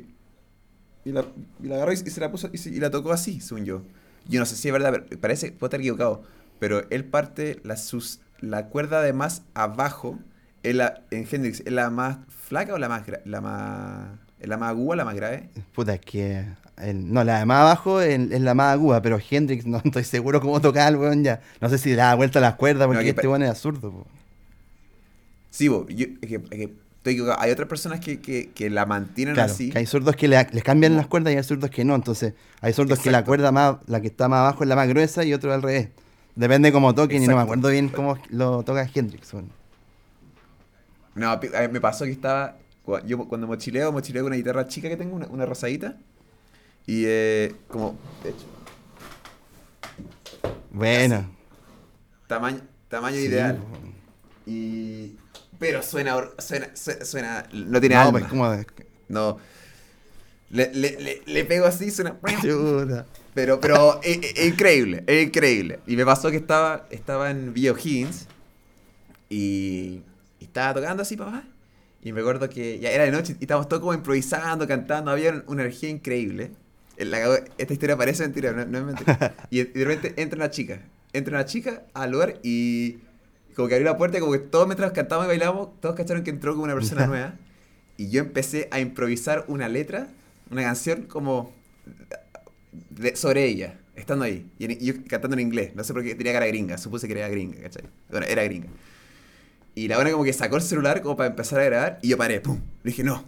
y, 1.04 1.12
la, 1.12 1.24
y 1.62 1.66
la 1.68 1.76
agarró 1.76 1.92
y, 1.92 1.96
y 1.96 2.10
se 2.10 2.20
la 2.20 2.30
puso 2.30 2.50
y, 2.52 2.58
se- 2.58 2.70
y 2.70 2.78
la 2.78 2.90
tocó 2.90 3.12
así, 3.12 3.40
según 3.40 3.64
yo. 3.64 3.82
Yo 4.28 4.40
no 4.40 4.46
sé 4.46 4.56
si 4.56 4.68
es 4.68 4.72
verdad, 4.72 4.92
pero 5.08 5.20
parece, 5.20 5.52
puedo 5.52 5.68
estar 5.68 5.80
equivocado, 5.80 6.22
pero 6.58 6.84
él 6.90 7.04
parte 7.04 7.60
la, 7.64 7.76
sus, 7.76 8.20
la 8.40 8.66
cuerda 8.66 9.02
de 9.02 9.12
más 9.12 9.42
abajo, 9.54 10.18
es 10.62 10.74
la, 10.74 11.00
en 11.10 11.26
Hendrix, 11.30 11.60
¿es 11.60 11.72
la 11.72 11.90
más 11.90 12.18
flaca 12.28 12.74
o 12.74 12.78
la 12.78 12.88
más, 12.88 13.06
gra- 13.06 13.22
la 13.24 13.40
más 13.40 14.08
¿Es 14.38 14.48
la 14.48 14.58
más 14.58 14.70
aguda 14.70 14.92
o 14.92 14.96
la 14.96 15.04
más 15.06 15.14
grave? 15.14 15.48
Puta, 15.74 15.94
es 15.94 16.00
que. 16.00 16.44
el- 16.76 17.10
no, 17.12 17.24
la 17.24 17.38
de 17.38 17.46
más 17.46 17.60
abajo 17.62 18.00
es, 18.02 18.18
es 18.30 18.40
la 18.42 18.52
más 18.54 18.74
aguda, 18.74 19.00
pero 19.00 19.18
Hendrix 19.30 19.64
no 19.66 19.80
estoy 19.84 20.04
seguro 20.04 20.40
cómo 20.42 20.60
tocar 20.60 20.92
el 20.92 20.98
weón 20.98 21.24
ya. 21.24 21.40
No 21.60 21.68
sé 21.70 21.78
si 21.78 21.90
le 21.90 21.96
da 21.96 22.14
vuelta 22.14 22.38
a 22.38 22.42
las 22.42 22.54
cuerdas 22.56 22.86
porque 22.86 23.02
que 23.02 23.10
este 23.10 23.26
weón 23.26 23.42
es 23.42 23.50
absurdo. 23.50 23.90
po. 23.90 24.06
Sí, 25.50 25.68
bo, 25.68 25.86
yo, 25.88 26.06
es 26.20 26.28
que, 26.28 26.34
es 26.34 26.40
que 26.50 26.62
estoy 26.98 27.12
equivocado. 27.14 27.40
Hay 27.40 27.50
otras 27.50 27.66
personas 27.68 28.00
que, 28.00 28.20
que, 28.20 28.50
que 28.50 28.68
la 28.68 28.84
mantienen 28.84 29.34
Claro, 29.34 29.50
así. 29.52 29.70
que 29.70 29.78
hay 29.78 29.86
zurdos 29.86 30.16
que 30.16 30.28
le, 30.28 30.36
les 30.52 30.62
cambian 30.62 30.96
las 30.96 31.06
cuerdas 31.06 31.32
y 31.32 31.36
hay 31.38 31.42
zurdos 31.42 31.70
que 31.70 31.84
no. 31.84 31.94
Entonces, 31.94 32.34
hay 32.60 32.74
zurdos 32.74 32.98
que 32.98 33.10
la 33.10 33.24
cuerda 33.24 33.52
más, 33.52 33.76
la 33.86 34.02
que 34.02 34.08
está 34.08 34.28
más 34.28 34.40
abajo 34.40 34.64
es 34.64 34.68
la 34.68 34.76
más 34.76 34.86
gruesa 34.88 35.24
y 35.24 35.32
otro 35.32 35.54
al 35.54 35.62
revés. 35.62 35.88
Depende 36.36 36.70
cómo 36.70 36.94
toquen 36.94 37.22
y 37.22 37.26
no 37.26 37.32
me 37.32 37.32
Exacto. 37.42 37.52
acuerdo 37.54 37.68
bien 37.70 37.88
cómo 37.88 38.18
lo 38.30 38.62
toca 38.62 38.88
Hendrix. 38.94 39.32
No, 41.14 41.40
pi- 41.40 41.48
a 41.54 41.62
mí 41.62 41.68
me 41.68 41.80
pasó 41.80 42.04
que 42.04 42.10
estaba. 42.12 42.58
Yo 43.06 43.26
cuando 43.26 43.46
mochileo, 43.46 43.90
mochileo 43.90 44.22
con 44.22 44.28
una 44.28 44.36
guitarra 44.36 44.68
chica 44.68 44.88
que 44.88 44.96
tengo, 44.96 45.16
una, 45.16 45.26
una 45.26 45.46
rosadita. 45.46 45.96
Y 46.86 47.04
eh, 47.06 47.54
como. 47.68 47.98
De 48.22 48.30
hecho, 48.30 48.44
Bueno. 50.70 51.28
tamaño, 52.26 52.60
tamaño 52.88 53.16
sí, 53.16 53.24
ideal. 53.24 53.58
Y. 54.46 55.16
Pero 55.58 55.82
suena, 55.82 56.16
suena, 56.38 56.68
su- 56.76 57.04
suena, 57.04 57.46
no 57.52 57.80
tiene 57.80 57.94
No, 57.94 58.00
alma. 58.02 58.28
pues 58.28 58.66
No. 59.08 59.38
Le, 60.50 60.72
le, 60.74 61.00
le, 61.00 61.22
le 61.26 61.44
pego 61.46 61.64
así, 61.66 61.90
suena. 61.90 62.18
Chuta. 62.42 63.06
Pero, 63.36 63.60
pero 63.60 64.00
es, 64.02 64.16
es- 64.22 64.32
es 64.34 64.46
increíble, 64.46 65.04
es 65.06 65.26
increíble. 65.26 65.78
Y 65.86 65.94
me 65.94 66.04
pasó 66.06 66.30
que 66.30 66.38
estaba, 66.38 66.86
estaba 66.90 67.30
en 67.30 67.52
Villa 67.52 67.72
O'Higgins 67.72 68.26
y, 69.28 70.00
y 70.40 70.44
estaba 70.44 70.74
tocando 70.74 71.02
así, 71.02 71.16
papá. 71.16 71.44
Y 72.02 72.12
me 72.12 72.20
acuerdo 72.20 72.48
que 72.48 72.78
ya 72.78 72.90
era 72.90 73.04
de 73.04 73.10
noche 73.10 73.36
y 73.38 73.44
estábamos 73.44 73.68
todos 73.68 73.80
como 73.80 73.92
improvisando, 73.92 74.66
cantando, 74.66 75.10
había 75.10 75.42
una 75.48 75.62
energía 75.62 75.90
increíble. 75.90 76.50
La- 76.96 77.40
esta 77.58 77.72
historia 77.74 77.96
parece 77.96 78.22
mentira, 78.22 78.52
no, 78.52 78.64
no 78.64 78.78
es 78.78 78.84
mentira. 78.84 79.34
Y, 79.50 79.64
de 79.64 79.84
repente 79.84 80.20
entra 80.22 80.36
una 80.38 80.50
chica, 80.50 80.80
entra 81.12 81.34
una 81.36 81.44
chica 81.44 81.82
al 81.94 82.12
lugar 82.12 82.38
y 82.42 82.98
como 83.54 83.68
que 83.68 83.74
abrió 83.74 83.90
la 83.90 83.98
puerta 83.98 84.16
y 84.18 84.20
como 84.20 84.32
que 84.32 84.38
todos 84.38 84.66
mientras 84.66 84.92
cantábamos 84.92 85.26
y 85.26 85.28
bailábamos, 85.28 85.78
todos 85.80 85.94
cacharon 85.94 86.22
que 86.24 86.30
entró 86.30 86.52
como 86.52 86.64
una 86.64 86.74
persona 86.74 87.06
nueva. 87.08 87.34
Y 87.98 88.08
yo 88.10 88.20
empecé 88.20 88.68
a 88.70 88.80
improvisar 88.80 89.44
una 89.48 89.68
letra, 89.68 90.08
una 90.50 90.62
canción 90.62 91.02
como 91.02 91.52
de- 92.90 93.16
sobre 93.16 93.44
ella, 93.44 93.78
estando 93.94 94.24
ahí. 94.24 94.46
Y, 94.58 94.64
en- 94.66 94.70
y 94.72 94.84
yo 94.86 94.94
cantando 95.08 95.34
en 95.34 95.40
inglés. 95.40 95.72
No 95.74 95.84
sé 95.84 95.92
por 95.92 96.02
qué 96.02 96.14
tenía 96.14 96.32
cara 96.32 96.46
gringa. 96.46 96.78
Supuse 96.78 97.06
que 97.06 97.14
era 97.14 97.28
gringa, 97.28 97.60
¿cachai? 97.60 97.84
Bueno, 98.10 98.26
era 98.26 98.42
gringa. 98.44 98.68
Y 99.74 99.88
la 99.88 99.96
buena 99.96 100.10
como 100.10 100.24
que 100.24 100.32
sacó 100.32 100.56
el 100.56 100.62
celular 100.62 101.02
como 101.02 101.16
para 101.16 101.30
empezar 101.30 101.60
a 101.60 101.64
grabar. 101.64 101.98
Y 102.02 102.08
yo 102.08 102.16
paré, 102.16 102.40
¡pum! 102.40 102.60
Le 102.82 102.90
dije, 102.90 103.04
no. 103.04 103.24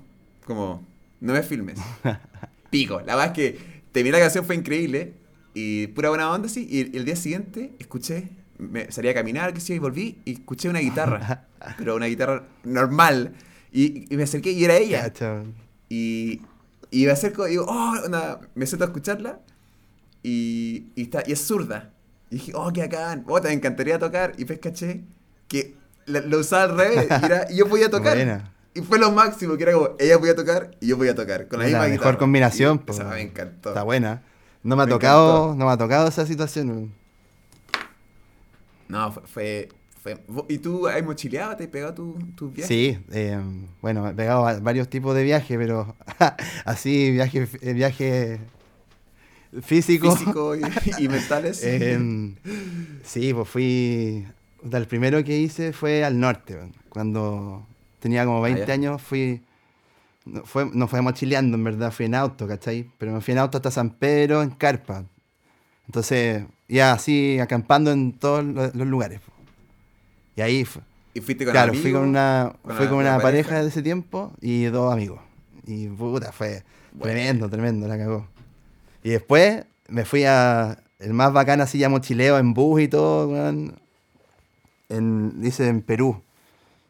Como, 0.46 0.86
no 1.20 1.32
me 1.34 1.42
filmes. 1.42 1.78
Pico. 2.70 3.00
La 3.00 3.16
verdad 3.16 3.26
es 3.26 3.32
que 3.32 3.58
terminé 3.92 4.16
la 4.16 4.20
canción, 4.24 4.44
fue 4.44 4.54
increíble. 4.54 5.12
Y 5.52 5.88
pura 5.88 6.08
buena 6.08 6.30
onda, 6.32 6.48
sí. 6.48 6.66
Y 6.70 6.96
el, 6.96 7.04
día 7.04 7.16
siguiente 7.16 7.72
escuché, 7.78 8.30
me 8.58 8.90
salí 8.90 9.08
a 9.08 9.14
caminar, 9.14 9.52
qué 9.52 9.60
sé 9.60 9.68
yo, 9.68 9.74
y 9.74 9.78
volví. 9.78 10.18
Y 10.24 10.32
escuché 10.34 10.68
una 10.70 10.80
guitarra. 10.80 11.48
pero 11.76 11.96
una 11.96 12.06
guitarra 12.06 12.48
normal. 12.64 13.34
Y, 13.70 14.12
y 14.12 14.16
me 14.16 14.22
acerqué 14.22 14.52
y 14.52 14.64
era 14.64 14.76
ella. 14.78 15.12
Y, 15.90 16.40
y 16.90 17.04
me 17.06 17.12
acerco 17.12 17.46
y 17.46 17.50
digo, 17.52 17.64
oh, 17.68 17.94
onda", 18.04 18.40
me 18.54 18.66
siento 18.66 18.84
a 18.84 18.88
escucharla. 18.88 19.40
Y, 20.22 20.92
y, 20.96 21.02
está, 21.02 21.22
y 21.26 21.32
es 21.32 21.40
zurda. 21.46 21.92
Y 22.30 22.36
dije, 22.36 22.52
oh, 22.54 22.72
qué 22.72 22.82
bacán. 22.82 23.24
Oh, 23.28 23.40
te 23.40 23.52
encantaría 23.52 23.98
tocar. 23.98 24.32
Y 24.36 24.44
pues 24.44 24.58
caché 24.58 25.04
que 25.48 25.76
la- 26.06 26.20
lo 26.20 26.38
usaba 26.40 26.64
al 26.64 26.76
revés. 26.76 27.06
Y, 27.10 27.24
era- 27.24 27.46
y 27.50 27.56
yo 27.56 27.68
podía 27.68 27.88
tocar. 27.90 28.16
Buena. 28.16 28.52
Y 28.74 28.80
fue 28.82 28.98
lo 28.98 29.10
máximo, 29.12 29.56
que 29.56 29.62
era 29.64 29.72
como, 29.72 29.90
ella 29.98 30.18
podía 30.18 30.34
tocar 30.36 30.70
y 30.80 30.88
yo 30.88 30.96
podía 30.98 31.14
tocar. 31.14 31.48
Con 31.48 31.58
la, 31.60 31.64
la 31.64 31.68
misma 31.70 31.82
mejor 31.84 31.98
guitarra. 31.98 32.18
combinación. 32.18 32.82
Y 32.86 32.90
esa 32.90 33.04
me 33.04 33.20
encantó. 33.22 33.70
Está 33.70 33.82
buena. 33.82 34.22
No 34.62 34.76
me 34.76 34.82
ha 34.82 34.86
tocado, 34.86 35.28
encantó. 35.44 35.54
no 35.58 35.66
me 35.66 35.72
ha 35.72 35.76
tocado 35.78 36.08
esa 36.08 36.26
situación. 36.26 36.92
No, 38.88 39.12
fue- 39.12 39.68
¿Y 40.48 40.58
tú 40.58 40.86
has 40.88 41.02
mochileado? 41.04 41.56
¿Te 41.56 41.64
has 41.64 41.70
pegado 41.70 41.94
tu- 41.94 42.18
tus 42.34 42.52
viajes? 42.52 42.68
Sí, 42.68 42.98
eh, 43.12 43.40
bueno, 43.82 44.08
he 44.08 44.14
pegado 44.14 44.46
a 44.46 44.58
varios 44.60 44.88
tipos 44.88 45.14
de 45.14 45.24
viajes, 45.24 45.56
pero 45.58 45.94
así, 46.64 47.10
viaje, 47.10 47.48
eh, 47.60 47.72
viaje 47.72 48.38
físico. 49.62 50.10
Físico 50.14 50.56
y, 50.56 50.62
y 50.98 51.08
mentales. 51.08 51.62
Em, 51.64 52.36
sí, 53.02 53.32
pues 53.34 53.48
fui. 53.48 54.26
El 54.70 54.86
primero 54.86 55.22
que 55.22 55.38
hice 55.38 55.72
fue 55.72 56.04
al 56.04 56.18
norte, 56.18 56.58
cuando 56.88 57.64
tenía 58.00 58.24
como 58.24 58.40
20 58.42 58.70
Ah, 58.70 58.74
años 58.74 59.00
fui. 59.02 59.42
No 60.24 60.44
fue, 60.44 60.68
no 60.74 60.88
fue 60.88 61.00
mochileando, 61.00 61.56
en 61.56 61.64
verdad, 61.64 61.90
fui 61.90 62.04
en 62.06 62.14
auto, 62.14 62.46
¿cachai? 62.46 62.90
Pero 62.98 63.12
me 63.12 63.20
fui 63.22 63.32
en 63.32 63.38
auto 63.38 63.56
hasta 63.58 63.70
San 63.70 63.90
Pedro 63.90 64.42
en 64.42 64.50
carpa. 64.50 65.04
Entonces, 65.86 66.44
ya 66.68 66.92
así, 66.92 67.38
acampando 67.38 67.90
en 67.92 68.12
todos 68.12 68.44
lo- 68.44 68.66
los 68.74 68.86
lugares. 68.86 69.20
po. 69.20 69.32
Y 70.38 70.40
ahí, 70.40 70.64
fu- 70.64 70.80
¿Y 71.14 71.20
fuiste 71.20 71.44
con 71.44 71.50
claro, 71.50 71.70
amigos? 71.70 71.82
fui 71.82 71.92
con 71.92 72.08
una, 72.08 72.52
con 72.62 72.76
fui 72.76 72.86
con 72.86 72.98
una 72.98 73.18
pareja? 73.18 73.48
pareja? 73.48 73.62
de 73.64 73.68
ese 73.70 73.82
tiempo 73.82 74.32
y 74.40 74.66
dos 74.66 74.92
amigos. 74.92 75.20
Y 75.66 75.88
puta, 75.88 76.30
fue 76.30 76.62
Bueno. 76.92 77.12
tremendo, 77.12 77.50
tremendo, 77.50 77.88
la 77.88 77.98
cagó. 77.98 78.28
Y 79.02 79.10
después 79.10 79.64
me 79.88 80.04
fui 80.04 80.22
a 80.24 80.78
el 81.00 81.12
más 81.14 81.32
bacán 81.32 81.60
así 81.60 81.78
ya 81.78 81.88
mochileo 81.88 82.38
en 82.38 82.54
bus 82.54 82.82
y 82.82 82.86
todo, 82.88 83.28
weón. 83.28 83.80
En, 84.88 85.40
dice 85.42 85.66
en 85.68 85.82
Perú. 85.82 86.22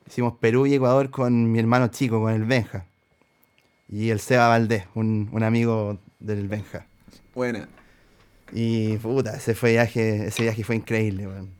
Hicimos 0.06 0.34
Perú 0.38 0.66
y 0.66 0.74
Ecuador 0.74 1.08
con 1.10 1.50
mi 1.50 1.58
hermano 1.58 1.88
chico, 1.88 2.20
con 2.20 2.32
el 2.34 2.44
Benja. 2.44 2.84
Y 3.88 4.10
el 4.10 4.20
Seba 4.20 4.48
Valdés, 4.48 4.84
un, 4.94 5.30
un 5.32 5.42
amigo 5.42 5.98
del 6.20 6.48
Benja. 6.48 6.86
Buena. 7.34 7.66
Y 8.52 8.96
puta, 8.98 9.36
ese 9.36 9.54
fue 9.54 9.72
viaje, 9.72 10.26
ese 10.26 10.42
viaje 10.42 10.64
fue 10.64 10.76
increíble, 10.76 11.26
weón. 11.26 11.56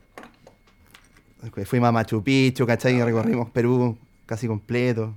Fuimos 1.65 1.89
a 1.89 1.91
Machu 1.91 2.23
Picchu, 2.23 2.65
¿cachai? 2.65 2.95
Y 2.95 3.03
recorrimos 3.03 3.49
Perú 3.51 3.97
casi 4.25 4.47
completo. 4.47 5.15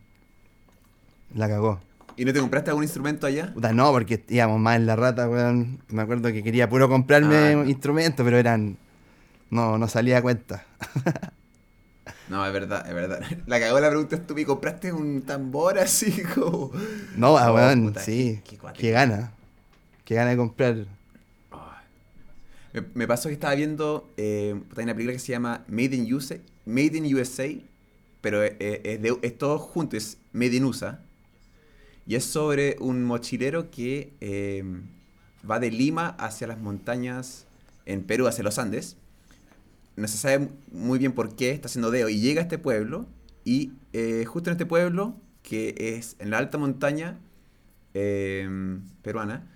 La 1.35 1.49
cagó. 1.49 1.81
¿Y 2.17 2.25
no 2.25 2.33
te 2.33 2.41
compraste 2.41 2.71
algún 2.71 2.85
instrumento 2.85 3.27
allá? 3.27 3.53
Puta, 3.55 3.73
no, 3.73 3.91
porque 3.91 4.23
íbamos 4.29 4.61
más 4.61 4.77
en 4.77 4.87
la 4.87 4.97
rata, 4.97 5.29
weón. 5.29 5.81
Me 5.89 6.03
acuerdo 6.03 6.31
que 6.33 6.43
quería 6.43 6.69
puro 6.69 6.89
comprarme 6.89 7.37
Ah, 7.37 7.65
instrumentos, 7.67 8.23
pero 8.25 8.37
eran. 8.37 8.77
No, 9.51 9.79
no 9.79 9.89
salía 9.89 10.19
a 10.19 10.23
cuenta. 10.23 10.65
No, 12.29 12.47
es 12.47 12.53
verdad, 12.53 12.87
es 12.89 12.95
verdad. 12.95 13.21
La 13.47 13.61
cagó 13.61 13.79
la 13.79 13.89
pregunta 13.91 14.17
estúpida. 14.17 14.47
¿Compraste 14.47 14.91
un 14.93 15.23
tambor 15.23 15.79
así 15.79 16.23
como.? 16.35 16.71
No, 17.15 17.37
ah, 17.37 17.51
Oh, 17.53 17.55
weón, 17.57 17.95
sí. 17.99 18.41
qué. 18.45 18.59
Qué 18.75 18.91
gana. 18.91 19.33
Qué 20.05 20.15
gana 20.15 20.31
de 20.31 20.37
comprar. 20.39 20.87
Me, 22.95 23.07
pasó 23.07 23.29
que 23.29 23.35
estaba 23.35 23.55
viendo 23.55 24.11
eh, 24.17 24.55
una 24.77 24.95
película 24.95 25.13
que 25.13 25.19
se 25.19 25.33
llama 25.33 25.65
Made 25.69 25.95
in 25.97 26.13
USA, 26.15 26.37
Made 26.65 26.97
in 26.97 27.15
USA 27.15 27.49
pero 28.23 28.43
es, 28.45 28.55
es 28.61 29.03
de- 29.03 29.19
es 29.23 29.37
todo 29.37 29.59
junto, 29.59 29.97
es 29.97 30.17
Made 30.33 30.57
in 30.57 30.65
USA. 30.65 31.01
Y 32.07 32.15
es 32.15 32.25
sobre 32.25 32.77
un 32.81 33.05
mochilero 33.05 33.71
que 33.71 34.13
eh, 34.21 34.65
va 35.49 35.59
de 35.59 35.71
Lima 35.73 36.11
hacia 36.19 36.47
las 36.47 36.59
montañas 36.61 37.47
en 37.85 38.05
Perú, 38.05 38.29
hacia 38.29 38.45
los 38.45 38.59
Andes. 38.59 38.97
No 39.97 40.07
se 40.09 40.17
sabe 40.19 40.49
muy 40.71 40.99
bien 41.01 41.13
por 41.13 41.35
qué 41.35 41.51
está 41.51 41.67
haciendo 41.67 41.91
deo. 41.91 42.09
Y 42.09 42.21
llega 42.21 42.41
a 42.41 42.45
este 42.45 42.59
pueblo. 42.59 43.07
Y 43.45 43.73
eh, 43.93 44.25
justo 44.25 44.51
en 44.51 44.53
este 44.53 44.67
pueblo, 44.67 45.17
que 45.43 45.75
es 45.99 46.15
en 46.21 46.31
la 46.31 46.39
alta 46.39 46.59
montaña 46.59 47.19
eh, 47.95 48.49
peruana, 49.03 49.51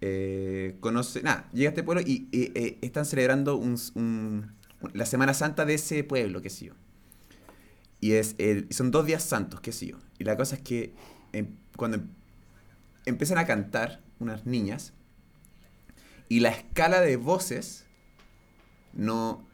eh, 0.00 0.76
conoce. 0.80 1.22
Nada, 1.22 1.48
llega 1.52 1.68
a 1.68 1.72
este 1.72 1.82
pueblo 1.82 2.02
y 2.06 2.28
eh, 2.32 2.78
están 2.82 3.04
celebrando 3.04 3.56
un, 3.56 4.52
la 4.92 5.06
Semana 5.06 5.34
Santa 5.34 5.64
de 5.64 5.74
ese 5.74 6.04
pueblo, 6.04 6.42
qué 6.42 6.50
sé 6.50 6.66
yo. 6.66 6.74
Y 8.00 8.12
es, 8.12 8.34
el- 8.38 8.66
son 8.70 8.90
dos 8.90 9.06
días 9.06 9.22
santos, 9.22 9.60
qué 9.60 9.72
sé 9.72 9.86
yo. 9.86 9.98
Y 10.18 10.24
la 10.24 10.36
cosa 10.36 10.56
es 10.56 10.62
que 10.62 10.94
em, 11.32 11.48
cuando 11.76 11.96
em- 11.98 12.08
empiezan 13.06 13.38
a 13.38 13.46
cantar 13.46 14.02
unas 14.18 14.46
niñas, 14.46 14.92
y 16.28 16.40
la 16.40 16.50
escala 16.50 17.00
de 17.00 17.16
voces 17.16 17.86
no, 18.92 19.46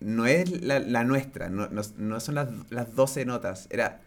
no 0.00 0.26
es 0.26 0.62
la, 0.62 1.04
nuestra, 1.04 1.48
no, 1.48 1.68
no- 1.68 1.82
no 1.96 2.20
son 2.20 2.34
las, 2.36 2.48
las 2.70 2.94
12 2.94 3.24
notas, 3.24 3.66
era... 3.70 4.02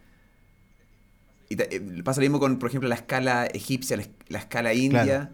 Eh, 1.49 2.01
pasa 2.03 2.19
lo 2.21 2.25
mismo 2.25 2.39
con, 2.39 2.57
por 2.57 2.69
ejemplo, 2.69 2.89
la 2.89 2.95
escala 2.95 3.45
egipcia, 3.47 3.97
la, 3.97 4.03
es- 4.03 4.09
la 4.27 4.39
escala 4.39 4.73
india. 4.73 5.31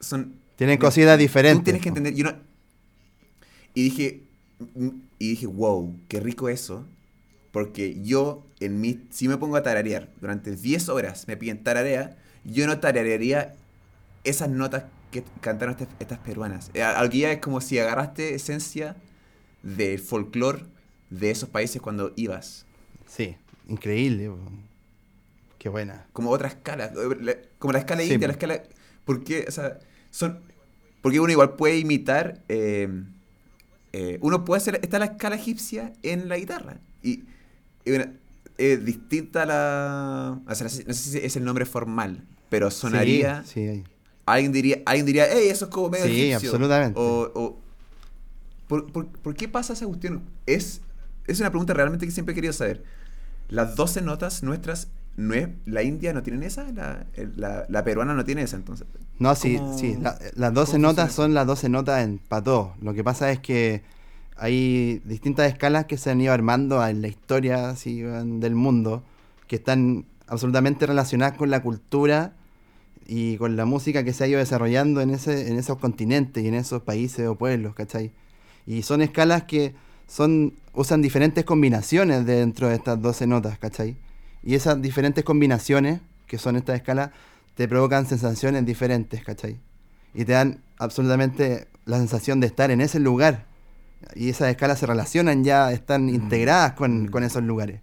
Son, 0.00 0.36
Tienen 0.56 0.78
cositas 0.78 1.16
Tú 1.16 1.22
diferentes. 1.22 1.64
tienes 1.64 1.82
que 1.82 1.88
entender. 1.88 2.14
yo 2.14 2.24
no- 2.24 2.36
y 3.74 3.82
dije, 3.84 4.22
y 5.18 5.28
dije, 5.30 5.46
wow, 5.46 5.98
qué 6.08 6.20
rico 6.20 6.48
eso. 6.48 6.86
Porque 7.52 8.00
yo, 8.02 8.46
en 8.60 8.80
mi, 8.80 9.00
si 9.10 9.28
me 9.28 9.36
pongo 9.38 9.56
a 9.56 9.62
tararear 9.62 10.10
durante 10.20 10.54
10 10.56 10.88
horas, 10.88 11.26
me 11.28 11.36
piden 11.36 11.62
tararea, 11.62 12.16
yo 12.44 12.66
no 12.66 12.78
tararearía 12.80 13.54
esas 14.24 14.48
notas 14.50 14.84
que 15.10 15.24
cantaron 15.40 15.74
estas, 15.78 15.88
estas 15.98 16.18
peruanas. 16.18 16.70
Eh, 16.74 16.82
Algo 16.82 17.10
que 17.10 17.18
ya 17.18 17.32
es 17.32 17.40
como 17.40 17.60
si 17.60 17.78
agarraste 17.78 18.34
esencia 18.34 18.96
del 19.62 19.98
folclore 19.98 20.64
de 21.10 21.30
esos 21.30 21.48
países 21.48 21.80
cuando 21.80 22.12
ibas. 22.16 22.66
Sí, 23.06 23.36
increíble. 23.68 24.30
Qué 25.58 25.68
buena. 25.68 26.06
Como 26.12 26.30
otra 26.30 26.48
escala. 26.48 26.86
eh, 26.96 27.48
Como 27.58 27.72
la 27.72 27.78
escala 27.78 28.02
Sí, 28.02 28.12
india, 28.14 28.28
la 28.28 28.32
escala. 28.32 28.62
¿Por 29.06 29.24
qué? 29.24 29.46
O 29.48 29.50
sea, 29.50 29.78
son. 30.10 30.40
Porque 31.00 31.18
uno 31.20 31.32
igual 31.32 31.54
puede 31.54 31.78
imitar. 31.78 32.42
eh, 32.48 32.88
eh, 33.94 34.18
uno 34.20 34.44
puede 34.44 34.58
hacer. 34.60 34.78
Está 34.82 34.98
la 34.98 35.06
escala 35.06 35.36
egipcia 35.36 35.94
en 36.02 36.28
la 36.28 36.36
guitarra. 36.36 36.76
Y. 37.02 37.24
y 37.86 37.90
bueno, 37.90 38.12
es 38.58 38.84
distinta 38.84 39.44
a 39.44 39.46
la. 39.46 40.40
O 40.46 40.54
sea, 40.54 40.64
no 40.64 40.92
sé, 40.92 40.94
si 40.94 41.18
es 41.18 41.36
el 41.36 41.44
nombre 41.44 41.64
formal. 41.64 42.22
Pero 42.50 42.70
sonaría. 42.70 43.42
Sí, 43.44 43.66
sí. 43.74 43.84
Alguien 44.26 44.50
diría, 44.52 44.82
alguien 44.86 45.06
diría, 45.06 45.26
hey, 45.30 45.48
eso 45.48 45.66
es 45.66 45.70
como 45.70 45.88
medio 45.88 46.06
Sí, 46.06 46.28
egipcio". 46.30 46.48
absolutamente. 46.50 46.98
O, 47.00 47.30
o- 47.34 47.60
¿por, 48.66 48.90
por, 48.92 49.06
por 49.06 49.34
qué 49.36 49.46
pasa 49.48 49.72
esa 49.72 49.86
cuestión? 49.86 50.22
Es, 50.46 50.80
es 51.28 51.38
una 51.40 51.50
pregunta 51.50 51.72
realmente 51.74 52.04
que 52.06 52.10
siempre 52.12 52.32
he 52.32 52.34
querido 52.34 52.52
saber. 52.52 52.82
Las 53.48 53.76
12 53.76 54.02
notas 54.02 54.42
nuestras, 54.42 54.88
no 55.16 55.34
es- 55.34 55.48
la 55.64 55.82
India 55.82 56.12
no 56.12 56.22
tienen 56.22 56.42
esa, 56.42 56.70
la, 56.72 57.06
la- 57.36 57.64
la 57.68 57.84
peruana 57.84 58.14
no 58.14 58.24
tiene 58.24 58.42
esa, 58.42 58.56
entonces. 58.56 58.86
No, 59.18 59.34
sí, 59.34 59.56
¿Cómo- 59.56 59.78
sí. 59.78 59.96
la- 60.00 60.18
las 60.34 60.52
12 60.54 60.72
cómo 60.72 60.82
notas 60.88 61.12
son 61.12 61.32
las 61.34 61.46
12 61.46 61.68
notas 61.68 62.04
en 62.04 62.18
para 62.18 62.42
todo. 62.44 62.74
Lo 62.82 62.92
que 62.94 63.02
pasa 63.02 63.30
es 63.32 63.38
que 63.40 63.82
hay 64.36 65.00
distintas 65.04 65.50
escalas 65.50 65.86
que 65.86 65.96
se 65.96 66.10
han 66.10 66.20
ido 66.20 66.32
armando 66.32 66.86
en 66.86 67.00
la 67.00 67.08
historia 67.08 67.70
así, 67.70 68.00
del 68.02 68.54
mundo 68.54 69.02
que 69.46 69.56
están 69.56 70.04
absolutamente 70.26 70.84
relacionadas 70.86 71.36
con 71.38 71.50
la 71.50 71.62
cultura 71.62 72.32
y 73.06 73.36
con 73.36 73.56
la 73.56 73.64
música 73.64 74.02
que 74.04 74.12
se 74.12 74.24
ha 74.24 74.26
ido 74.26 74.38
desarrollando 74.38 75.00
en, 75.00 75.10
ese, 75.10 75.48
en 75.48 75.56
esos 75.58 75.78
continentes 75.78 76.42
y 76.44 76.48
en 76.48 76.54
esos 76.54 76.82
países 76.82 77.26
o 77.28 77.36
pueblos, 77.36 77.74
¿cachai? 77.74 78.10
Y 78.66 78.82
son 78.82 79.00
escalas 79.00 79.44
que 79.44 79.74
son 80.08 80.52
usan 80.74 81.00
diferentes 81.00 81.44
combinaciones 81.44 82.26
dentro 82.26 82.68
de 82.68 82.74
estas 82.74 83.00
12 83.00 83.26
notas, 83.26 83.58
¿cachai? 83.58 83.96
Y 84.46 84.54
esas 84.54 84.80
diferentes 84.80 85.24
combinaciones, 85.24 86.00
que 86.28 86.38
son 86.38 86.54
estas 86.54 86.76
escalas, 86.76 87.10
te 87.56 87.66
provocan 87.66 88.06
sensaciones 88.06 88.64
diferentes, 88.64 89.24
¿cachai? 89.24 89.58
Y 90.14 90.24
te 90.24 90.32
dan 90.32 90.62
absolutamente 90.78 91.66
la 91.84 91.98
sensación 91.98 92.38
de 92.38 92.46
estar 92.46 92.70
en 92.70 92.80
ese 92.80 93.00
lugar. 93.00 93.44
Y 94.14 94.28
esas 94.28 94.48
escalas 94.48 94.78
se 94.78 94.86
relacionan 94.86 95.42
ya, 95.42 95.72
están 95.72 96.08
integradas 96.08 96.74
con, 96.74 97.08
con 97.08 97.24
esos 97.24 97.42
lugares. 97.42 97.80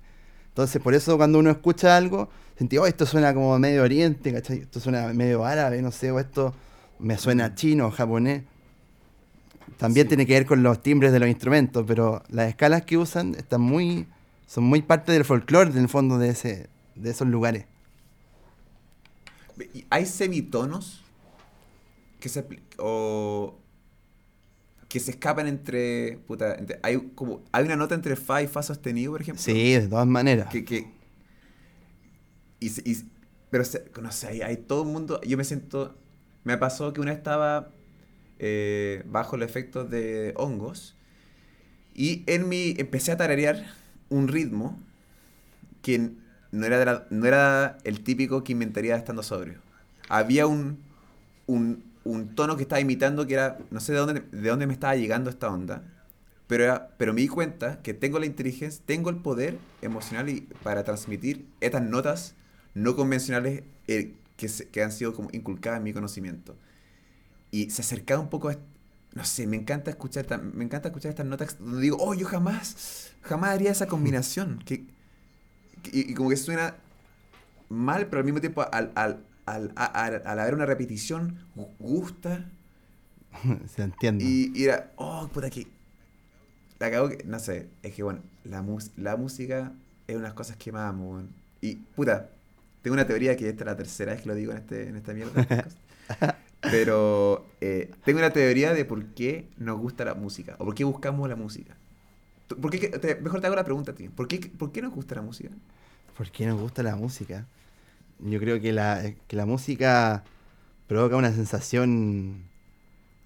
Entonces, 0.47 0.81
por 0.81 0.93
eso 0.93 1.17
cuando 1.17 1.37
uno 1.37 1.49
escucha 1.51 1.97
algo, 1.97 2.29
sentí, 2.57 2.77
oh, 2.77 2.85
esto 2.85 3.05
suena 3.05 3.33
como 3.33 3.59
medio 3.59 3.83
oriente, 3.83 4.31
¿cachai? 4.31 4.59
Esto 4.59 4.79
suena 4.79 5.07
medio 5.13 5.43
árabe, 5.43 5.81
no 5.81 5.91
sé, 5.91 6.11
o 6.11 6.19
esto 6.19 6.53
me 6.97 7.17
suena 7.17 7.55
chino, 7.55 7.91
japonés. 7.91 8.43
También 9.77 10.05
Sí. 10.05 10.09
tiene 10.09 10.25
que 10.25 10.33
ver 10.33 10.45
con 10.45 10.63
los 10.63 10.81
timbres 10.81 11.11
de 11.11 11.19
los 11.19 11.27
instrumentos, 11.27 11.83
pero 11.85 12.23
las 12.29 12.47
escalas 12.47 12.83
que 12.83 12.95
usan 12.97 13.35
están 13.35 13.59
muy, 13.61 14.07
son 14.47 14.63
muy 14.65 14.81
parte 14.81 15.11
del 15.11 15.25
folclore, 15.25 15.71
en 15.71 15.77
el 15.77 15.89
fondo, 15.89 16.17
de, 16.19 16.29
ese, 16.29 16.69
de 16.95 17.09
esos 17.11 17.27
lugares. 17.27 17.65
¿Y 19.73 19.85
¿Hay 19.89 20.05
semitonos 20.05 21.03
que 22.19 22.29
se, 22.29 22.45
o, 22.77 23.59
que 24.89 24.99
se 24.99 25.11
escapan 25.11 25.47
entre, 25.47 26.17
puta, 26.27 26.55
entre- 26.55 26.79
hay, 26.83 26.97
como, 27.15 27.41
hay 27.51 27.65
una 27.65 27.75
nota 27.75 27.95
entre 27.95 28.15
fa 28.15 28.41
y 28.41 28.47
fa 28.47 28.63
sostenido, 28.63 29.11
por 29.11 29.21
ejemplo? 29.21 29.41
Sí, 29.43 29.73
de 29.73 29.87
todas 29.87 30.07
maneras. 30.07 30.49
que, 30.49 30.65
que 30.65 30.87
y, 32.59 32.69
se- 32.69 32.81
y- 32.89 33.03
pero 33.49 33.63
se- 33.65 33.83
no 34.01 34.11
sé 34.11 34.27
hay, 34.27 34.41
hay 34.41 34.57
todo 34.57 34.83
el 34.83 34.89
mundo 34.89 35.21
yo 35.21 35.37
me 35.37 35.43
siento 35.43 35.95
me 36.43 36.57
pasó 36.57 36.93
que 36.93 37.01
una 37.01 37.11
estaba 37.13 37.69
eh, 38.39 39.03
bajo 39.05 39.37
los 39.37 39.47
efectos 39.47 39.89
de 39.89 40.33
hongos 40.37 40.95
y 41.93 42.23
en 42.25 42.49
mi 42.49 42.73
empecé 42.77 43.11
a 43.11 43.17
tararear 43.17 43.65
un 44.13 44.27
ritmo 44.27 44.77
que 45.81 46.11
no 46.51 46.65
era 46.65 47.07
no 47.09 47.25
era 47.25 47.77
el 47.83 48.03
típico 48.03 48.43
que 48.43 48.51
inventaría 48.53 48.95
estando 48.95 49.23
sobrio 49.23 49.59
había 50.09 50.47
un, 50.47 50.79
un 51.47 51.83
un 52.05 52.35
tono 52.35 52.57
que 52.57 52.63
estaba 52.63 52.81
imitando 52.81 53.27
que 53.27 53.33
era 53.35 53.57
no 53.71 53.79
sé 53.79 53.93
de 53.93 53.99
dónde 53.99 54.21
de 54.31 54.49
dónde 54.49 54.67
me 54.67 54.73
estaba 54.73 54.95
llegando 54.95 55.29
esta 55.29 55.49
onda 55.49 55.83
pero, 56.47 56.63
era- 56.65 56.89
pero 56.97 57.13
me 57.13 57.21
di 57.21 57.27
cuenta 57.29 57.81
que 57.83 57.93
tengo 57.93 58.19
la 58.19 58.25
inteligencia, 58.27 58.83
tengo 58.85 59.09
el 59.09 59.17
poder 59.17 59.57
emocional 59.81 60.29
y, 60.29 60.41
para 60.63 60.83
transmitir 60.83 61.45
estas 61.61 61.81
notas 61.83 62.35
no 62.75 62.95
convencionales 62.95 63.63
eh, 63.87 64.13
que, 64.37 64.49
se- 64.49 64.69
que 64.69 64.83
han 64.83 64.91
sido 64.91 65.13
como 65.13 65.29
inculcadas 65.33 65.79
en 65.79 65.85
mi 65.85 65.93
conocimiento. 65.93 66.55
Y 67.51 67.69
se 67.69 67.81
acercaba 67.81 68.21
un 68.21 68.29
poco 68.29 68.49
a... 68.49 68.57
No 69.13 69.23
sé, 69.25 69.45
me 69.45 69.57
encanta 69.57 69.91
escuchar, 69.91 70.41
me 70.41 70.63
encanta 70.63 70.87
escuchar 70.89 71.09
estas 71.11 71.25
notas 71.25 71.57
donde 71.59 71.81
digo, 71.81 71.97
oh, 71.99 72.13
yo 72.15 72.27
jamás, 72.27 73.11
jamás 73.21 73.51
haría 73.51 73.71
esa 73.71 73.85
combinación. 73.87 74.59
Que, 74.65 74.85
que- 75.83 75.91
y, 75.91 76.11
y 76.11 76.13
como 76.15 76.29
que 76.29 76.37
suena 76.37 76.75
mal, 77.69 78.07
pero 78.07 78.19
al 78.19 78.25
mismo 78.25 78.39
tiempo 78.41 78.63
al, 78.71 78.91
al, 78.95 79.23
al, 79.45 79.71
a- 79.75 79.85
al- 79.85 80.23
al 80.25 80.39
haber 80.39 80.55
una 80.55 80.65
repetición, 80.65 81.37
gu- 81.55 81.69
gusta. 81.79 82.49
Se 83.75 83.83
entiende. 83.83 84.23
Y, 84.25 84.51
y 84.55 84.63
era, 84.65 84.91
oh, 84.95 85.27
puta 85.31 85.49
que. 85.49 85.67
La 86.79 86.89
cago 86.89 87.09
que. 87.09 87.23
No 87.25 87.37
sé, 87.39 87.69
es 87.83 87.93
que 87.93 88.01
bueno, 88.03 88.21
la, 88.43 88.61
mus- 88.63 88.91
la 88.97 89.15
música 89.15 89.73
es 90.07 90.15
unas 90.15 90.33
cosas 90.33 90.57
que 90.57 90.71
más 90.71 90.89
amo. 90.89 91.21
Y, 91.61 91.75
puta, 91.75 92.29
tengo 92.81 92.93
una 92.95 93.05
teoría 93.07 93.37
que 93.37 93.47
esta 93.47 93.63
es 93.63 93.65
la 93.67 93.77
tercera 93.77 94.13
vez 94.13 94.21
que 94.23 94.27
lo 94.29 94.35
digo 94.35 94.51
en, 94.53 94.57
este, 94.57 94.89
en 94.89 94.95
esta 94.95 95.13
mierda. 95.13 95.67
Pero 96.71 97.45
eh, 97.61 97.91
tengo 98.05 98.19
una 98.19 98.31
teoría 98.31 98.73
de 98.73 98.85
por 98.85 99.05
qué 99.07 99.47
nos 99.57 99.77
gusta 99.79 100.05
la 100.05 100.13
música, 100.15 100.55
o 100.59 100.65
por 100.65 100.75
qué 100.75 100.83
buscamos 100.83 101.27
la 101.29 101.35
música. 101.35 101.75
¿Por 102.47 102.71
qué, 102.71 102.79
que- 102.79 102.89
te- 102.99 103.15
mejor 103.15 103.41
te 103.41 103.47
hago 103.47 103.55
la 103.55 103.63
pregunta 103.63 103.91
a 103.91 103.95
ti. 103.95 104.09
¿Por 104.09 104.27
qué, 104.27 104.39
¿Por 104.39 104.71
qué 104.71 104.81
nos 104.81 104.93
gusta 104.93 105.15
la 105.15 105.21
música? 105.21 105.49
¿Por 106.17 106.29
qué 106.31 106.45
nos 106.45 106.59
gusta 106.59 106.83
la 106.83 106.95
música? 106.95 107.45
Yo 108.19 108.39
creo 108.39 108.61
que 108.61 108.71
la, 108.71 109.13
que 109.27 109.35
la 109.35 109.45
música 109.45 110.23
provoca 110.87 111.15
una 111.17 111.33
sensación 111.33 112.43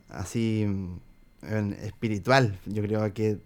así 0.10 0.66
mm, 0.68 1.00
en- 1.44 1.74
espiritual. 1.74 2.58
Yo 2.66 2.82
creo 2.84 3.14
que 3.14 3.38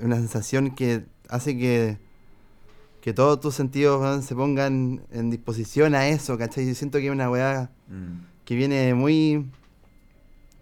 una 0.00 0.16
sensación 0.16 0.74
que 0.74 1.04
hace 1.28 1.56
que, 1.56 1.96
que 3.00 3.12
todos 3.12 3.40
tus 3.40 3.54
sentidos 3.54 4.24
se 4.24 4.34
pongan 4.34 5.02
en 5.12 5.30
disposición 5.30 5.94
a 5.94 6.08
eso, 6.08 6.36
¿cachai? 6.36 6.66
Yo 6.66 6.74
siento 6.74 6.98
que 6.98 7.06
es 7.06 7.12
una 7.12 7.30
weá 7.30 7.70
Mm. 7.88 8.31
Que 8.44 8.54
viene 8.56 8.94
muy, 8.94 9.46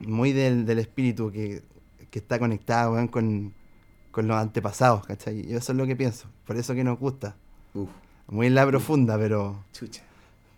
muy 0.01 0.33
del, 0.33 0.65
del 0.67 0.79
espíritu, 0.79 1.31
que, 1.33 1.63
que 2.11 2.19
está 2.19 2.39
conectada 2.39 2.91
weón, 2.91 3.09
con, 3.09 3.53
con 4.11 4.27
los 4.29 4.37
antepasados, 4.37 5.05
¿cachai? 5.07 5.41
Y 5.49 5.55
eso 5.55 5.73
es 5.73 5.79
lo 5.79 5.87
que 5.87 5.97
pienso. 5.97 6.29
Por 6.47 6.57
eso 6.57 6.75
que 6.75 6.85
nos 6.85 6.99
gusta. 6.99 7.37
Uf, 7.75 7.89
Muy 8.29 8.47
en 8.49 8.55
la 8.55 8.67
profunda, 8.67 9.17
pero, 9.19 9.65
chucha. 9.73 10.03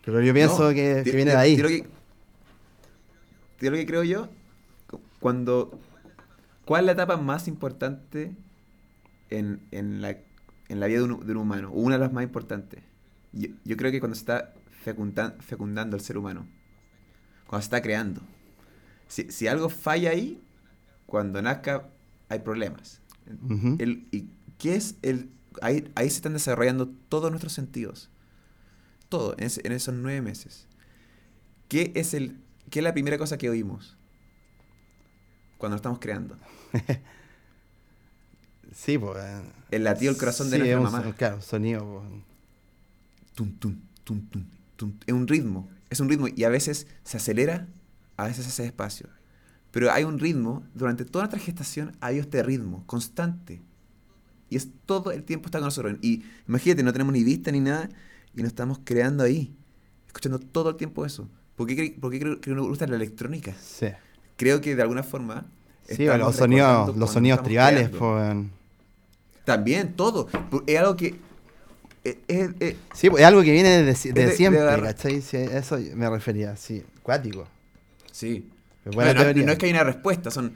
pero 0.05 0.21
yo 0.23 0.33
pienso 0.35 0.69
No, 0.69 0.75
que, 0.75 1.03
que 1.05 1.13
viene 1.13 1.33
de 1.33 1.37
ahí. 1.37 1.57
ti 1.57 1.63
lo 1.63 1.69
que, 1.69 1.87
lo 3.71 3.77
que 3.77 3.87
creo 3.87 4.03
yo, 4.05 4.29
cu- 4.91 5.01
cuando... 5.21 5.79
¿Cuál 6.65 6.83
es 6.85 6.87
la 6.87 6.93
etapa 6.93 7.17
más 7.17 7.49
importante 7.49 8.33
en, 9.31 9.61
en 9.73 10.01
la, 10.01 10.17
en 10.69 10.81
la 10.81 10.87
vida 10.87 10.99
de 10.99 11.05
un, 11.05 11.27
de 11.27 11.33
un 11.33 11.39
humano? 11.39 11.71
Una 11.73 11.97
de 11.97 12.01
las 12.01 12.13
más 12.13 12.23
importantes. 12.23 12.81
Yo, 13.33 13.49
yo 13.65 13.77
creo 13.77 13.91
que 13.91 13.99
cuando 13.99 14.15
se 14.15 14.21
está 14.23 14.55
fecundan- 14.85 15.35
fecundando 15.41 15.97
el 15.97 16.03
ser 16.03 16.17
humano. 16.19 16.47
Cuando 17.53 17.61
se 17.65 17.67
está 17.67 17.83
creando. 17.83 18.23
Si, 19.09 19.31
si 19.31 19.47
algo 19.47 19.69
falla 19.69 20.09
ahí, 20.09 20.41
cuando 21.05 21.43
nazca 21.43 21.87
hay 22.31 22.39
problemas. 22.39 23.03
El- 23.79 24.07
¿Y 24.11 24.31
qué 24.57 24.75
es 24.77 24.95
el...? 25.03 25.29
Ahí, 25.61 25.93
ahí 25.95 26.09
se 26.09 26.17
están 26.17 26.33
desarrollando 26.33 26.89
todos 27.11 27.31
nuestros 27.31 27.53
sentidos. 27.53 28.09
Todo, 29.11 29.35
en, 29.37 29.73
esos 29.73 29.95
nueve 29.95 30.23
meses. 30.23 30.67
¿Qué 31.69 31.93
es, 31.95 32.15
el, 32.15 32.39
¿Qué 32.71 32.79
es 32.79 32.83
la 32.85 32.95
primera 32.95 33.19
cosa 33.19 33.37
que 33.37 33.51
oímos? 33.51 33.99
Cuando 35.59 35.75
nos 35.75 35.81
estamos 35.81 35.99
creando. 35.99 36.39
Sí, 38.75 38.97
pues. 38.97 39.19
eh, 39.23 39.43
El 39.71 39.85
latido 39.85 40.13
del 40.13 40.19
corazón 40.19 40.49
de 40.49 40.59
nuestra 40.59 40.81
mamá. 40.81 41.15
claro, 41.15 41.43
sonido. 41.43 41.81
po. 41.81 42.03
Tum, 43.35 43.53
tum, 43.59 43.77
tum, 44.03 44.21
tum, 44.31 44.45
tum. 44.77 44.93
Es 45.07 45.13
un 45.13 45.29
ritmo. 45.29 45.69
Es 45.93 46.01
un 46.01 46.09
ritmo. 46.09 46.27
Y 46.35 46.45
a 46.45 46.49
veces 46.49 46.87
se 47.05 47.19
acelera, 47.19 47.69
a 48.17 48.25
veces 48.25 48.45
se 48.47 48.51
hace 48.51 48.63
despacio. 48.63 49.09
Pero 49.71 49.93
hay 49.93 50.05
un 50.05 50.19
ritmo, 50.19 50.65
durante 50.75 51.05
toda 51.05 51.25
nuestra 51.25 51.39
gestación 51.39 51.93
hay 52.01 52.19
este 52.19 52.43
ritmo 52.43 52.83
constante. 52.87 53.61
Y 54.49 54.57
es 54.57 54.69
todo 54.87 55.13
el 55.13 55.23
tiempo 55.23 55.47
está 55.47 55.59
con 55.59 55.67
nosotros. 55.67 55.97
Y 56.01 56.25
imagínate, 56.49 56.83
no 56.83 56.93
tenemos 56.93 57.13
ni 57.13 57.23
vista 57.25 57.53
ni 57.53 57.61
nada 57.61 57.89
y 58.35 58.39
nos 58.43 58.49
estamos 58.49 58.81
creando 58.85 59.23
ahí, 59.23 59.55
escuchando 60.07 60.39
todo 60.39 60.71
el 60.71 60.77
tiempo 60.77 61.05
eso. 61.05 61.29
¿Por 61.57 61.67
qué, 61.67 61.77
cre- 61.77 62.01
por 62.01 62.11
qué 62.11 62.21
creo 62.21 62.41
que 62.41 62.51
nos 62.53 62.67
gusta 62.67 62.87
la 62.87 62.97
electrónica? 62.97 63.55
Sí. 63.61 63.89
Creo 64.37 64.61
que 64.63 64.75
de 64.75 64.83
alguna 64.83 65.03
forma... 65.03 65.47
Sí, 65.85 66.07
los 66.07 66.37
sonidos, 66.37 66.97
los 66.97 67.11
sonidos 67.11 67.43
tribales, 67.43 67.91
weón. 68.01 68.51
También, 69.45 69.93
todo. 69.95 70.29
Es 70.67 70.79
algo 70.79 70.97
que... 70.97 71.21
es- 72.05 72.17
es- 72.29 72.51
es- 72.61 72.77
Sí, 72.95 73.09
es 73.17 73.25
algo 73.25 73.43
que 73.43 73.53
viene 73.53 73.69
de, 73.69 73.83
de 73.85 73.93
de- 74.13 74.13
de 74.27 74.33
siempre, 74.33 74.61
¿cachai? 74.83 75.21
Sí, 75.23 75.37
eso 75.37 75.79
me 75.95 76.09
refería, 76.11 76.57
sí. 76.57 76.83
Cuático. 77.03 77.47
sí. 78.11 78.49
Bueno, 78.85 79.15
no, 79.15 79.33
no 79.45 79.53
es 79.53 79.59
que 79.59 79.67
hay 79.67 79.73
una 79.73 79.85
respuesta, 79.85 80.33
son... 80.33 80.55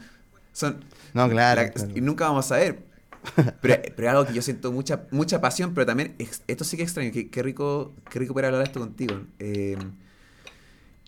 son 0.53 0.84
No, 1.14 1.28
claro, 1.28 1.62
la- 1.62 1.70
claro. 1.70 1.92
Y 1.94 2.01
nunca 2.01 2.24
vamos 2.26 2.51
a 2.51 2.57
ver. 2.57 2.84
Pero, 3.61 3.82
pero 3.97 4.09
es 4.09 4.14
algo 4.14 4.26
que 4.26 4.34
yo 4.34 4.42
siento 4.42 4.70
mucha, 4.72 5.03
mucha 5.11 5.40
pasión, 5.40 5.74
pero 5.74 5.84
también, 5.86 6.14
ex- 6.18 6.42
esto 6.47 6.62
sí 6.64 6.76
que 6.76 6.84
es 6.84 6.88
extraño, 6.90 7.11
qué, 7.12 7.28
qué 7.28 7.42
rico, 7.42 7.92
qué 8.11 8.20
rico 8.20 8.32
poder 8.34 8.47
hablar 8.47 8.62
esto 8.62 8.78
contigo. 8.78 9.20
Eh, 9.40 9.76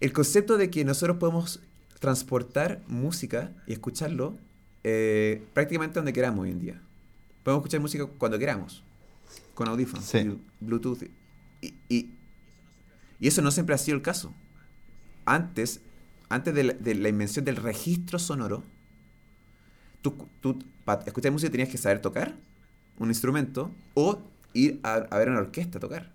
el 0.01 0.13
concepto 0.13 0.57
de 0.59 0.69
que 0.71 0.85
nosotros 0.85 1.17
podemos 1.19 1.61
transportar 2.01 2.81
música 2.89 3.53
y 3.69 3.73
escucharlo 3.73 4.37
eh, 4.85 5.43
prácticamente 5.55 5.95
donde 5.99 6.13
queramos 6.13 6.41
hoy 6.45 6.51
en 6.51 6.59
día. 6.61 6.81
Podemos 7.45 7.61
escuchar 7.63 7.81
música 7.81 8.07
cuando 8.19 8.39
queramos, 8.39 8.83
con 9.59 9.67
audífonos, 9.69 10.05
Sí. 10.05 10.41
Bluetooth. 10.61 11.03
Y, 11.61 11.75
y, 11.89 12.15
y 13.19 13.27
eso 13.27 13.43
no 13.43 13.51
siempre 13.51 13.75
ha 13.75 13.79
sido 13.79 13.97
el 13.97 14.03
caso. 14.03 14.33
Antes, 15.25 15.81
antes 16.29 16.55
de 16.55 16.63
la, 16.63 16.73
de 16.75 16.95
la 16.95 17.09
invención 17.09 17.45
del 17.45 17.57
registro 17.57 18.21
sonoro, 18.21 18.63
tú, 20.01 20.15
tú 20.41 20.61
para 20.85 21.03
escuchar 21.03 21.33
música 21.33 21.51
tenías 21.51 21.69
que 21.71 21.77
saber 21.77 22.01
tocar 22.01 22.37
un 22.99 23.09
instrumento 23.09 23.73
o 23.95 24.23
ir 24.55 24.79
a, 24.85 24.95
a 24.95 25.19
ver 25.19 25.29
una 25.29 25.41
orquesta 25.41 25.79
a 25.79 25.81
tocar. 25.81 26.13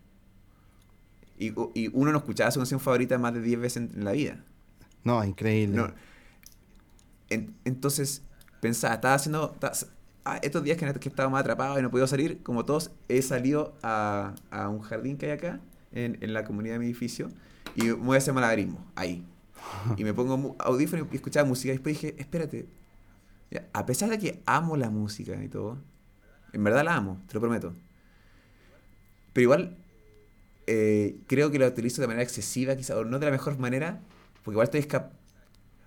Y, 1.38 1.48
y 1.78 1.90
uno 1.92 2.14
no 2.14 2.20
escuchaba 2.20 2.50
su 2.52 2.60
canción 2.62 2.80
favorita 2.80 3.18
más 3.18 3.34
de 3.34 3.42
10 3.42 3.60
veces 3.60 3.78
en, 3.78 3.92
en 3.94 4.06
la 4.06 4.14
vida. 4.14 4.44
No, 5.04 5.22
increíble. 5.26 5.76
No. 5.76 5.94
En- 7.30 7.54
entonces, 7.66 8.22
pensaba, 8.62 8.96
estaba 8.96 9.16
haciendo. 9.16 9.52
estaba- 9.54 9.76
estos 10.42 10.64
días 10.64 10.78
que, 10.78 10.92
que 11.00 11.10
estaba 11.10 11.30
más 11.30 11.42
atrapado 11.42 11.78
y 11.80 11.82
no 11.82 11.92
podía 11.92 12.08
salir, 12.08 12.42
como 12.44 12.66
todos, 12.66 12.92
he 13.10 13.22
salido 13.22 13.76
a, 13.84 14.36
a 14.52 14.70
un 14.70 14.82
jardín 14.82 15.18
que 15.18 15.28
hay 15.28 15.32
acá, 15.34 15.60
en, 15.92 16.18
en 16.22 16.34
la 16.34 16.44
comunidad 16.44 16.76
de 16.76 16.80
mi 16.80 16.86
edificio, 16.86 17.30
y 17.76 17.84
me 17.84 17.94
voy 17.94 18.16
a 18.16 18.18
hacer 18.20 18.34
malabarismo, 18.34 18.86
ahí. 18.96 19.26
Y 19.98 20.04
me 20.04 20.14
pongo 20.14 20.56
audífono 20.60 21.08
y 21.12 21.16
escuchaba 21.16 21.48
música. 21.48 21.74
Y 21.74 21.78
después 21.78 21.96
dije, 21.96 22.16
espérate, 22.18 22.68
a 23.72 23.86
pesar 23.86 24.10
de 24.10 24.20
que 24.20 24.42
amo 24.46 24.78
la 24.78 24.90
música 24.90 25.42
y 25.44 25.48
todo, 25.48 25.78
en 26.54 26.64
verdad 26.64 26.84
la 26.84 26.96
amo, 26.96 27.22
te 27.28 27.34
lo 27.36 27.40
prometo. 27.40 27.74
Pero 29.34 29.44
igual, 29.44 29.78
eh, 30.68 31.18
creo 31.28 31.52
que 31.52 31.60
la 31.60 31.68
utilizo 31.68 32.02
de 32.02 32.08
manera 32.08 32.24
excesiva, 32.24 32.76
quizás, 32.76 32.98
o 32.98 33.06
no 33.06 33.20
de 33.20 33.26
la 33.26 33.32
mejor 33.32 33.58
manera, 33.58 34.02
porque 34.44 34.56
igual 34.56 34.66
estoy 34.66 34.80
escap... 34.82 35.14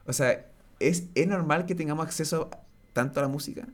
O 0.07 0.13
sea, 0.13 0.47
¿es, 0.79 1.05
¿es 1.15 1.27
normal 1.27 1.67
que 1.67 1.75
tengamos 1.75 2.07
acceso 2.07 2.51
tanto 2.93 3.21
a 3.21 3.23
la 3.23 3.29
música? 3.29 3.67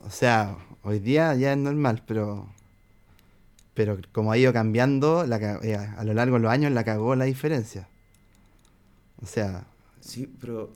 O 0.00 0.10
sea, 0.10 0.56
hoy 0.82 0.98
día 0.98 1.34
ya 1.34 1.52
es 1.52 1.58
normal, 1.58 2.02
pero. 2.06 2.48
Pero 3.74 3.98
como 4.12 4.30
ha 4.32 4.36
ido 4.38 4.52
cambiando, 4.52 5.24
la 5.26 5.38
eh, 5.62 5.74
a 5.76 6.04
lo 6.04 6.12
largo 6.12 6.36
de 6.36 6.42
los 6.42 6.50
años 6.52 6.70
la 6.72 6.84
cagó 6.84 7.14
la 7.16 7.24
diferencia. 7.24 7.88
O 9.22 9.26
sea, 9.26 9.66
Sí, 10.00 10.28
pero... 10.40 10.70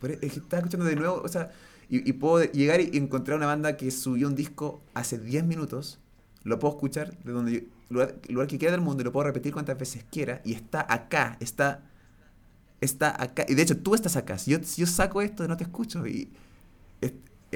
pero 0.00 0.14
es 0.20 0.36
estaba 0.36 0.58
escuchando 0.60 0.86
de 0.86 0.96
nuevo, 0.96 1.22
o 1.24 1.28
sea, 1.28 1.52
y, 1.88 2.12
puedo 2.14 2.44
llegar 2.52 2.80
y 2.80 2.96
encontrar 2.96 3.36
una 3.38 3.46
banda 3.46 3.76
que 3.76 3.90
subió 3.90 4.28
un 4.28 4.34
disco 4.34 4.80
hace 4.94 5.18
10 5.18 5.44
minutos, 5.44 6.00
lo 6.44 6.58
puedo 6.58 6.74
escuchar 6.74 7.16
de 7.18 7.32
donde 7.32 7.52
yo- 7.52 7.60
lugar, 7.88 8.48
que 8.48 8.58
quiera 8.58 8.72
del 8.72 8.80
mundo 8.80 9.02
y 9.02 9.04
lo 9.04 9.12
puedo 9.12 9.26
repetir 9.26 9.52
cuantas 9.52 9.78
veces 9.78 10.04
quiera, 10.10 10.42
y 10.44 10.54
está 10.54 10.86
acá, 10.92 11.36
está... 11.40 11.82
Está 12.80 13.20
acá, 13.22 13.44
y 13.48 13.54
de 13.54 13.62
hecho 13.62 13.78
tú 13.78 13.94
estás 13.94 14.16
acá. 14.16 14.38
Si 14.38 14.50
yo, 14.52 14.86
saco 14.86 15.22
esto, 15.22 15.48
no 15.48 15.56
te 15.56 15.64
escucho. 15.64 16.06
Y 16.06 16.28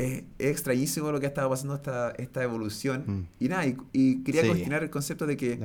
es- 0.05 0.25
es 0.39 0.51
extrañísimo 0.51 1.11
lo 1.13 1.21
que 1.21 1.27
ha 1.27 1.29
estado 1.29 1.49
pasando 1.51 1.75
esta, 1.75 2.11
esta 2.13 2.43
evolución. 2.43 3.05
Mm. 3.07 3.27
Y 3.45 3.49
nada, 3.49 3.67
y, 3.67 3.77
y 3.93 4.23
quería 4.23 4.43
Sí. 4.43 4.49
cuestionar 4.49 4.83
el 4.83 4.91
concepto 4.91 5.27
de 5.27 5.37
que. 5.37 5.59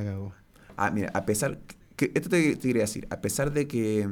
Ah, 0.78 0.92
mira, 0.92 1.12
a 1.14 1.26
pesar. 1.26 1.60
Que, 1.96 2.12
esto 2.14 2.30
te, 2.30 2.56
te 2.56 2.68
quería 2.68 2.82
decir. 2.84 3.08
A 3.10 3.22
pesar 3.22 3.52
de 3.54 3.68
que. 3.68 4.08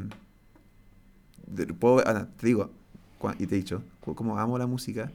de- 1.48 1.68
puedo- 1.68 2.02
ah, 2.08 2.28
te 2.38 2.48
digo, 2.48 2.72
y 3.40 3.46
te 3.48 3.56
he 3.56 3.58
dicho, 3.58 3.84
como 4.02 4.38
amo 4.40 4.58
la 4.58 4.68
música, 4.68 5.12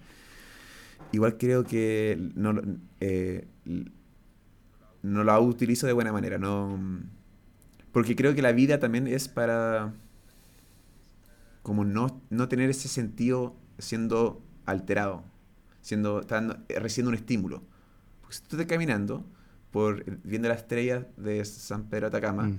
igual 1.13 1.37
creo 1.39 1.65
que 1.65 2.19
no, 2.35 2.55
eh, 3.01 3.47
no 5.03 5.25
la 5.25 5.39
utilizo 5.41 5.87
de 5.87 5.93
buena 5.93 6.13
manera. 6.13 6.39
No, 6.39 6.79
porque 7.93 8.15
creo 8.17 8.35
que 8.35 8.43
la 8.43 8.53
vida 8.53 8.79
también 8.79 9.07
es 9.07 9.29
para. 9.29 9.93
Como 11.63 11.85
no, 11.85 12.21
no 12.31 12.49
tener 12.49 12.71
ese 12.71 12.89
sentido 12.89 13.55
siendo 13.79 14.41
alterado, 14.71 15.25
siendo, 15.81 16.21
estando, 16.21 16.57
eh, 16.69 16.79
recibiendo 16.79 17.11
un 17.11 17.15
estímulo. 17.17 17.63
Porque 18.21 18.37
si 18.37 18.43
tú 18.43 18.57
estás 18.57 18.67
caminando 18.67 19.25
por 19.71 20.05
viendo 20.25 20.49
las 20.49 20.59
estrellas 20.59 21.05
de 21.17 21.45
San 21.45 21.85
Pedro 21.89 22.07
Atacama, 22.09 22.45
Mm. 22.45 22.59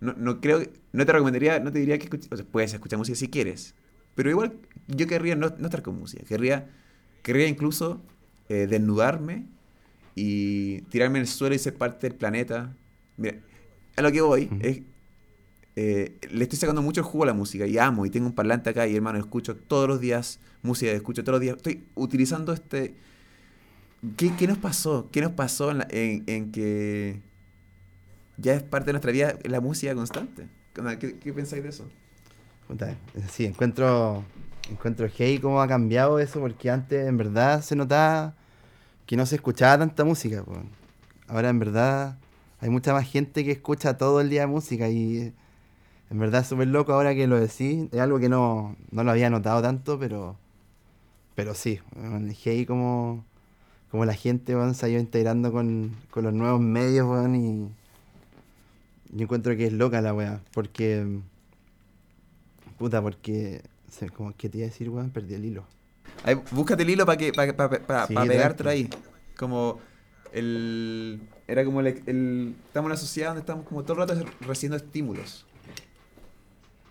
no, 0.00 0.14
no 0.16 0.40
creo 0.40 0.62
no 0.92 1.06
te 1.06 1.12
recomendaría, 1.12 1.60
no 1.60 1.70
te 1.72 1.78
diría 1.78 1.98
que 1.98 2.04
escuches, 2.04 2.28
o 2.32 2.36
sea, 2.36 2.44
puedes 2.46 2.72
escuchar 2.74 2.98
música 2.98 3.16
si 3.16 3.28
quieres, 3.28 3.74
pero 4.14 4.30
igual 4.30 4.52
yo 4.88 5.06
querría 5.06 5.36
no, 5.36 5.48
no 5.58 5.66
estar 5.66 5.82
con 5.82 5.98
música, 5.98 6.24
querría, 6.24 6.68
querría 7.22 7.46
incluso 7.48 8.00
eh, 8.48 8.66
desnudarme 8.68 9.46
y 10.14 10.82
tirarme 10.82 11.18
en 11.18 11.22
el 11.22 11.28
suelo 11.28 11.54
y 11.54 11.58
ser 11.58 11.74
parte 11.76 12.08
del 12.08 12.16
planeta. 12.18 12.74
Mira, 13.16 13.36
a 13.96 14.02
lo 14.02 14.10
que 14.12 14.20
voy 14.20 14.46
Ujú. 14.46 14.56
es, 14.60 14.82
eh, 15.76 16.16
le 16.30 16.44
estoy 16.44 16.58
sacando 16.58 16.82
mucho 16.82 17.02
jugo 17.02 17.24
a 17.24 17.28
la 17.28 17.34
música 17.34 17.66
y 17.66 17.78
amo 17.78 18.06
y 18.06 18.10
tengo 18.10 18.26
un 18.26 18.34
parlante 18.34 18.70
acá 18.70 18.86
y 18.86 18.94
hermano, 18.96 19.18
escucho 19.18 19.56
todos 19.56 19.88
los 19.88 20.00
días 20.00 20.38
música, 20.62 20.92
escucho 20.92 21.22
todos 21.24 21.34
los 21.34 21.40
días, 21.40 21.56
estoy 21.56 21.84
utilizando 21.94 22.52
este... 22.52 22.94
¿Qué, 24.16 24.32
qué 24.36 24.46
nos 24.48 24.58
pasó? 24.58 25.08
¿Qué 25.12 25.20
nos 25.20 25.32
pasó 25.32 25.70
en, 25.70 26.24
en- 26.26 26.50
que 26.50 27.20
ya 28.36 28.54
es 28.54 28.62
parte 28.62 28.86
de 28.86 28.92
nuestra 28.94 29.12
vida 29.12 29.38
la 29.44 29.60
música 29.60 29.94
constante? 29.94 30.48
¿Qué, 30.98 31.18
qué 31.18 31.32
pensáis 31.32 31.62
de 31.62 31.68
eso? 31.68 31.84
Sí, 33.30 33.44
encuentro, 33.44 34.24
encuentro 34.70 35.06
hey 35.14 35.38
cómo 35.40 35.60
ha 35.60 35.68
cambiado 35.68 36.18
eso, 36.18 36.40
porque 36.40 36.70
antes 36.70 37.06
en 37.06 37.16
verdad 37.16 37.62
se 37.62 37.76
notaba 37.76 38.34
que 39.06 39.16
no 39.16 39.26
se 39.26 39.36
escuchaba 39.36 39.78
tanta 39.78 40.04
música. 40.04 40.42
po. 40.42 40.54
Ahora 41.28 41.50
en 41.50 41.58
verdad 41.58 42.18
hay 42.60 42.70
mucha 42.70 42.92
más 42.92 43.08
gente 43.08 43.44
que 43.44 43.52
escucha 43.52 43.98
todo 43.98 44.20
el 44.20 44.30
día 44.30 44.46
música 44.46 44.88
y 44.88 45.32
en 46.12 46.18
verdad 46.18 46.44
súper 46.46 46.68
loco 46.68 46.92
ahora 46.92 47.14
que 47.14 47.26
lo 47.26 47.40
decís. 47.40 47.88
Es 47.90 47.98
algo 48.00 48.18
que 48.20 48.28
no, 48.28 48.76
no 48.90 49.02
lo 49.02 49.10
había 49.10 49.30
notado 49.30 49.62
tanto, 49.62 49.98
pero, 49.98 50.36
pero 51.34 51.54
sí, 51.54 51.80
hey 52.44 52.66
como, 52.66 53.24
como 53.90 54.04
la 54.04 54.14
gente 54.14 54.54
weón, 54.54 54.74
se 54.74 54.84
ha 54.86 54.88
ido 54.90 55.00
integrando 55.00 55.50
con, 55.52 55.96
con 56.10 56.24
los 56.24 56.34
nuevos 56.34 56.60
medios 56.60 57.06
y 57.34 57.66
yo 59.14 59.24
encuentro 59.24 59.56
que 59.56 59.66
es 59.66 59.72
loca 59.72 60.00
la 60.02 60.12
weá, 60.14 60.40
porque... 60.52 61.20
Puta, 62.78 63.00
porque. 63.02 63.62
Como 64.16 64.34
que 64.36 64.48
te 64.48 64.58
iba 64.58 64.66
a 64.66 64.70
decir, 64.70 64.88
weón, 64.88 65.10
perdí 65.10 65.34
el 65.34 65.44
hilo. 65.44 65.64
Ahí, 66.24 66.34
búscate 66.50 66.82
el 66.82 66.90
hilo 66.90 67.06
para 67.06 67.18
que 67.18 67.32
para 67.32 68.06
Sí, 68.06 68.14
pegártelo 68.14 68.70
ahí. 68.70 68.88
Como 69.38 69.78
el 70.32 71.20
era 71.46 71.64
como 71.64 71.80
el, 71.80 71.86
el- 72.06 72.56
estamos 72.66 72.86
en 72.88 72.92
una 72.92 72.96
sociedad 72.96 73.28
donde 73.28 73.40
estamos 73.40 73.66
como 73.66 73.82
todo 73.84 74.02
el 74.02 74.08
rato 74.08 74.24
recibiendo 74.40 74.76
estímulos. 74.76 75.46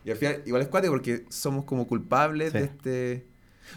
Y 0.06 0.12
al 0.12 0.18
final 0.18 0.42
igual 0.46 0.62
es 0.64 0.68
cuático 0.68 0.94
porque 0.94 1.26
somos 1.30 1.66
como 1.66 1.88
culpables 1.88 2.52
Sí. 2.52 2.58
de 2.60 2.64
este 2.66 3.28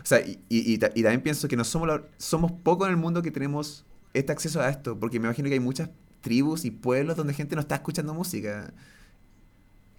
o 0.02 0.06
sea, 0.06 0.20
y, 0.26 0.40
y, 0.48 0.72
y 0.72 0.78
ta- 0.78 0.90
y 0.94 1.02
también 1.02 1.20
pienso 1.22 1.46
que 1.46 1.56
no 1.56 1.62
somos 1.64 1.86
la- 1.86 2.02
somos 2.18 2.50
pocos 2.52 2.86
en 2.88 2.92
el 2.92 2.96
mundo 2.98 3.22
que 3.22 3.30
tenemos 3.30 3.84
este 4.12 4.32
acceso 4.32 4.60
a 4.60 4.68
esto, 4.68 4.98
porque 4.98 5.20
me 5.20 5.26
imagino 5.26 5.48
que 5.48 5.54
hay 5.54 5.60
muchas 5.60 5.90
tribus 6.20 6.64
y 6.64 6.70
pueblos 6.70 7.16
donde 7.16 7.34
gente 7.34 7.54
no 7.54 7.60
está 7.60 7.76
escuchando 7.76 8.14
música. 8.14 8.72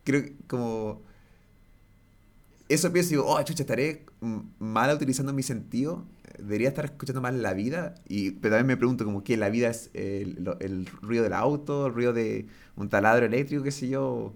Creo 0.04 0.24
que 0.24 0.36
como 0.48 1.02
eso 2.68 2.92
pienso 2.92 3.10
y 3.10 3.18
digo, 3.18 3.26
oh, 3.28 3.42
chucha, 3.44 3.64
estaré 3.64 4.06
mal 4.60 4.94
utilizando 4.96 5.34
mi 5.34 5.44
sentido. 5.44 6.04
Debería 6.40 6.68
estar 6.70 6.86
escuchando 6.86 7.22
más 7.22 7.34
la 7.34 7.54
vida. 7.54 7.96
Y, 8.10 8.32
pero 8.32 8.56
también 8.56 8.68
me 8.68 8.78
pregunto, 8.78 9.06
como 9.06 9.24
que 9.24 9.38
la 9.38 9.50
vida 9.50 9.70
es 9.70 9.92
el, 9.94 10.50
el 10.60 10.88
ruido 11.02 11.24
del 11.24 11.34
auto, 11.34 11.88
el 11.88 11.94
ruido 11.94 12.12
de 12.14 12.48
un 12.76 12.90
taladro 12.90 13.26
eléctrico, 13.26 13.64
qué 13.64 13.72
sé 13.72 13.88
yo. 13.88 14.34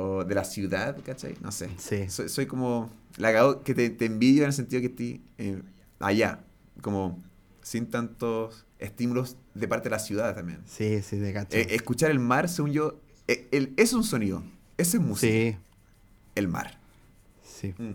O 0.00 0.22
de 0.24 0.32
la 0.34 0.44
ciudad, 0.44 0.96
¿cachai? 1.04 1.34
No 1.40 1.50
sé. 1.50 1.70
Sí. 1.78 2.08
Soy, 2.08 2.28
soy 2.28 2.46
como. 2.46 2.88
La 3.16 3.32
que 3.64 3.74
te, 3.74 3.90
te 3.90 4.04
envidio 4.04 4.42
en 4.42 4.48
el 4.48 4.52
sentido 4.52 4.80
que 4.80 4.86
estoy 4.86 5.20
eh, 5.38 5.60
allá. 5.98 6.40
Como 6.82 7.18
sin 7.62 7.86
tantos 7.90 8.64
estímulos 8.78 9.36
de 9.54 9.66
parte 9.66 9.84
de 9.88 9.90
la 9.90 9.98
ciudad 9.98 10.34
también. 10.36 10.60
Sí, 10.66 11.02
sí, 11.02 11.16
de 11.18 11.32
cacho. 11.32 11.56
Eh, 11.56 11.66
escuchar 11.74 12.12
el 12.12 12.20
mar, 12.20 12.48
según 12.48 12.72
yo, 12.72 13.00
eh, 13.26 13.48
el- 13.50 13.74
es 13.76 13.92
un 13.92 14.04
sonido. 14.04 14.44
Ese 14.76 14.98
es 14.98 15.02
música. 15.02 15.32
sí, 15.32 15.56
El 16.36 16.46
mar. 16.46 16.78
sí. 17.42 17.74
Mm. 17.76 17.94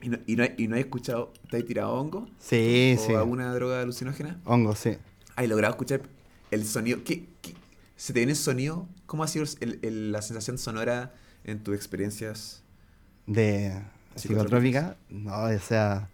¿Y 0.00 0.08
no, 0.10 0.18
y, 0.26 0.36
no, 0.36 0.44
y 0.56 0.68
no 0.68 0.74
has 0.76 0.80
escuchado, 0.80 1.32
te 1.50 1.56
has 1.56 1.64
tirado 1.64 1.92
hongo? 1.94 2.28
Sí, 2.38 2.96
¿O 2.98 3.06
sí. 3.06 3.14
alguna 3.14 3.52
droga 3.54 3.80
alucinógena? 3.80 4.38
Hongo, 4.44 4.76
sí. 4.76 4.96
¿Has 5.34 5.48
logrado 5.48 5.72
escuchar 5.72 6.02
el 6.52 6.64
sonido? 6.66 7.02
¿Qué, 7.04 7.24
qué- 7.42 7.54
se 7.98 8.12
te 8.12 8.20
viene 8.20 8.32
el 8.32 8.38
sonido? 8.38 8.88
¿Cómo 9.06 9.24
ha 9.24 9.28
sido 9.28 9.44
el- 9.60 9.80
el- 9.82 10.12
la 10.12 10.22
sensación 10.22 10.56
sonora 10.56 11.12
en 11.44 11.62
tus 11.62 11.74
experiencias? 11.74 12.62
De 13.26 13.82
psicotrópica, 14.14 14.96
no, 15.10 15.34
o 15.42 15.58
sea. 15.58 16.08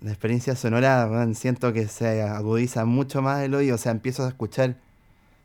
La 0.00 0.10
experiencia 0.10 0.56
sonora, 0.56 1.06
weón, 1.10 1.34
siento 1.34 1.72
que 1.72 1.86
se 1.86 2.22
agudiza 2.22 2.84
mucho 2.86 3.20
más 3.22 3.42
el 3.42 3.54
oído. 3.54 3.74
O 3.74 3.78
sea, 3.78 3.92
empiezo 3.92 4.24
a 4.24 4.28
escuchar 4.28 4.76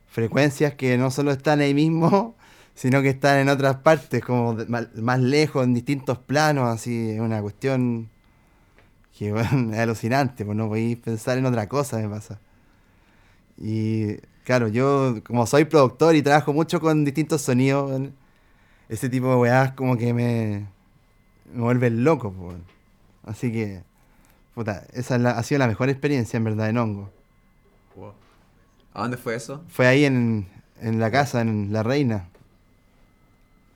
frecuencias 0.07 0.74
que 0.76 0.97
no 0.97 1.11
solo 1.11 1.32
están 1.32 1.59
ahí 1.59 1.74
mismo, 1.74 2.36
sino 2.76 3.01
que 3.01 3.09
están 3.09 3.39
en 3.39 3.49
otras 3.49 3.78
partes, 3.78 4.24
como 4.24 4.55
más 4.67 5.19
lejos, 5.19 5.65
en 5.65 5.74
distintos 5.74 6.17
planos, 6.17 6.69
así, 6.69 7.11
es 7.11 7.19
una 7.19 7.41
cuestión 7.41 8.09
que 9.17 9.32
bueno, 9.34 9.74
es 9.74 9.80
alucinante, 9.80 10.45
pues 10.45 10.57
no 10.57 10.69
podéis 10.69 10.97
pensar 10.97 11.38
en 11.38 11.45
otra 11.45 11.67
cosa, 11.67 11.97
me 11.97 12.07
pasa. 12.09 12.39
Y 13.57 14.17
claro, 14.43 14.67
yo 14.67 15.15
como 15.25 15.45
soy 15.47 15.65
productor 15.65 16.15
y 16.15 16.21
trabajo 16.21 16.53
mucho 16.53 16.79
con 16.79 17.03
distintos 17.05 17.41
sonidos, 17.41 18.09
ese 18.89 19.09
tipo 19.09 19.29
de 19.29 19.35
weás 19.35 19.71
como 19.73 19.97
que 19.97 20.13
me, 20.13 20.67
me 21.53 21.61
vuelven 21.61 22.03
loco. 22.03 22.33
Así 23.23 23.51
que, 23.51 23.83
puta, 24.55 24.85
esa 24.93 25.15
es 25.15 25.21
la- 25.21 25.31
ha 25.31 25.43
sido 25.43 25.59
la 25.59 25.67
mejor 25.67 25.89
experiencia 25.89 26.37
en 26.37 26.43
verdad 26.43 26.69
en 26.69 26.77
hongo. 26.77 27.11
Wow. 27.95 28.13
¿A 28.93 29.01
dónde 29.03 29.17
fue 29.17 29.35
eso? 29.35 29.63
Fue 29.69 29.87
ahí 29.87 30.05
en, 30.05 30.47
en 30.81 30.99
la 30.99 31.11
casa, 31.11 31.41
en 31.41 31.71
La 31.71 31.83
Reina. 31.83 32.27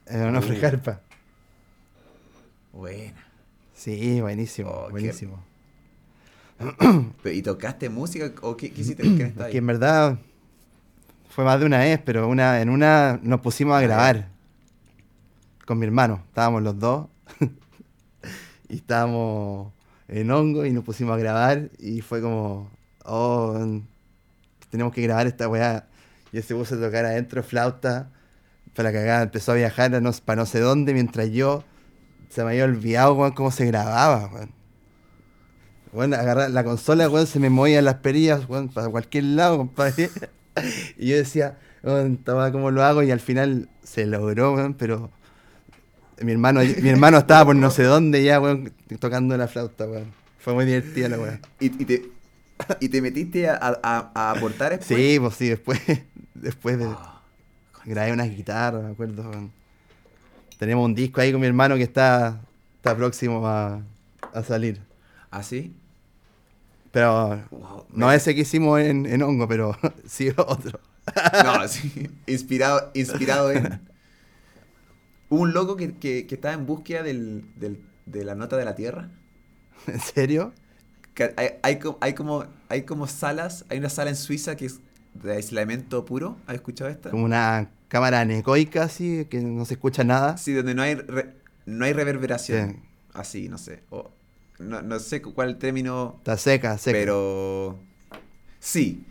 En 0.08 0.24
una 0.28 0.42
frejarpa. 0.42 1.00
Buena. 2.74 3.14
Sí, 3.74 4.20
buenísimo, 4.22 4.70
Oh, 4.70 4.90
buenísimo. 4.90 5.40
¿Y 7.26 7.42
tocaste 7.42 7.90
música 7.90 8.32
o 8.42 8.56
qué, 8.56 8.72
qué 8.72 8.82
hiciste 8.82 9.04
quién 9.16 9.22
está 9.28 9.50
Que 9.50 9.58
en 9.58 9.68
verdad 9.68 10.18
fue 11.36 11.44
más 11.44 11.60
de 11.60 11.66
una 11.66 11.80
vez, 11.80 12.00
pero 12.06 12.30
una, 12.30 12.62
en 12.62 12.70
una 12.70 13.20
nos 13.22 13.42
pusimos 13.42 13.76
a 13.76 13.82
grabar 13.82 14.30
con 15.66 15.78
mi 15.78 15.86
hermano. 15.86 16.24
Estábamos 16.30 16.64
los 16.64 16.80
dos 16.80 17.08
y 18.70 18.76
estábamos 18.78 19.74
en 20.08 20.32
hongo 20.32 20.66
y 20.66 20.72
nos 20.72 20.86
pusimos 20.86 21.14
a 21.14 21.18
grabar 21.18 21.72
y 21.78 22.00
fue 22.00 22.22
como, 22.22 22.72
oh, 23.04 23.82
tenemos 24.70 24.94
que 24.94 25.02
grabar 25.02 25.28
esta 25.28 25.50
weá. 25.50 25.90
Y 26.32 26.38
él 26.38 26.44
se 26.44 26.56
puso 26.56 26.76
a 26.76 26.80
tocar 26.80 27.04
adentro 27.04 27.44
flauta 27.44 28.12
para 28.74 28.92
la 28.92 28.98
cagada. 28.98 29.24
Empezó 29.24 29.52
a 29.52 29.56
viajar 29.56 29.94
a 29.94 30.00
no, 30.00 30.14
para 30.24 30.42
no 30.42 30.46
sé 30.46 30.62
dónde 30.62 30.94
mientras 30.94 31.32
yo 31.32 31.66
se 32.30 32.46
me 32.46 32.52
había 32.52 32.64
olvidado 32.64 33.14
weón, 33.14 33.34
cómo 33.34 33.52
se 33.52 33.66
grababa. 33.66 34.28
weón. 34.28 34.52
Bueno, 35.92 36.16
agarrar 36.16 36.50
la 36.52 36.64
consola, 36.64 37.10
weón, 37.10 37.28
se 37.28 37.42
me 37.42 37.50
movían 37.50 37.84
las 37.84 37.96
perillas, 37.96 38.48
weón, 38.48 38.70
para 38.70 38.88
cualquier 38.88 39.26
lado, 39.26 39.58
compadre. 39.58 40.10
y 40.98 41.08
yo 41.10 41.16
decía, 41.18 41.58
estaba 41.84 42.52
cómo 42.52 42.72
lo 42.72 42.84
hago 42.84 43.04
y 43.04 43.12
al 43.12 43.20
final 43.20 43.70
se 43.84 44.06
logró, 44.06 44.54
weón, 44.54 44.74
pero 44.74 45.10
mi 46.22 46.32
hermano, 46.32 46.62
mi 46.82 46.90
hermano 46.90 47.18
estaba 47.18 47.46
por 47.46 47.56
no 47.56 47.70
sé 47.70 47.84
dónde 47.84 48.24
ya, 48.24 48.40
weón, 48.40 48.72
tocando 49.00 49.36
la 49.38 49.48
flauta, 49.48 49.86
weón. 49.86 50.12
Fue 50.40 50.54
muy 50.54 50.66
divertida 50.66 51.10
la 51.10 51.18
weón. 51.20 51.40
¿Y, 51.60 51.66
y 51.66 51.86
te, 51.86 52.06
¿Y 52.80 52.90
te 52.90 53.02
metiste 53.02 53.50
a, 53.50 53.58
a- 53.62 54.12
a 54.14 54.32
aportar 54.32 54.78
después? 54.78 55.00
Sí, 55.00 55.18
pues 55.20 55.36
sí, 55.36 55.50
después, 55.50 55.80
después 56.36 56.78
de, 56.80 56.88
grabé 57.86 58.14
unas 58.14 58.30
guitarras, 58.30 58.84
me 58.84 58.92
acuerdo, 58.92 59.30
weón. 59.30 59.52
Tenemos 60.58 60.86
un 60.86 60.96
disco 60.96 61.20
ahí 61.20 61.32
con 61.32 61.42
mi 61.42 61.48
hermano 61.48 61.76
que 61.76 61.84
está, 61.84 62.40
está 62.78 62.96
próximo 62.96 63.46
a, 63.46 63.82
a 64.34 64.44
salir. 64.44 64.80
¿Ah, 65.32 65.44
sí? 65.44 65.74
Pero 66.96 67.44
Wow, 67.52 67.86
no 67.94 68.10
ese 68.10 68.34
que 68.34 68.42
hicimos 68.42 68.80
en, 68.80 69.06
en 69.06 69.22
hongo, 69.22 69.50
pero 69.50 69.78
sí 70.08 70.30
otro. 70.38 70.80
No, 71.44 71.68
sí. 71.68 72.10
Inspirado, 72.26 72.90
inspirado 72.94 73.52
en. 73.52 73.82
Un 75.30 75.54
loco 75.54 75.76
que, 75.76 75.96
que, 75.98 76.26
que 76.26 76.36
estaba 76.36 76.54
en 76.54 76.66
búsqueda 76.66 77.04
del, 77.04 77.44
del- 77.58 77.82
de 78.06 78.24
la 78.24 78.36
nota 78.36 78.56
de 78.58 78.64
la 78.66 78.76
tierra. 78.76 79.10
¿En 79.88 80.00
serio? 80.00 80.54
Que 81.16 81.34
hay, 81.36 81.50
hay, 81.64 81.80
hay 82.00 82.14
como, 82.14 82.46
hay 82.70 82.84
como 82.84 83.08
salas. 83.08 83.66
Hay 83.70 83.80
una 83.80 83.90
sala 83.90 84.10
en 84.12 84.16
Suiza 84.16 84.56
que 84.56 84.68
es 84.68 84.80
de 85.16 85.34
aislamiento 85.34 86.06
puro. 86.06 86.38
¿Has 86.48 86.56
escuchado 86.56 86.90
esta? 86.90 87.10
Como 87.10 87.26
una 87.26 87.72
cámara 87.90 88.22
anecoica 88.22 88.84
así, 88.84 89.26
que 89.30 89.42
no 89.42 89.66
se 89.66 89.74
escucha 89.74 90.04
nada. 90.06 90.38
Sí, 90.38 90.54
donde 90.54 90.76
no 90.76 90.82
hay, 90.84 90.96
re- 90.96 91.34
no 91.66 91.84
hay 91.86 91.92
reverberación. 91.94 92.72
Sí. 92.72 92.80
Así, 93.14 93.50
no 93.50 93.58
sé. 93.58 93.82
O- 93.90 94.12
no, 94.60 94.82
no 94.82 95.00
sé 95.00 95.22
cu- 95.22 95.34
cuál 95.34 95.50
el 95.50 95.58
término, 95.58 96.20
Está 96.20 96.38
seca, 96.38 96.78
seca. 96.78 96.98
pero 97.00 97.80
sí. 98.60 99.06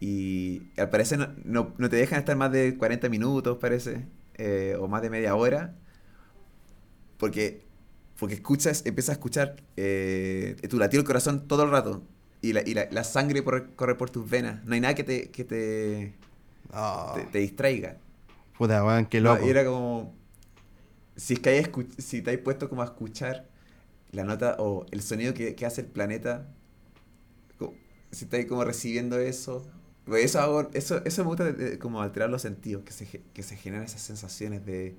Y 0.00 0.64
al 0.78 0.90
parecer 0.90 1.18
no, 1.18 1.28
no, 1.44 1.74
no 1.78 1.88
te 1.90 1.96
dejan 1.96 2.20
estar 2.20 2.36
más 2.36 2.52
de 2.52 2.76
40 2.78 3.08
minutos, 3.10 3.58
parece, 3.60 4.06
eh, 4.36 4.76
o 4.80 4.88
más 4.88 5.02
de 5.02 5.10
media 5.10 5.34
hora, 5.36 5.76
porque, 7.18 7.62
porque 8.18 8.34
escuchas, 8.36 8.84
empiezas 8.86 9.10
a 9.10 9.12
escuchar 9.14 9.56
eh, 9.76 10.56
tu 10.68 10.78
latido 10.78 11.02
del 11.02 11.06
corazón 11.06 11.46
todo 11.48 11.64
el 11.64 11.70
rato 11.70 12.02
y 12.42 12.52
la, 12.52 12.62
y 12.66 12.74
la, 12.74 12.88
la 12.90 13.04
sangre 13.04 13.42
por- 13.42 13.74
corre 13.74 13.94
por 13.96 14.10
tus 14.10 14.28
venas. 14.28 14.64
No 14.64 14.74
hay 14.74 14.80
nada 14.80 14.94
que 14.94 15.04
te, 15.04 15.30
que 15.30 15.44
te, 15.44 16.14
Oh, 16.72 17.14
te, 17.14 17.22
te 17.26 17.38
distraiga. 17.38 17.98
puta, 18.56 18.84
weón, 18.84 19.06
qué 19.06 19.20
No, 19.20 19.34
loco. 19.34 19.46
y 19.46 19.50
era 19.50 19.64
como. 19.64 20.14
Si 21.16 21.34
es 21.34 21.40
que 21.40 21.50
hay 21.50 21.64
si 21.98 22.22
te 22.22 22.30
has 22.32 22.38
puesto 22.38 22.68
como 22.68 22.82
a 22.82 22.86
escuchar 22.86 23.48
la 24.14 24.24
nota 24.24 24.56
o 24.58 24.86
el 24.92 25.02
sonido 25.02 25.34
que, 25.34 25.54
que 25.54 25.66
hace 25.66 25.82
el 25.82 25.86
planeta, 25.88 26.48
si 28.10 28.24
estáis 28.24 28.46
como 28.46 28.64
recibiendo 28.64 29.18
eso, 29.18 29.64
pues 30.04 30.24
eso, 30.24 30.40
hago- 30.40 30.70
eso, 30.74 31.02
eso 31.04 31.22
me 31.22 31.28
gusta 31.28 31.44
de- 31.44 31.52
de 31.70 31.78
como 31.78 32.02
alterar 32.02 32.30
los 32.30 32.42
sentidos, 32.42 32.84
que 32.84 32.92
se, 32.92 33.06
que 33.06 33.42
se 33.42 33.56
generan 33.56 33.84
esas 33.84 34.02
sensaciones 34.02 34.64
de, 34.66 34.96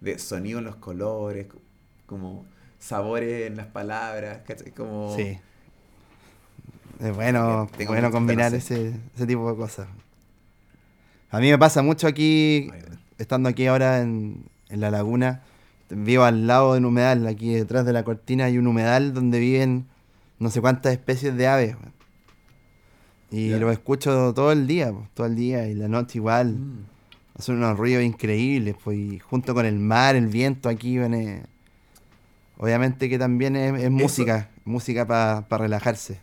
de 0.00 0.18
sonido 0.18 0.60
en 0.60 0.66
los 0.66 0.76
colores, 0.76 1.46
co- 1.48 1.60
como 2.06 2.46
sabores 2.78 3.48
en 3.48 3.56
las 3.56 3.68
palabras, 3.68 4.40
¿cachai? 4.46 4.72
Como, 4.72 5.16
Sí. 5.16 5.40
Es 7.00 7.14
bueno, 7.14 7.70
Tengo 7.76 7.92
bueno 7.92 8.10
combinar 8.10 8.52
no 8.52 8.58
sé. 8.58 8.58
ese, 8.58 8.92
ese 9.14 9.26
tipo 9.26 9.48
de 9.50 9.56
cosas. 9.56 9.88
A 11.30 11.40
mí 11.40 11.50
me 11.50 11.58
pasa 11.58 11.82
mucho 11.82 12.06
aquí, 12.06 12.70
Ay, 12.72 12.80
bueno. 12.80 12.98
estando 13.18 13.48
aquí 13.48 13.66
ahora 13.66 14.00
en, 14.00 14.46
en 14.70 14.80
la 14.80 14.90
laguna, 14.90 15.42
vivo 15.90 16.24
al 16.24 16.46
lado 16.46 16.72
de 16.72 16.78
un 16.80 16.84
humedal, 16.86 17.26
aquí 17.26 17.52
detrás 17.54 17.84
de 17.86 17.92
la 17.92 18.04
cortina 18.04 18.44
hay 18.46 18.58
un 18.58 18.66
humedal 18.66 19.14
donde 19.14 19.38
viven 19.38 19.86
no 20.38 20.50
sé 20.50 20.60
cuántas 20.60 20.92
especies 20.92 21.36
de 21.36 21.46
aves. 21.46 21.76
Y 23.30 23.50
Ya. 23.50 23.58
los 23.58 23.72
escucho 23.72 24.32
todo 24.34 24.52
el 24.52 24.66
día, 24.66 24.92
pues, 24.92 25.08
todo 25.14 25.26
el 25.26 25.36
día, 25.36 25.66
y 25.68 25.74
la 25.74 25.88
noche 25.88 26.18
igual. 26.18 26.52
Mm. 26.54 26.84
Hacen 27.38 27.56
unos 27.56 27.76
ruidos 27.78 28.02
increíbles, 28.02 28.74
pues, 28.82 28.98
y 28.98 29.18
junto 29.18 29.54
con 29.54 29.64
el 29.66 29.78
mar, 29.78 30.16
el 30.16 30.26
viento 30.28 30.68
aquí, 30.68 30.98
viene... 30.98 31.42
Obviamente 32.60 33.08
que 33.08 33.18
también 33.18 33.54
es, 33.54 33.82
es 33.84 33.90
música, 33.90 34.48
música 34.64 35.06
para 35.06 35.44
relajarse. 35.62 36.18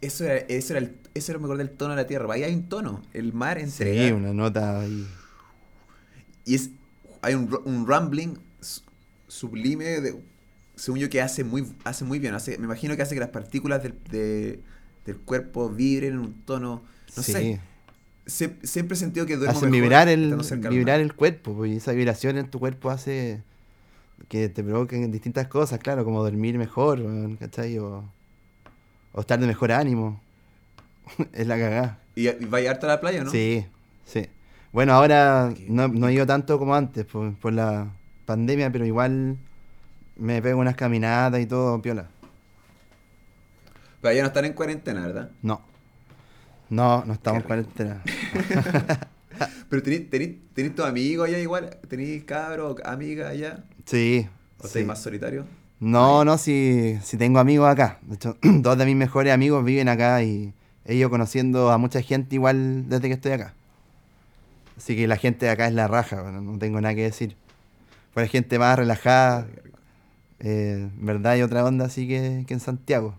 Eso 0.00 0.24
era, 0.24 0.36
eso 0.48 0.74
era 0.74 0.80
el, 0.86 0.96
eso 1.14 1.32
era 1.32 1.40
mejor 1.40 1.56
del 1.56 1.70
tono 1.70 1.90
de 1.96 2.02
la 2.02 2.06
tierra. 2.06 2.32
Ahí 2.32 2.44
hay 2.44 2.54
un 2.54 2.68
tono, 2.68 3.02
el 3.12 3.32
mar 3.32 3.58
Sí, 3.58 3.64
entrega. 3.64 4.14
una 4.14 4.32
nota 4.32 4.80
ahí. 4.80 5.06
Y 6.44 6.54
es, 6.54 6.70
hay 7.26 7.34
un, 7.34 7.50
un 7.64 7.86
rumbling 7.86 8.38
su- 8.60 8.82
sublime, 9.26 9.84
de, 10.00 10.16
según 10.76 11.00
yo, 11.00 11.10
que 11.10 11.20
hace 11.20 11.42
muy, 11.42 11.66
hace 11.84 12.04
muy 12.04 12.18
bien. 12.20 12.34
Hace, 12.34 12.56
me 12.58 12.64
imagino 12.66 12.94
que 12.96 13.02
hace 13.02 13.14
que 13.14 13.20
las 13.20 13.30
partículas 13.30 13.82
del, 13.82 13.94
de- 14.10 14.60
del 15.04 15.16
cuerpo 15.18 15.68
vibren 15.68 16.14
en 16.14 16.18
un 16.20 16.32
tono, 16.44 16.82
no 17.16 17.22
sí. 17.22 17.32
sé. 17.32 17.60
Sie- 18.26 18.56
siempre 18.62 18.94
he 18.94 18.98
sentido 18.98 19.26
que 19.26 19.36
duermo 19.36 19.56
Hacen 19.58 19.70
mejor 19.70 19.82
vibrar 19.82 20.08
el, 20.08 20.36
vibrar 20.70 21.00
el 21.00 21.14
cuerpo, 21.14 21.54
pues, 21.54 21.72
y 21.72 21.76
esa 21.76 21.92
vibración 21.92 22.38
en 22.38 22.48
tu 22.50 22.58
cuerpo 22.60 22.90
hace 22.90 23.40
que 24.28 24.48
te 24.48 24.62
provoquen 24.64 25.10
distintas 25.12 25.48
cosas, 25.48 25.78
claro, 25.80 26.04
como 26.04 26.22
dormir 26.22 26.58
mejor, 26.58 27.00
¿cachai? 27.38 27.78
O, 27.78 28.04
o 29.12 29.20
estar 29.20 29.38
de 29.40 29.46
mejor 29.46 29.72
ánimo. 29.72 30.20
es 31.32 31.46
la 31.46 31.56
cagada. 31.58 31.98
¿Y, 32.14 32.28
y 32.28 32.44
vaya 32.46 32.70
harto 32.72 32.86
a 32.86 32.90
la 32.90 33.00
playa, 33.00 33.24
no? 33.24 33.30
Sí, 33.30 33.66
sí. 34.04 34.26
Bueno, 34.76 34.92
ahora 34.92 35.54
no, 35.68 35.88
no 35.88 36.08
he 36.08 36.12
ido 36.12 36.26
tanto 36.26 36.58
como 36.58 36.74
antes 36.74 37.06
por, 37.06 37.34
por 37.36 37.50
la 37.50 37.94
pandemia, 38.26 38.70
pero 38.70 38.84
igual 38.84 39.38
me 40.16 40.42
pego 40.42 40.60
unas 40.60 40.76
caminatas 40.76 41.40
y 41.40 41.46
todo, 41.46 41.80
piola. 41.80 42.08
Pero 44.02 44.12
allá 44.12 44.20
no 44.20 44.26
están 44.26 44.44
en 44.44 44.52
cuarentena, 44.52 45.06
¿verdad? 45.06 45.30
No. 45.40 45.62
No, 46.68 47.02
no 47.06 47.14
estamos 47.14 47.40
en 47.40 47.46
cuarentena. 47.46 48.02
Pero 49.70 49.82
tenés 49.82 50.74
tus 50.74 50.84
amigos 50.84 51.26
allá 51.26 51.38
igual, 51.38 51.78
tenés 51.88 52.24
cabros, 52.24 52.76
amigas 52.84 53.30
allá, 53.30 53.64
Sí. 53.86 54.28
o 54.58 54.68
sí. 54.68 54.84
más 54.84 55.02
solitarios. 55.02 55.46
No, 55.80 56.22
no, 56.22 56.36
si, 56.36 56.98
si 57.02 57.16
tengo 57.16 57.38
amigos 57.38 57.66
acá. 57.70 57.98
De 58.02 58.16
hecho, 58.16 58.36
dos 58.42 58.76
de 58.76 58.84
mis 58.84 58.96
mejores 58.96 59.32
amigos 59.32 59.64
viven 59.64 59.88
acá 59.88 60.22
y 60.22 60.52
he 60.84 60.96
ido 60.96 61.08
conociendo 61.08 61.70
a 61.70 61.78
mucha 61.78 62.02
gente 62.02 62.34
igual 62.34 62.90
desde 62.90 63.08
que 63.08 63.14
estoy 63.14 63.32
acá. 63.32 63.55
Así 64.76 64.96
que 64.96 65.06
la 65.06 65.16
gente 65.16 65.46
de 65.46 65.52
acá 65.52 65.66
es 65.68 65.74
la 65.74 65.88
raja, 65.88 66.22
no 66.30 66.58
tengo 66.58 66.80
nada 66.80 66.94
que 66.94 67.02
decir. 67.02 67.36
Fue 68.14 68.28
gente 68.28 68.58
más 68.58 68.78
relajada, 68.78 69.46
eh, 70.40 70.90
verdad 70.98 71.32
hay 71.32 71.42
otra 71.42 71.64
onda 71.64 71.86
así 71.86 72.08
que, 72.08 72.44
en 72.48 72.60
Santiago. 72.60 73.18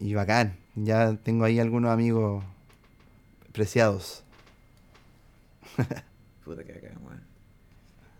Y 0.00 0.14
bacán, 0.14 0.56
ya 0.76 1.16
tengo 1.16 1.44
ahí 1.44 1.58
algunos 1.60 1.90
amigos 1.92 2.44
preciados. 3.52 4.24
Puta 6.44 6.64
que 6.64 6.72
acá, 6.72 6.92
weón. 7.04 7.20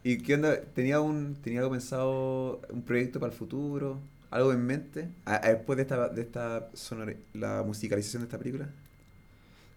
¿Y 0.04 0.18
qué 0.18 0.34
onda? 0.34 0.60
¿Tenía, 0.74 1.00
un, 1.00 1.36
¿Tenía 1.42 1.60
algo 1.60 1.72
pensado, 1.72 2.60
un 2.70 2.82
proyecto 2.82 3.20
para 3.20 3.32
el 3.32 3.38
futuro? 3.38 3.98
¿Algo 4.30 4.52
en 4.52 4.64
mente? 4.66 5.08
A- 5.24 5.36
a- 5.36 5.50
después 5.54 5.76
de 5.76 5.82
esta, 5.82 6.08
de 6.08 6.22
esta 6.22 6.70
sonori- 6.72 7.16
la 7.34 7.62
musicalización 7.62 8.22
de 8.22 8.26
esta 8.26 8.38
película. 8.38 8.68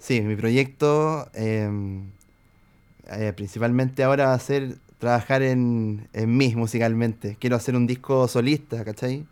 Sí, 0.01 0.21
mi 0.21 0.35
proyecto, 0.35 1.29
eh, 1.35 1.69
eh, 3.11 3.33
principalmente 3.35 4.03
ahora 4.03 4.27
va 4.27 4.33
a 4.33 4.39
ser 4.39 4.77
trabajar 4.97 5.43
en, 5.43 6.07
en 6.13 6.35
mí 6.37 6.55
musicalmente. 6.55 7.37
Quiero 7.39 7.55
hacer 7.55 7.75
un 7.75 7.85
disco 7.85 8.27
solista, 8.27 8.83
¿cachai? 8.83 9.27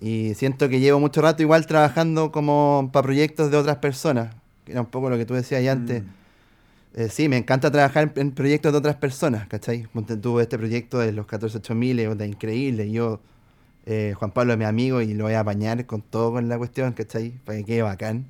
Y 0.00 0.32
siento 0.34 0.70
que 0.70 0.80
llevo 0.80 1.00
mucho 1.00 1.20
rato 1.20 1.42
igual 1.42 1.66
trabajando 1.66 2.32
como 2.32 2.88
para 2.94 3.02
proyectos 3.02 3.50
de 3.50 3.58
otras 3.58 3.76
personas. 3.76 4.34
Que 4.64 4.72
era 4.72 4.80
un 4.80 4.86
poco 4.86 5.10
lo 5.10 5.18
que 5.18 5.26
tú 5.26 5.34
decías 5.34 5.62
ya 5.62 5.72
antes. 5.72 6.02
Mm. 6.02 6.06
Eh, 6.94 7.08
sí, 7.10 7.28
me 7.28 7.36
encanta 7.36 7.70
trabajar 7.70 8.10
en, 8.14 8.22
en 8.28 8.32
proyectos 8.32 8.72
de 8.72 8.78
otras 8.78 8.96
personas, 8.96 9.48
¿cachai? 9.48 9.86
Tú 10.22 10.40
este 10.40 10.56
proyecto 10.56 10.98
de 10.98 11.12
los 11.12 11.26
148000, 11.26 12.00
es 12.00 12.28
increíble. 12.28 12.90
Yo, 12.90 13.20
eh, 13.84 14.14
Juan 14.18 14.30
Pablo 14.30 14.54
es 14.54 14.58
mi 14.58 14.64
amigo 14.64 15.02
y 15.02 15.12
lo 15.12 15.24
voy 15.24 15.34
a 15.34 15.40
apañar 15.40 15.84
con 15.84 16.00
todo 16.00 16.32
con 16.32 16.48
la 16.48 16.56
cuestión, 16.56 16.94
¿cachai? 16.94 17.32
Para 17.44 17.58
que 17.58 17.64
quede 17.64 17.82
bacán. 17.82 18.24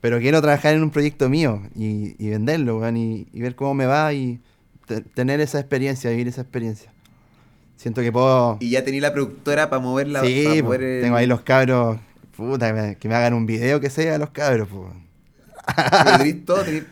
Pero 0.00 0.18
quiero 0.20 0.40
trabajar 0.40 0.74
en 0.74 0.82
un 0.82 0.90
proyecto 0.90 1.28
mío 1.28 1.60
y, 1.74 2.14
y 2.24 2.30
venderlo, 2.30 2.78
weón, 2.78 2.96
y, 2.96 3.26
y 3.32 3.40
ver 3.40 3.56
cómo 3.56 3.74
me 3.74 3.86
va 3.86 4.12
y 4.12 4.40
te- 4.86 5.00
tener 5.00 5.40
esa 5.40 5.58
experiencia, 5.58 6.10
vivir 6.10 6.28
esa 6.28 6.42
experiencia. 6.42 6.92
Siento 7.76 8.00
que 8.00 8.12
puedo... 8.12 8.58
Y 8.60 8.70
ya 8.70 8.84
tenía 8.84 9.00
la 9.02 9.12
productora 9.12 9.68
para 9.70 9.82
moverla. 9.82 10.22
sí, 10.24 10.44
para 10.44 10.56
po, 10.60 10.64
mover 10.64 10.82
el- 10.82 11.02
tengo 11.02 11.16
ahí 11.16 11.26
los 11.26 11.40
cabros, 11.40 11.98
puta, 12.36 12.68
que 12.68 12.72
me, 12.80 12.96
que 12.96 13.08
me 13.08 13.14
hagan 13.16 13.34
un 13.34 13.46
video 13.46 13.80
que 13.80 13.90
sea 13.90 14.18
los 14.18 14.30
cabros, 14.30 14.68
pues. 14.68 14.92
Tenés 16.18 16.44
todo, 16.44 16.62
tenés. 16.62 16.84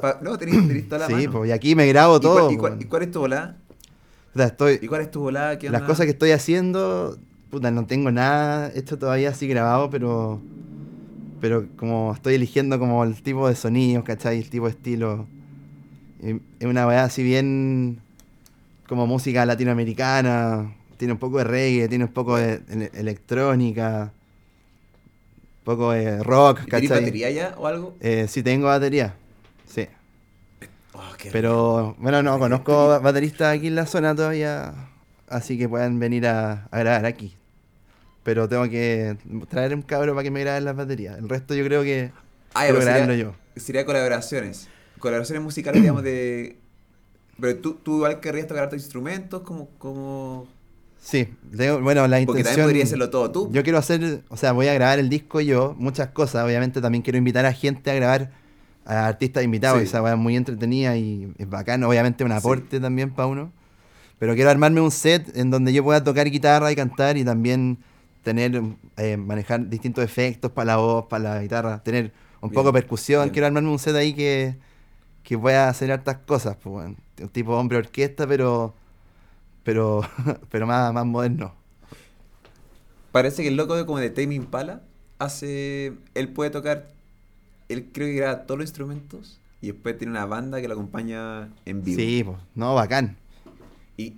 pa- 0.00 0.18
No, 0.22 0.36
tenés, 0.36 0.66
tenés 0.66 0.88
toda 0.88 0.98
la 1.00 1.06
Sí, 1.06 1.12
mano. 1.14 1.32
pues, 1.32 1.48
y 1.50 1.52
aquí 1.52 1.74
me 1.76 1.86
grabo 1.86 2.16
¿Y 2.16 2.20
cuál- 2.20 2.34
todo. 2.36 2.50
¿Y 2.50 2.56
cuál, 2.56 2.76
y 2.82 2.84
cuál 2.86 3.02
es 3.02 3.10
tu 3.12 3.20
volada? 3.20 3.56
O 4.34 4.38
sea, 4.38 4.46
estoy, 4.46 4.78
¿Y 4.82 4.86
cuál 4.88 5.02
es 5.02 5.10
tu 5.10 5.20
volada? 5.20 5.58
¿Qué 5.58 5.70
Las 5.70 5.82
cosas 5.82 6.06
que 6.06 6.12
estoy 6.12 6.30
haciendo, 6.32 7.18
puta, 7.50 7.70
no 7.70 7.86
tengo 7.86 8.10
nada 8.10 8.70
hecho 8.74 8.98
todavía 8.98 9.30
así 9.30 9.46
grabado, 9.46 9.90
pero 9.90 10.40
pero 11.42 11.66
como 11.76 12.14
estoy 12.14 12.36
eligiendo 12.36 12.78
como 12.78 13.02
el 13.02 13.20
tipo 13.20 13.48
de 13.48 13.56
sonidos, 13.56 14.04
¿cachai? 14.04 14.38
El 14.38 14.48
tipo 14.48 14.66
de 14.66 14.70
estilo. 14.70 15.26
Es 16.22 16.66
una 16.66 16.86
weá 16.86 17.02
así 17.02 17.24
bien 17.24 17.98
como 18.88 19.08
música 19.08 19.44
latinoamericana, 19.44 20.72
tiene 20.98 21.14
un 21.14 21.18
poco 21.18 21.38
de 21.38 21.44
reggae, 21.44 21.88
tiene 21.88 22.04
un 22.04 22.12
poco 22.12 22.36
de 22.36 22.60
ele- 22.70 22.90
electrónica, 22.94 24.12
un 24.12 25.64
poco 25.64 25.90
de 25.90 26.22
rock, 26.22 26.60
¿Y 26.60 26.70
¿Tenés 26.70 26.70
¿cachai? 26.70 27.00
batería 27.00 27.30
ya 27.30 27.54
o 27.58 27.66
algo? 27.66 27.96
Eh, 28.00 28.26
sí 28.28 28.44
tengo 28.44 28.68
batería, 28.68 29.16
sí. 29.66 29.88
Oh, 30.94 31.00
Pero 31.32 31.96
bueno, 31.98 32.22
no 32.22 32.38
conozco 32.38 32.86
ba- 32.86 32.98
bateristas 33.00 33.56
aquí 33.56 33.66
en 33.66 33.74
la 33.74 33.86
zona 33.86 34.14
todavía, 34.14 34.74
así 35.28 35.58
que 35.58 35.68
puedan 35.68 35.98
venir 35.98 36.24
a, 36.28 36.68
a 36.70 36.78
grabar 36.78 37.06
aquí. 37.06 37.34
Pero 38.22 38.48
tengo 38.48 38.64
que 38.68 39.16
traer 39.48 39.74
un 39.74 39.82
cabro 39.82 40.12
para 40.14 40.22
que 40.22 40.30
me 40.30 40.40
graben 40.40 40.64
las 40.64 40.76
baterías. 40.76 41.18
El 41.18 41.28
resto 41.28 41.54
yo 41.54 41.64
creo 41.64 41.82
que 41.82 42.10
Ah, 42.54 42.66
sería, 42.66 43.14
yo. 43.16 43.34
sería 43.56 43.84
colaboraciones. 43.84 44.68
Colaboraciones 44.98 45.42
musicales, 45.42 45.80
digamos, 45.82 46.02
de. 46.04 46.58
Pero 47.40 47.56
tú, 47.58 47.74
tú 47.82 47.96
igual 47.96 48.20
querrías 48.20 48.46
tocar 48.46 48.64
otros 48.66 48.80
instrumentos, 48.82 49.42
como. 49.42 49.68
como... 49.78 50.46
Sí, 51.00 51.28
tengo- 51.56 51.80
bueno, 51.80 52.06
la 52.06 52.18
Porque 52.18 52.20
intención... 52.20 52.44
también 52.44 52.66
podrías 52.66 52.88
hacerlo 52.88 53.10
todo 53.10 53.32
tú. 53.32 53.50
Yo 53.50 53.64
quiero 53.64 53.78
hacer, 53.78 54.22
o 54.28 54.36
sea, 54.36 54.52
voy 54.52 54.68
a 54.68 54.74
grabar 54.74 55.00
el 55.00 55.08
disco 55.08 55.40
yo, 55.40 55.74
muchas 55.76 56.10
cosas. 56.10 56.44
Obviamente 56.44 56.80
también 56.80 57.02
quiero 57.02 57.18
invitar 57.18 57.44
a 57.44 57.52
gente 57.52 57.90
a 57.90 57.94
grabar, 57.94 58.30
a 58.84 59.08
artistas 59.08 59.42
invitados. 59.42 59.80
Sí. 59.80 59.86
Esa 59.86 60.00
weá 60.00 60.12
es 60.12 60.18
muy 60.18 60.36
entretenida 60.36 60.96
y 60.96 61.32
es 61.38 61.48
bacán. 61.50 61.82
Obviamente 61.82 62.22
un 62.22 62.30
Sí. 62.30 62.36
aporte 62.36 62.78
también 62.78 63.10
para 63.10 63.26
uno. 63.26 63.52
Pero 64.20 64.34
quiero 64.36 64.50
armarme 64.50 64.80
un 64.80 64.92
set 64.92 65.36
en 65.36 65.50
donde 65.50 65.72
yo 65.72 65.82
pueda 65.82 66.04
tocar 66.04 66.30
guitarra 66.30 66.70
y 66.70 66.76
cantar 66.76 67.16
y 67.16 67.24
también 67.24 67.78
tener, 68.22 68.60
eh, 68.96 69.16
manejar 69.16 69.68
distintos 69.68 70.04
efectos 70.04 70.52
para 70.52 70.66
la 70.66 70.76
voz, 70.78 71.06
para 71.06 71.34
la 71.36 71.42
guitarra, 71.42 71.82
tener 71.82 72.12
un 72.40 72.50
Bien, 72.50 72.52
poco 72.52 72.72
de 72.72 72.80
percusión. 72.80 73.30
bien. 73.30 73.30
Quiero 73.30 73.46
armarme 73.46 73.70
un 73.70 73.78
set 73.78 73.96
ahí 73.96 74.14
que, 74.14 74.58
que 75.24 75.38
pueda 75.38 75.68
hacer 75.68 75.92
hartas 75.92 76.18
cosas. 76.26 76.56
Pues, 76.62 76.86
un 77.20 77.28
tipo 77.30 77.56
hombre 77.58 77.78
orquesta, 77.78 78.26
pero 78.28 78.74
pero 79.64 80.02
pero 80.50 80.66
más, 80.66 80.92
más 80.94 81.06
moderno. 81.06 81.54
Parece 83.10 83.42
que 83.42 83.48
el 83.48 83.56
loco 83.56 83.76
de 83.76 83.84
como 83.86 83.98
de 83.98 84.10
Tame 84.10 84.34
Impala 84.34 84.82
hace. 85.18 85.98
Él 86.14 86.32
puede 86.32 86.50
tocar. 86.50 86.88
Él 87.68 87.90
creo 87.92 88.08
que 88.08 88.14
graba 88.14 88.46
todos 88.46 88.58
los 88.60 88.68
instrumentos 88.68 89.40
y 89.60 89.68
después 89.68 89.98
tiene 89.98 90.12
una 90.12 90.26
banda 90.26 90.60
que 90.60 90.68
lo 90.68 90.74
acompaña 90.74 91.50
en 91.66 91.84
vivo. 91.84 92.16
Sí, 92.16 92.22
pues, 92.24 92.38
no, 92.54 92.74
bacán. 92.74 93.16
Y, 93.96 94.14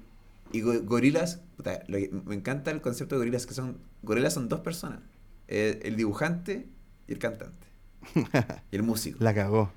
y 0.52 0.60
go- 0.60 0.82
gorilas, 0.84 1.40
puta, 1.56 1.82
lo 1.88 1.98
que- 1.98 2.10
me 2.26 2.34
encanta 2.34 2.70
el 2.70 2.80
concepto 2.80 3.14
de 3.16 3.20
gorilas, 3.20 3.46
que 3.46 3.54
son. 3.54 3.78
Gorilas 4.04 4.34
son 4.34 4.48
dos 4.48 4.60
personas: 4.60 5.00
eh, 5.48 5.80
el 5.84 5.96
dibujante 5.96 6.68
y 7.08 7.12
el 7.12 7.18
cantante. 7.18 7.66
y 8.70 8.76
el 8.76 8.82
músico. 8.82 9.18
La 9.22 9.34
cagó. 9.34 9.72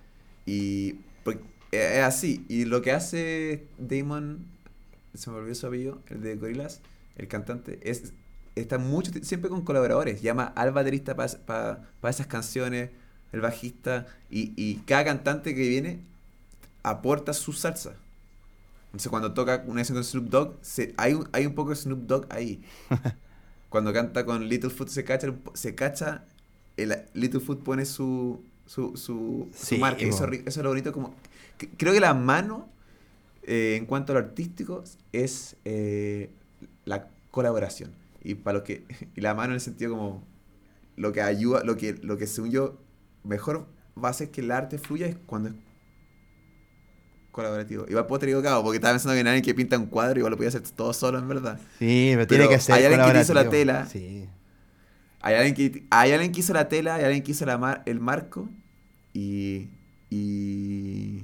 Y 0.45 0.93
porque, 1.23 1.43
eh, 1.71 1.99
es 1.99 2.03
así. 2.03 2.45
Y 2.49 2.65
lo 2.65 2.81
que 2.81 2.91
hace 2.91 3.67
Damon, 3.77 4.45
se 5.13 5.29
me 5.29 5.37
olvidó 5.37 5.55
su 5.55 5.67
apellido, 5.67 6.01
el 6.07 6.21
de 6.21 6.35
Gorillaz, 6.35 6.81
el 7.15 7.27
cantante, 7.27 7.79
es 7.89 8.13
está 8.55 8.77
mucho 8.77 9.11
siempre 9.21 9.49
con 9.49 9.61
colaboradores. 9.63 10.21
Llama 10.21 10.45
al 10.55 10.71
baterista 10.71 11.15
para 11.15 11.81
esas 12.03 12.27
canciones, 12.27 12.89
el 13.31 13.41
bajista, 13.41 14.07
y, 14.29 14.53
y 14.55 14.77
cada 14.77 15.05
cantante 15.05 15.53
que 15.53 15.67
viene 15.67 16.03
aporta 16.83 17.33
su 17.33 17.53
salsa. 17.53 17.95
Entonces 18.87 19.09
cuando 19.09 19.33
toca 19.33 19.63
una 19.67 19.77
canción 19.81 19.97
con 19.97 20.03
Snoop 20.03 20.29
Dogg, 20.29 20.57
se, 20.61 20.93
hay, 20.97 21.13
un, 21.13 21.27
hay 21.33 21.45
un 21.45 21.53
poco 21.53 21.71
de 21.71 21.75
Snoop 21.75 21.99
Dogg 22.07 22.27
ahí. 22.29 22.63
cuando 23.69 23.93
canta 23.93 24.25
con 24.25 24.47
Littlefoot 24.47 24.89
se 24.89 25.03
cacha, 25.03 25.33
se 25.53 25.75
cacha 25.75 26.25
el, 26.77 26.95
Littlefoot 27.13 27.61
pone 27.63 27.85
su, 27.85 28.41
su, 28.65 28.95
su, 28.95 29.77
marca. 29.77 30.01
Eso, 30.03 30.25
eso 30.25 30.41
es 30.45 30.57
lo 30.57 30.69
bonito. 30.69 30.91
Como, 30.93 31.13
que- 31.57 31.69
creo 31.69 31.93
que 31.93 31.99
la 31.99 32.13
mano, 32.13 32.69
eh, 33.43 33.75
en 33.77 33.85
cuanto 33.85 34.13
a 34.13 34.19
lo 34.19 34.19
artístico, 34.19 34.83
es 35.11 35.55
eh, 35.65 36.29
la 36.85 37.07
colaboración. 37.31 37.91
Y 38.23 38.35
para 38.35 38.59
lo 38.59 38.63
que 38.63 38.83
y 39.15 39.21
la 39.21 39.33
mano 39.33 39.49
en 39.49 39.55
el 39.55 39.61
sentido 39.61 39.91
como 39.91 40.23
lo 40.95 41.11
que 41.11 41.21
ayuda, 41.21 41.63
lo 41.63 41.77
que, 41.77 41.93
lo 41.93 42.17
que 42.17 42.27
según 42.27 42.51
yo 42.51 42.77
mejor 43.23 43.67
va 44.01 44.09
a 44.09 44.11
hacer 44.11 44.31
que 44.31 44.41
el 44.41 44.51
arte 44.51 44.77
fluya 44.77 45.07
es 45.07 45.17
cuando 45.25 45.49
es 45.49 45.55
colaborativo. 47.37 47.85
Igual 47.87 48.05
puedo 48.07 48.19
tener 48.19 48.33
equivocado, 48.33 48.61
porque 48.63 48.77
estaba 48.77 48.93
pensando 48.93 49.13
que 49.13 49.21
en 49.21 49.27
alguien 49.27 49.43
que 49.43 49.53
pinta 49.53 49.77
un 49.77 49.85
cuadro 49.85 50.17
igual 50.19 50.31
lo 50.31 50.37
podía 50.37 50.49
hacer 50.49 50.61
todo 50.61 50.91
solo, 50.91 51.17
en 51.19 51.27
verdad. 51.27 51.59
Sí, 51.79 52.11
pero, 52.15 52.27
tiene 52.27 52.49
que 52.49 52.59
ser 52.59 52.75
hay 52.75 52.83
alguien 52.85 53.13
que 53.13 53.21
hizo 53.21 53.33
la 53.33 53.49
tela. 53.49 53.85
Sí. 53.85 54.25
Hay 55.21 55.35
alguien 55.35 55.55
que, 55.55 55.87
hay 55.89 56.11
alguien 56.11 56.31
que 56.31 56.39
hizo 56.41 56.53
la 56.53 56.67
tela, 56.67 56.95
hay 56.95 57.05
alguien 57.05 57.23
que 57.23 57.31
hizo 57.31 57.45
la 57.45 57.57
mar- 57.57 57.83
el 57.85 57.99
marco 57.99 58.49
y, 59.13 59.69
y, 60.09 61.23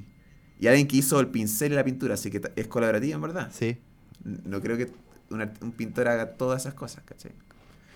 y 0.60 0.68
alguien 0.68 0.88
que 0.88 0.98
hizo 0.98 1.20
el 1.20 1.28
pincel 1.28 1.74
y 1.74 1.76
la 1.76 1.84
pintura, 1.84 2.14
así 2.16 2.30
que 2.30 2.42
es 2.56 2.68
colaborativo 2.68 3.16
en 3.16 3.22
verdad. 3.22 3.50
Sí. 3.52 3.78
No 4.24 4.62
creo 4.62 4.78
que 4.78 4.92
un, 5.30 5.72
pintor 5.72 6.08
haga 6.08 6.34
todas 6.34 6.62
esas 6.64 6.74
cosas, 6.74 7.04
¿cachai? 7.06 7.32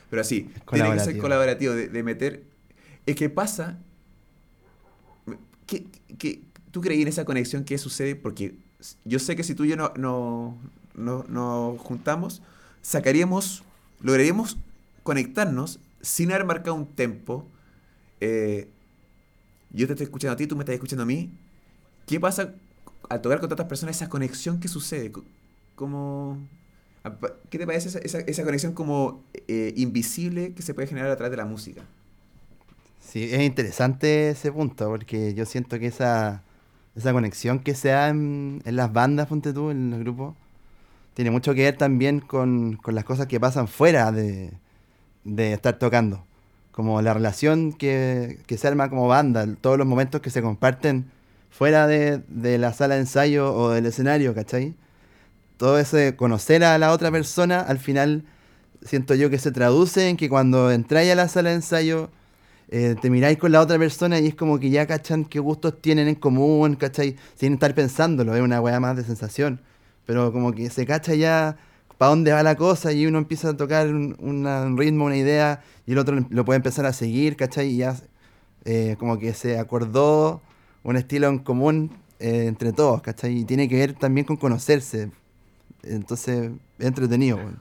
Pero 0.09 0.23
sí, 0.23 0.49
tiene 0.71 0.93
que 0.93 0.99
ser 0.99 1.17
colaborativo. 1.17 1.73
de, 1.73 1.87
de 1.87 2.03
meter... 2.03 2.43
Es 3.05 3.15
que 3.15 3.29
pasa... 3.29 3.77
¿Qué, 5.65 5.85
qué- 6.17 6.41
tú 6.77 6.81
creí 6.81 7.01
en 7.01 7.07
esa 7.07 7.25
conexión 7.25 7.63
que 7.63 7.77
sucede? 7.77 8.15
Porque 8.15 8.55
yo 9.05 9.19
sé 9.19 9.35
que 9.35 9.43
si 9.43 9.55
tú 9.55 9.65
y 9.65 9.69
yo 9.69 9.77
no, 9.77 9.91
no, 9.97 10.57
no, 10.95 11.25
nos 11.29 11.79
juntamos, 11.81 12.41
sacaríamos, 12.81 13.63
lograríamos 14.01 14.57
conectarnos 15.03 15.79
sin 16.01 16.31
haber 16.31 16.45
marcado 16.45 16.75
un 16.75 16.87
tempo. 16.87 17.45
Eh, 18.21 18.69
yo 19.71 19.87
te 19.87 19.93
estoy 19.93 20.05
escuchando 20.05 20.33
a 20.33 20.37
ti, 20.37 20.47
tú 20.47 20.55
me 20.55 20.63
estás 20.63 20.75
escuchando 20.75 21.03
a 21.03 21.05
mí. 21.05 21.31
¿Qué 22.07 22.19
pasa 22.19 22.55
al 23.09 23.21
tocar 23.21 23.39
con 23.39 23.51
otras 23.51 23.69
personas, 23.69 23.97
esa 23.97 24.09
conexión 24.09 24.59
que 24.59 24.67
sucede? 24.69 25.11
Apa- 27.03 27.33
¿Qué 27.49 27.57
te 27.57 27.65
parece 27.65 27.89
esa, 27.89 27.99
esa, 27.99 28.19
esa 28.19 28.43
conexión 28.43 28.73
como 28.73 29.23
eh, 29.47 29.73
invisible 29.77 30.53
que 30.53 30.61
se 30.61 30.73
puede 30.73 30.87
generar 30.87 31.11
a 31.11 31.15
través 31.15 31.31
de 31.31 31.37
la 31.37 31.45
música? 31.45 31.83
Sí, 32.99 33.23
es 33.33 33.41
interesante 33.41 34.29
ese 34.31 34.51
punto, 34.51 34.87
porque 34.89 35.33
yo 35.33 35.45
siento 35.45 35.79
que 35.79 35.87
esa, 35.87 36.43
esa 36.97 37.13
conexión 37.13 37.59
que 37.59 37.75
se 37.75 37.89
da 37.89 38.09
en, 38.09 38.61
las 38.65 38.91
bandas, 38.91 39.27
ponte 39.27 39.53
tú, 39.53 39.69
en 39.69 39.91
los 39.91 39.99
grupos, 39.99 40.35
tiene 41.13 41.31
mucho 41.31 41.53
que 41.53 41.63
ver 41.63 41.77
también 41.77 42.19
con, 42.19 42.75
con 42.77 42.95
las 42.95 43.03
cosas 43.03 43.27
que 43.27 43.39
pasan 43.39 43.67
fuera 43.67 44.11
de, 44.11 44.51
de 45.23 45.53
estar 45.53 45.77
tocando. 45.77 46.25
Como 46.71 47.01
la 47.01 47.13
relación 47.13 47.73
que, 47.73 48.39
que 48.47 48.57
se 48.57 48.67
arma 48.67 48.89
como 48.89 49.07
banda, 49.07 49.47
todos 49.61 49.77
los 49.77 49.87
momentos 49.87 50.21
que 50.21 50.29
se 50.29 50.41
comparten 50.41 51.11
fuera 51.49 51.87
de, 51.87 52.21
de 52.27 52.57
la 52.57 52.73
sala 52.73 52.95
de 52.95 53.01
ensayo 53.01 53.53
o 53.53 53.71
del 53.71 53.85
escenario, 53.85 54.33
¿cachai? 54.35 54.75
Todo 55.57 55.79
ese 55.79 56.15
conocer 56.15 56.63
a 56.63 56.77
la 56.77 56.91
otra 56.91 57.11
persona, 57.11 57.61
al 57.61 57.79
final 57.79 58.25
siento 58.83 59.15
yo 59.15 59.29
que 59.29 59.39
se 59.39 59.51
traduce 59.51 60.09
en 60.09 60.17
que 60.17 60.29
cuando 60.29 60.71
entráis 60.71 61.11
a 61.11 61.15
la 61.15 61.27
sala 61.27 61.49
de 61.49 61.55
ensayo, 61.55 62.09
eh, 62.69 62.95
te 63.01 63.09
miráis 63.09 63.37
con 63.37 63.51
la 63.51 63.61
otra 63.61 63.77
persona 63.77 64.19
y 64.19 64.27
es 64.27 64.35
como 64.35 64.59
que 64.59 64.69
ya 64.69 64.85
cachan 64.85 65.23
qué 65.23 65.39
gustos 65.39 65.81
tienen 65.81 66.07
en 66.07 66.15
común, 66.15 66.75
¿cachai? 66.75 67.15
Sin 67.35 67.53
estar 67.53 67.73
pensándolo, 67.73 68.35
es 68.35 68.41
una 68.41 68.59
weá 68.59 68.79
más 68.79 68.97
de 68.97 69.03
sensación. 69.03 69.61
Pero 70.05 70.33
como 70.33 70.51
que 70.51 70.69
se 70.69 70.85
cacha 70.85 71.15
ya 71.15 71.57
para 71.97 72.09
dónde 72.09 72.31
va 72.31 72.43
la 72.43 72.55
cosa 72.55 72.91
y 72.91 73.05
uno 73.05 73.17
empieza 73.17 73.49
a 73.49 73.57
tocar 73.57 73.87
un, 73.87 74.75
ritmo, 74.77 75.05
una 75.05 75.17
idea 75.17 75.63
y 75.85 75.93
el 75.93 75.97
otro 75.97 76.25
lo 76.29 76.45
puede 76.45 76.57
empezar 76.57 76.85
a 76.85 76.93
seguir, 76.93 77.37
¿cachai? 77.37 77.69
Y 77.69 77.77
ya 77.77 77.95
eh, 78.65 78.95
como 78.99 79.17
que 79.17 79.33
se 79.33 79.57
acordó 79.57 80.41
un 80.83 80.97
estilo 80.97 81.27
en 81.27 81.39
común 81.39 81.91
eh, 82.19 82.45
entre 82.47 82.73
todos, 82.73 83.01
¿cachai? 83.01 83.39
Y 83.39 83.45
tiene 83.45 83.69
que 83.69 83.77
ver 83.77 83.93
también 83.93 84.25
con 84.25 84.37
conocerse. 84.37 85.11
Entonces, 85.83 86.51
es 86.79 86.85
entretenido, 86.85 87.37
weón. 87.37 87.59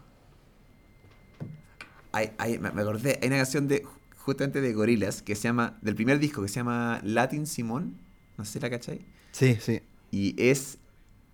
Hay, 2.12 2.58
me 2.58 2.68
acordé, 2.68 3.18
hay 3.20 3.28
una 3.28 3.36
canción 3.36 3.68
de 3.68 3.84
justamente 4.26 4.60
de 4.60 4.72
Gorilas 4.74 5.22
que 5.22 5.34
se 5.36 5.42
llama, 5.44 5.78
del 5.82 5.94
primer 5.94 6.18
disco 6.18 6.42
que 6.42 6.48
se 6.48 6.56
llama 6.56 7.00
Latin 7.04 7.46
Simón, 7.46 7.96
no 8.36 8.44
sé 8.44 8.54
si 8.54 8.60
la 8.60 8.68
cachai, 8.70 9.00
Sí, 9.32 9.56
sí. 9.60 9.80
y 10.10 10.34
es, 10.42 10.78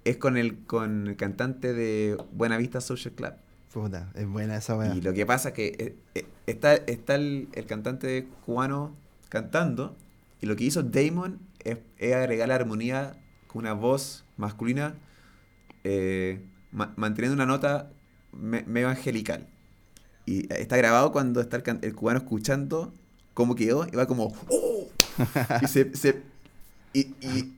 es 0.05 0.19
con 0.19 0.37
el, 0.37 0.59
con 0.67 1.09
el 1.09 1.17
cantante 1.17 1.73
de 1.73 2.17
Buena 2.33 2.59
Vista 2.59 2.81
Social 2.83 3.15
Club. 3.15 3.33
Puta, 3.73 4.13
es 4.15 4.27
buena 4.29 4.57
esa 4.59 4.77
weá. 4.77 4.95
Y 4.95 5.01
lo 5.01 5.15
que 5.15 5.25
pasa 5.25 5.49
es 5.49 5.55
que 5.55 5.67
eh, 5.79 5.97
eh, 6.15 6.27
está, 6.47 6.75
está 6.75 7.15
el, 7.15 7.49
el 7.55 7.65
cantante 7.65 8.27
cubano 8.45 8.95
cantando, 9.31 9.97
y 10.43 10.47
lo 10.47 10.55
que 10.57 10.65
hizo 10.65 10.83
Damon 10.83 11.39
es, 11.65 11.79
es 11.97 12.15
agregar 12.15 12.49
la 12.49 12.57
armonía 12.57 13.17
con 13.47 13.61
una 13.63 13.73
voz 13.73 14.25
masculina, 14.37 14.95
eh, 15.85 16.41
ma- 16.73 16.93
manteniendo 16.97 17.35
una 17.35 17.47
nota 17.47 17.91
me- 18.33 18.65
medio 18.65 18.89
angelical. 18.91 19.47
Y 20.27 20.53
está 20.53 20.77
grabado 20.77 21.13
cuando 21.13 21.41
está 21.41 21.63
el, 21.83 21.95
cubano 21.95 22.19
escuchando 22.21 22.93
cómo 23.35 23.55
quedó, 23.55 23.87
y 23.91 23.97
va 23.97 24.07
como, 24.07 24.33
¡Oh! 24.49 24.89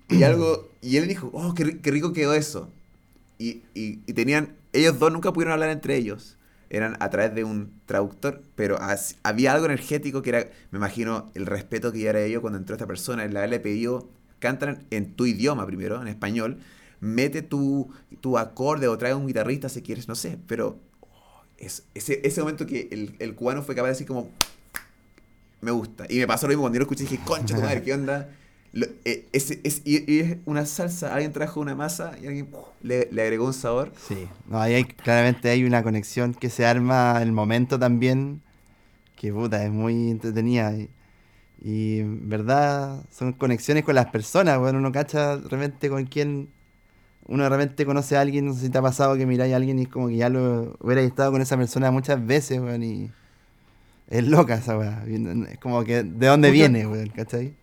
Y 0.08 0.22
algo, 0.22 0.68
y 0.80 0.96
él 0.96 1.08
dijo, 1.08 1.30
oh, 1.32 1.54
qué, 1.54 1.80
qué 1.80 1.90
rico 1.90 2.12
quedó 2.12 2.34
eso. 2.34 2.70
Y, 3.38 3.62
y- 3.74 3.96
tenían, 4.12 4.54
ellos 4.72 4.98
dos 4.98 5.12
nunca 5.12 5.32
pudieron 5.32 5.52
hablar 5.52 5.70
entre 5.70 5.96
ellos. 5.96 6.36
Eran 6.70 6.96
a 7.00 7.10
través 7.10 7.34
de 7.34 7.44
un 7.44 7.72
traductor, 7.86 8.42
pero 8.56 8.78
había 9.22 9.52
algo 9.52 9.66
energético 9.66 10.22
que 10.22 10.30
era, 10.30 10.50
me 10.70 10.78
imagino, 10.78 11.30
el 11.34 11.46
respeto 11.46 11.92
que 11.92 12.06
era 12.06 12.20
ellos 12.20 12.40
cuando 12.40 12.58
entró 12.58 12.74
esta 12.74 12.86
persona. 12.86 13.24
El 13.24 13.36
haberle 13.36 13.60
pedido, 13.60 14.08
cantan 14.38 14.84
en 14.90 15.14
tu 15.14 15.26
idioma 15.26 15.66
primero, 15.66 16.00
en 16.00 16.08
español, 16.08 16.58
mete 17.00 17.42
tu, 17.42 17.90
tu 18.20 18.38
acorde 18.38 18.88
o 18.88 18.98
trae 18.98 19.14
un 19.14 19.26
guitarrista 19.26 19.68
si 19.68 19.82
quieres, 19.82 20.08
no 20.08 20.14
sé, 20.14 20.38
pero 20.46 20.78
es, 21.58 21.84
ese, 21.94 22.20
ese 22.24 22.40
momento 22.40 22.66
que 22.66 22.88
el, 22.90 23.14
el 23.18 23.34
cubano 23.34 23.62
fue 23.62 23.74
capaz 23.74 23.88
de 23.88 23.92
decir 23.92 24.06
como, 24.06 24.30
me 25.60 25.70
gusta. 25.70 26.06
Y 26.08 26.18
me 26.18 26.26
pasó 26.26 26.46
lo 26.46 26.50
mismo 26.50 26.62
cuando 26.62 26.76
yo 26.76 26.80
lo 26.80 26.84
escuché 26.84 27.04
y 27.04 27.06
dije, 27.08 27.22
concha 27.24 27.54
tu 27.54 27.62
madre, 27.62 27.82
¿qué 27.82 27.92
onda? 27.94 28.28
Lo- 28.72 28.86
eh, 29.04 29.26
es, 29.32 29.50
y, 29.84 30.12
y 30.12 30.18
es 30.20 30.36
una 30.46 30.66
salsa, 30.66 31.14
alguien 31.14 31.32
trajo 31.32 31.60
una 31.60 31.74
masa 31.74 32.12
y 32.20 32.26
alguien 32.26 32.48
le, 32.82 33.08
le 33.10 33.22
agregó 33.22 33.46
un 33.46 33.54
sabor. 33.54 33.92
Sí, 34.08 34.26
no, 34.48 34.60
ahí 34.60 34.74
hay, 34.74 34.84
claramente 34.84 35.48
hay 35.48 35.64
una 35.64 35.82
conexión 35.82 36.34
que 36.34 36.50
se 36.50 36.66
arma 36.66 37.14
en 37.18 37.22
el 37.28 37.32
momento 37.32 37.78
también, 37.78 38.42
que 39.16 39.32
puta, 39.32 39.64
es 39.64 39.70
muy 39.70 40.10
entretenida. 40.10 40.74
Y, 40.76 40.90
y 41.62 42.00
en 42.00 42.28
verdad 42.28 43.04
son 43.10 43.32
conexiones 43.32 43.84
con 43.84 43.94
las 43.94 44.06
personas, 44.06 44.58
bueno, 44.58 44.78
uno 44.78 44.92
cacha 44.92 45.36
de 45.38 45.48
repente 45.48 45.88
con 45.88 46.04
quien 46.06 46.48
uno 47.26 47.42
de 47.44 47.48
repente 47.48 47.86
conoce 47.86 48.16
a 48.16 48.20
alguien, 48.20 48.46
no 48.46 48.54
sé 48.54 48.60
si 48.60 48.68
te 48.70 48.78
ha 48.78 48.82
pasado 48.82 49.16
que 49.16 49.24
miráis 49.26 49.52
a 49.52 49.56
alguien 49.56 49.78
y 49.78 49.82
es 49.82 49.88
como 49.88 50.08
que 50.08 50.16
ya 50.16 50.28
lo 50.28 50.76
hubiera 50.80 51.00
estado 51.02 51.32
con 51.32 51.40
esa 51.42 51.56
persona 51.56 51.90
muchas 51.90 52.24
veces, 52.24 52.60
weón, 52.60 52.82
y 52.82 53.10
es 54.08 54.26
loca 54.26 54.54
esa 54.56 54.76
weá. 54.76 55.04
Es 55.50 55.58
como 55.58 55.82
que, 55.84 56.02
¿de 56.02 56.26
dónde 56.26 56.50
viene, 56.50 56.86
weón? 56.86 57.08
¿Cachai? 57.08 57.54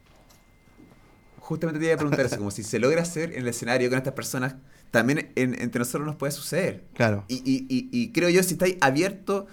Justamente 1.40 1.80
te 1.80 1.86
iba 1.86 1.96
a 1.96 1.98
preguntar 1.98 2.26
eso, 2.26 2.38
como 2.38 2.52
si 2.52 2.64
se 2.64 2.80
logra 2.80 3.02
hacer 3.02 3.34
en 3.34 3.42
el 3.42 3.48
escenario 3.50 3.90
con 3.90 3.98
estas 3.98 4.14
personas, 4.14 4.56
también 4.90 5.32
en- 5.36 5.60
entre 5.62 5.80
nosotros 5.80 6.06
nos 6.06 6.16
puede 6.16 6.32
suceder. 6.32 6.86
Claro. 6.94 7.26
Y, 7.28 7.36
y- 7.46 7.66
y- 7.70 7.90
y 7.92 8.12
creo 8.12 8.30
yo, 8.30 8.42
si 8.44 8.54
estáis 8.54 8.78
abierto, 8.82 9.48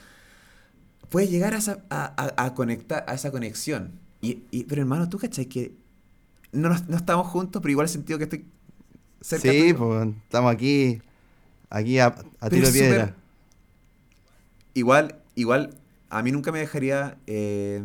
puedes 1.10 1.30
llegar 1.30 1.54
a, 1.54 1.58
esa, 1.58 1.84
a, 1.90 2.04
a- 2.36 2.44
a 2.46 2.54
conectar, 2.54 3.04
a 3.08 3.14
esa 3.14 3.30
conexión. 3.30 3.92
Y, 4.20 4.44
y- 4.50 4.64
pero 4.64 4.82
hermano, 4.82 5.08
¿tú 5.08 5.18
cachai 5.18 5.46
que 5.46 5.72
no, 6.52 6.68
no 6.88 6.96
estamos 6.96 7.26
juntos, 7.26 7.60
pero 7.62 7.70
igual 7.72 7.86
he 7.86 7.90
sentido 7.90 8.18
que 8.18 8.24
estoy 8.24 8.46
cerca 9.20 9.50
Sí, 9.50 9.74
pues 9.74 10.08
estamos 10.24 10.52
aquí, 10.52 11.00
aquí 11.70 11.98
a, 11.98 12.14
a 12.40 12.50
tiro 12.50 12.66
de 12.66 12.72
piedra. 12.72 13.14
Igual, 14.74 15.16
igual, 15.34 15.74
a 16.10 16.22
mí 16.22 16.32
nunca 16.32 16.52
me 16.52 16.60
dejaría, 16.60 17.18
eh, 17.26 17.82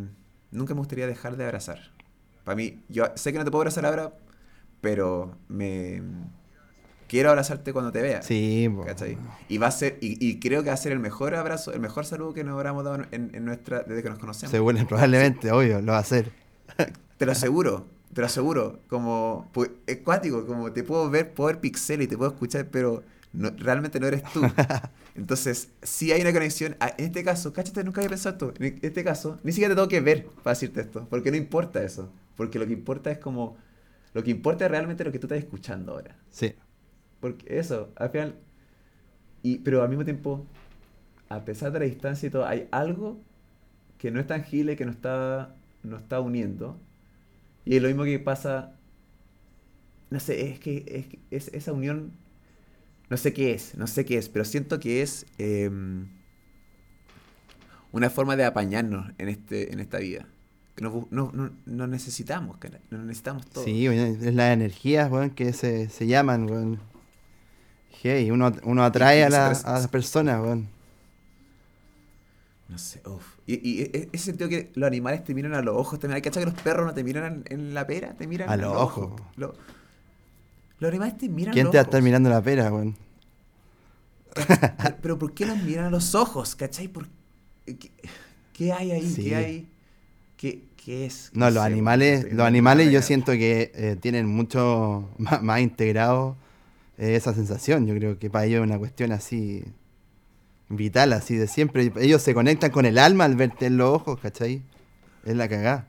nunca 0.52 0.74
me 0.74 0.80
gustaría 0.80 1.08
dejar 1.08 1.38
de 1.38 1.46
abrazar. 1.46 1.92
Para 2.44 2.56
mí, 2.56 2.80
yo 2.90 3.06
sé 3.16 3.32
que 3.32 3.40
no 3.40 3.46
te 3.46 3.52
puedo 3.52 3.62
abrazar 3.62 3.86
ahora, 3.86 4.14
pero 4.82 5.38
me 5.48 6.02
quiero 7.08 7.30
abrazarte 7.30 7.74
cuando 7.74 7.92
te 7.92 8.02
vea. 8.02 8.22
Sí, 8.22 8.70
po. 8.74 8.86
¿cachai? 8.86 9.18
Y 9.48 9.58
va 9.58 9.68
a 9.68 9.72
ser, 9.72 9.98
y, 10.02 10.24
y 10.26 10.40
creo 10.40 10.62
que 10.62 10.70
va 10.70 10.74
a 10.74 10.78
ser 10.78 10.92
el 10.92 11.00
mejor 11.00 11.36
abrazo, 11.36 11.74
el 11.74 11.80
mejor 11.80 12.06
saludo 12.06 12.34
que 12.34 12.44
nos 12.44 12.54
habremos 12.56 12.84
dado 12.84 13.04
en, 13.12 13.32
en 13.34 13.46
nuestra, 13.46 13.84
desde 13.84 14.04
que 14.04 14.10
nos 14.10 14.20
conocemos. 14.20 14.52
Seguro, 14.52 14.86
probablemente, 14.88 15.52
obvio, 15.52 15.82
lo 15.82 15.94
va 15.94 16.00
a 16.00 16.02
hacer. 16.02 16.32
Te 17.18 17.26
lo 17.26 17.32
aseguro, 17.32 17.88
te 18.14 18.22
lo 18.22 18.28
aseguro. 18.28 18.80
Como 18.88 19.50
pu- 19.54 19.72
es 19.88 19.98
cuático, 20.00 20.46
como 20.46 20.72
te 20.72 20.84
puedo 20.84 21.10
ver, 21.10 21.34
puedo 21.34 21.48
ver 21.48 21.60
pixel 21.60 22.02
y 22.02 22.08
te 22.08 22.18
puedo 22.18 22.32
escuchar, 22.32 22.68
pero 22.70 23.04
no- 23.34 23.52
realmente 23.58 24.00
no 24.00 24.08
eres 24.08 24.24
tú. 24.34 24.42
Entonces, 25.16 25.70
sí 25.82 26.12
hay 26.12 26.22
una 26.22 26.34
conexión. 26.34 26.76
Ah, 26.80 26.94
En 26.98 27.06
este 27.06 27.24
caso, 27.24 27.54
cáchate, 27.54 27.84
nunca 27.84 28.02
había 28.02 28.10
pensado 28.10 28.36
esto. 28.52 28.54
En 28.64 28.80
este 28.82 29.04
caso, 29.04 29.40
ni 29.44 29.52
siquiera 29.52 29.74
te 29.74 29.76
tengo 29.76 29.88
que 29.90 30.02
ver 30.02 30.26
para 30.44 30.54
decirte 30.56 30.82
esto, 30.82 31.08
porque 31.10 31.32
no 31.32 31.38
importa 31.38 31.84
eso. 31.84 32.12
Porque 32.36 32.58
lo 32.60 32.66
que 32.68 32.74
importa 32.74 33.12
es 33.12 33.20
como. 33.20 33.58
Lo 34.14 34.24
que 34.24 34.32
importa 34.32 34.66
es 34.66 34.72
realmente 34.72 35.04
lo 35.04 35.12
que 35.12 35.20
tú 35.20 35.28
estás 35.28 35.40
escuchando 35.40 35.94
ahora. 35.94 36.16
Sí. 36.30 36.54
Porque 37.20 37.60
eso, 37.60 37.90
al 37.96 38.10
final. 38.10 38.36
Y, 39.42 39.58
pero 39.60 39.82
al 39.84 39.90
mismo 39.90 40.04
tiempo, 40.06 40.46
a 41.30 41.44
pesar 41.46 41.72
de 41.72 41.80
la 41.80 41.86
distancia 41.86 42.28
y 42.28 42.30
todo, 42.30 42.46
hay 42.46 42.68
algo 42.72 43.20
que 43.98 44.12
no 44.12 44.20
es 44.20 44.28
tangible, 44.28 44.76
que 44.76 44.86
nos 44.86 44.96
está, 44.96 45.56
nos 45.84 46.02
está 46.02 46.20
uniendo. 46.22 46.78
Y 47.66 47.76
es 47.78 47.82
lo 47.82 47.88
mismo 47.88 48.04
que 48.04 48.20
pasa. 48.20 48.74
No 50.10 50.20
sé, 50.20 50.50
es 50.52 50.60
que, 50.60 50.84
es 50.88 51.06
que 51.08 51.20
es 51.32 51.48
esa 51.50 51.72
unión. 51.74 52.12
No 53.10 53.18
sé 53.18 53.34
qué 53.34 53.54
es, 53.54 53.76
no 53.76 53.88
sé 53.88 54.06
qué 54.06 54.18
es, 54.18 54.30
pero 54.30 54.46
siento 54.46 54.80
que 54.80 55.02
es 55.02 55.26
em, 55.38 56.08
una 57.92 58.10
forma 58.10 58.36
de 58.36 58.46
apañarnos 58.46 59.12
en, 59.18 59.30
este, 59.30 59.72
en 59.74 59.80
esta 59.80 60.00
vida. 60.00 60.26
Que 60.76 60.84
nos, 60.84 61.12
no, 61.12 61.32
no, 61.34 61.52
no 61.66 61.88
necesitamos, 61.88 62.58
cara, 62.58 62.80
nos 62.90 63.02
necesitamos 63.02 63.46
todos. 63.48 63.66
Sí, 63.66 63.86
es 63.86 64.34
las 64.34 64.54
energías, 64.54 65.12
weón, 65.12 65.30
que 65.30 65.54
se, 65.54 65.90
se 65.90 66.08
llaman, 66.08 66.50
weón. 66.50 66.80
Hey, 68.02 68.32
uno, 68.32 68.52
uno 68.64 68.84
atrae 68.84 69.24
a, 69.24 69.30
la- 69.30 69.48
a 69.52 69.74
las 69.74 69.88
personas, 69.88 70.42
weón. 70.42 70.68
No 72.70 72.78
sé, 72.78 73.02
uff. 73.06 73.38
Y, 73.46 73.56
y 73.70 73.82
e- 73.84 74.10
ese 74.14 74.26
sentido 74.26 74.50
que 74.50 74.72
los 74.76 74.88
animales 74.88 75.24
te 75.24 75.34
miran 75.34 75.54
a 75.54 75.62
los 75.62 75.76
ojos 75.76 76.00
también. 76.00 76.16
¿Hay 76.16 76.22
que 76.22 76.32
que 76.32 76.46
los 76.46 76.54
perros 76.56 76.86
no 76.86 76.94
te 76.94 77.04
miran 77.04 77.44
en, 77.50 77.74
la 77.74 77.86
pera? 77.86 78.14
Te 78.16 78.26
miran 78.28 78.50
A 78.50 78.58
los 78.58 78.72
los 78.72 78.82
ojos. 78.82 79.06
ojos. 79.06 79.22
Lo- 79.36 79.56
los 80.80 80.90
animales 80.90 81.18
te 81.18 81.30
miran 81.30 81.54
¿Quién 81.54 81.68
a 81.68 81.72
te 81.72 81.78
va 81.78 81.82
a 81.82 81.84
los 81.84 81.88
estar 81.88 82.02
mirando 82.02 82.30
la 82.30 82.42
pera, 82.42 82.72
weón? 82.74 82.96
Pero, 84.34 84.98
pero 85.02 85.20
¿por 85.20 85.34
qué 85.34 85.46
nos 85.46 85.62
miran 85.64 85.86
a 85.86 85.90
los 85.90 86.16
ojos? 86.16 86.56
¿Cachai? 86.56 86.88
¿Por 86.88 87.08
qué, 87.66 87.92
qué 88.54 88.74
hay 88.74 88.92
ahí? 88.92 89.10
Sí. 89.10 89.24
¿Qué 89.26 89.36
hay? 89.36 89.68
¿Qué, 90.38 90.64
qué 90.84 91.06
es? 91.06 91.32
No, 91.34 91.50
los 91.52 91.64
animales, 91.64 92.32
los 92.34 92.46
animales 92.46 92.92
yo 92.92 93.02
siento 93.02 93.34
que 93.34 93.72
eh, 93.76 93.98
tienen 94.02 94.28
mucho 94.28 95.10
más, 95.18 95.42
más 95.44 95.62
integrado 95.62 96.36
eh, 96.98 97.16
esa 97.16 97.34
sensación. 97.34 97.86
Yo 97.88 97.96
creo 97.96 98.20
que 98.20 98.30
para 98.30 98.46
ellos 98.46 98.62
es 98.62 98.68
una 98.68 98.80
cuestión 98.80 99.12
así 99.12 99.64
vital, 100.70 101.14
así 101.14 101.36
de 101.36 101.48
siempre. 101.48 101.92
Ellos 102.00 102.22
se 102.22 102.34
conectan 102.34 102.72
con 102.72 102.86
el 102.86 102.98
alma 102.98 103.26
al 103.26 103.36
verte 103.36 103.66
en 103.68 103.78
los 103.78 103.90
ojos, 103.90 104.20
¿cachai? 104.20 104.62
Es 105.26 105.36
la 105.36 105.48
cagada. 105.48 105.88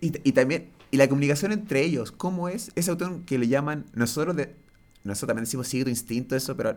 Y, 0.00 0.12
y 0.28 0.32
también, 0.32 0.68
y 0.90 0.96
la 0.96 1.08
comunicación 1.08 1.52
entre 1.52 1.82
ellos, 1.82 2.12
¿cómo 2.12 2.48
es? 2.48 2.70
Ese 2.74 2.90
autor 2.90 3.20
que 3.24 3.38
le 3.38 3.48
llaman, 3.48 3.86
nosotros 3.94 4.36
de, 4.36 4.54
nosotros 5.04 5.28
también 5.28 5.44
decimos 5.44 5.68
sigue 5.68 5.84
tu 5.84 5.90
instinto, 5.90 6.36
eso, 6.36 6.56
pero 6.56 6.76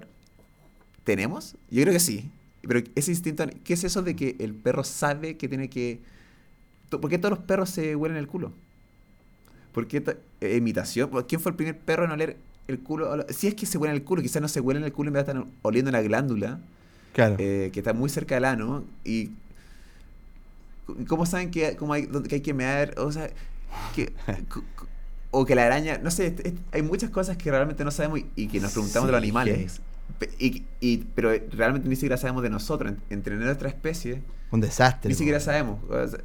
¿tenemos? 1.04 1.56
Yo 1.70 1.82
creo 1.84 1.94
que 1.94 2.00
sí. 2.00 2.32
Pero 2.62 2.82
ese 2.96 3.12
instinto, 3.12 3.46
¿qué 3.64 3.74
es 3.74 3.84
eso 3.84 4.02
de 4.02 4.16
que 4.16 4.36
el 4.40 4.54
perro 4.54 4.84
sabe 4.84 5.38
que 5.38 5.48
tiene 5.48 5.70
que... 5.70 6.02
¿Por 6.90 7.10
qué 7.10 7.18
todos 7.18 7.38
los 7.38 7.46
perros 7.46 7.70
se 7.70 7.96
huelen 7.96 8.18
el 8.18 8.28
culo? 8.28 8.52
¿Por 9.72 9.88
qué 9.88 10.04
eh, 10.42 10.58
imitación? 10.58 11.10
¿Por- 11.10 11.26
¿Quién 11.28 11.40
fue 11.40 11.52
el 11.52 11.56
primer 11.56 11.78
perro 11.78 12.06
en 12.06 12.12
oler 12.12 12.38
el 12.68 12.80
culo? 12.80 13.26
Si 13.30 13.48
es 13.48 13.56
que 13.56 13.66
se 13.66 13.78
huelen 13.78 13.96
el 13.96 14.04
culo, 14.04 14.22
quizás 14.22 14.42
no 14.42 14.48
se 14.48 14.60
huelen 14.60 14.84
el 14.84 14.92
culo 14.92 15.12
vez 15.12 15.26
de 15.26 15.32
estar 15.32 15.46
oliendo 15.62 15.92
la 15.92 16.02
glándula 16.02 16.60
Claro. 17.14 17.36
eh, 17.40 17.70
que 17.74 17.80
está 17.80 17.94
muy 17.94 18.10
cerca 18.10 18.36
del 18.36 18.46
ano 18.46 18.84
y 19.04 19.32
cómo 21.08 21.26
saben 21.26 21.52
que, 21.52 21.76
cómo 21.76 21.94
hay, 21.94 22.08
que 22.08 22.36
hay 22.36 22.42
que 22.42 22.54
mear 22.54 22.94
o 22.98 23.12
sea 23.12 23.30
que, 23.96 24.14
o 25.32 25.46
que 25.46 25.56
la 25.56 25.66
araña 25.66 26.00
no 26.02 26.10
sé 26.12 26.36
hay 26.72 26.82
muchas 26.82 27.10
cosas 27.12 27.38
que 27.38 27.52
realmente 27.52 27.84
no 27.84 27.92
sabemos 27.92 28.20
y, 28.20 28.26
y 28.36 28.48
que 28.48 28.60
nos 28.60 28.72
preguntamos 28.72 29.08
de 29.08 29.12
los 29.14 29.22
Sí, 29.22 29.30
animales 29.30 29.82
y, 30.40 30.64
y- 30.82 30.98
pero 31.16 31.32
realmente 31.52 31.88
ni 31.88 31.96
siquiera 31.96 32.18
sabemos 32.18 32.42
de 32.44 32.50
nosotros 32.50 32.92
en- 32.92 33.00
entre 33.12 33.36
nuestra 33.36 33.70
especie 33.70 34.22
Un 34.52 34.62
desastre. 34.62 35.10
ni 35.10 35.16
siquiera 35.16 35.40
sabemos 35.40 35.80
o 35.90 36.08
sea, 36.08 36.20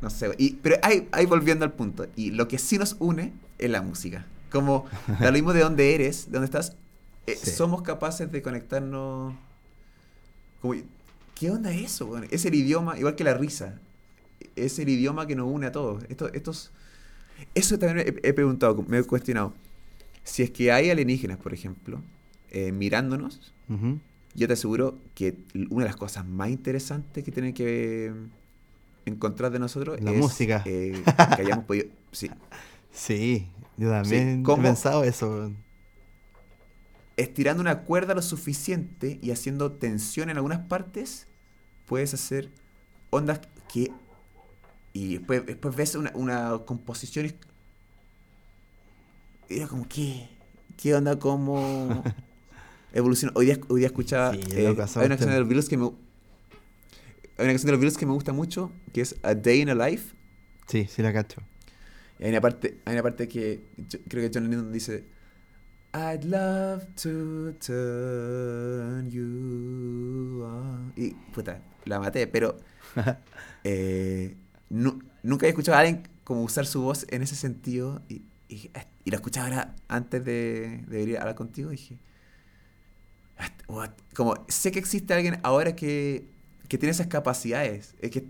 no 0.00 0.10
sé 0.10 0.30
y, 0.38 0.54
pero 0.54 0.76
ahí, 0.82 1.08
ahí 1.12 1.26
volviendo 1.26 1.64
al 1.64 1.72
punto 1.72 2.06
y 2.16 2.30
lo 2.30 2.48
que 2.48 2.58
sí 2.58 2.78
nos 2.78 2.96
une 2.98 3.32
es 3.58 3.70
la 3.70 3.82
música 3.82 4.24
como 4.50 4.86
lo 5.20 5.32
mismo 5.32 5.52
de 5.52 5.60
dónde 5.60 5.94
eres 5.94 6.26
de 6.26 6.32
dónde 6.32 6.46
estás 6.46 6.76
eh, 7.26 7.36
Sí. 7.42 7.50
somos 7.50 7.82
capaces 7.82 8.32
de 8.32 8.40
conectarnos 8.40 9.34
como, 10.66 10.80
¿Qué 11.34 11.50
onda 11.50 11.70
eso? 11.72 12.18
Es 12.30 12.44
el 12.46 12.54
idioma, 12.54 12.98
igual 12.98 13.14
que 13.14 13.24
la 13.24 13.34
risa. 13.34 13.78
Es 14.54 14.78
el 14.78 14.88
idioma 14.88 15.26
que 15.26 15.36
nos 15.36 15.46
une 15.52 15.66
a 15.66 15.72
todos. 15.72 16.04
Esto, 16.08 16.32
estos, 16.32 16.70
eso 17.54 17.78
también 17.78 18.06
he, 18.22 18.28
he 18.28 18.32
preguntado, 18.32 18.82
me 18.88 18.98
he 18.98 19.02
cuestionado. 19.04 19.52
si 20.24 20.42
es 20.42 20.50
que 20.50 20.72
hay 20.72 20.90
alienígenas, 20.90 21.36
por 21.38 21.52
ejemplo, 21.52 22.00
eh, 22.50 22.72
mirándonos, 22.72 23.52
yo 24.34 24.46
te 24.46 24.52
aseguro 24.54 24.98
que 25.14 25.34
una 25.70 25.84
de 25.84 25.90
las 25.90 25.96
cosas 25.96 26.26
más 26.26 26.50
interesantes 26.50 27.22
que 27.24 27.30
tienen 27.32 27.52
que 27.54 28.12
encontrar 29.04 29.50
de 29.52 29.58
nosotros 29.58 30.00
La 30.00 30.10
es 30.12 30.18
música. 30.18 30.62
eh, 30.64 31.02
que 31.36 31.42
hayamos 31.42 31.64
podido. 31.64 31.86
Sí, 32.12 32.30
Sí, 32.92 33.46
yo 33.76 33.90
también 33.90 34.42
¿cómo? 34.42 34.62
he 34.62 34.66
pensado 34.66 35.04
eso. 35.04 35.52
Estirando 37.16 37.60
una 37.60 37.80
cuerda 37.82 38.14
lo 38.14 38.22
suficiente 38.22 39.18
y 39.22 39.30
haciendo 39.30 39.72
tensión 39.72 40.28
en 40.30 40.36
algunas 40.36 40.60
partes, 40.66 41.26
puedes 41.86 42.12
hacer 42.14 42.50
ondas 43.10 43.40
que. 43.72 43.90
Y 44.92 45.16
después, 45.18 45.44
después 45.46 45.76
ves 45.76 45.94
una, 45.94 46.10
una 46.14 46.58
composición 46.66 47.26
y. 47.26 47.34
era 49.48 49.66
como, 49.66 49.86
¿qué? 49.88 50.28
¿Qué 50.76 50.94
onda? 50.94 51.18
¿Cómo 51.18 52.02
evoluciona? 52.92 53.32
Hoy 53.36 53.46
día, 53.46 53.58
hoy 53.68 53.80
día 53.80 53.86
escuchaba. 53.88 54.32
Sí, 54.32 54.40
eh, 54.52 54.66
hay 54.66 54.66
una 54.66 55.08
canción 55.08 55.30
de 55.30 55.38
los 55.40 55.48
Beatles 55.48 55.68
que 55.68 55.76
me. 55.76 55.84
Hay 55.86 57.44
una 57.44 57.52
canción 57.52 57.66
de 57.66 57.72
los 57.72 57.80
Beatles 57.80 57.98
que 57.98 58.06
me 58.06 58.12
gusta 58.12 58.32
mucho, 58.32 58.72
que 58.92 59.02
es 59.02 59.16
A 59.22 59.34
Day 59.34 59.60
in 59.60 59.68
a 59.70 59.74
Life. 59.74 60.14
Sí, 60.66 60.86
sí 60.90 61.02
la 61.02 61.12
cacho. 61.12 61.42
Y 62.18 62.24
hay 62.24 62.30
una 62.30 62.40
parte, 62.40 62.78
hay 62.86 62.94
una 62.94 63.02
parte 63.02 63.28
que 63.28 63.62
yo- 63.76 63.98
creo 64.08 64.28
que 64.28 64.30
John 64.38 64.48
Lennon 64.50 64.72
dice 64.72 65.04
I'd 65.96 66.24
love 66.24 66.84
to 67.02 67.54
turn 67.58 69.08
you 69.10 70.42
on. 70.44 70.92
Y 70.94 71.10
puta, 71.32 71.62
la 71.86 71.98
maté, 72.00 72.26
pero 72.26 72.56
eh, 73.64 74.36
nu- 74.68 75.00
nunca 75.22 75.46
he 75.46 75.48
escuchado 75.50 75.76
a 75.76 75.80
alguien 75.80 76.06
como 76.24 76.42
usar 76.42 76.66
su 76.66 76.82
voz 76.82 77.06
en 77.08 77.22
ese 77.22 77.34
sentido 77.34 78.02
y, 78.08 78.22
y, 78.48 78.70
y 79.04 79.10
lo 79.10 79.16
escuchaba 79.16 79.46
ahora 79.46 79.74
antes 79.88 80.22
de, 80.24 80.84
de 80.86 80.98
venir 80.98 81.16
a 81.16 81.20
hablar 81.20 81.34
contigo 81.36 81.70
y 81.72 81.76
dije 81.76 81.98
"Ah, 83.38 83.50
what?". 83.68 83.90
como 84.14 84.34
sé 84.48 84.70
que 84.72 84.78
existe 84.78 85.12
alguien 85.14 85.38
ahora 85.42 85.76
que, 85.76 86.26
que 86.68 86.78
tiene 86.78 86.90
esas 86.92 87.06
capacidades 87.08 87.94
es 88.00 88.10
que 88.10 88.24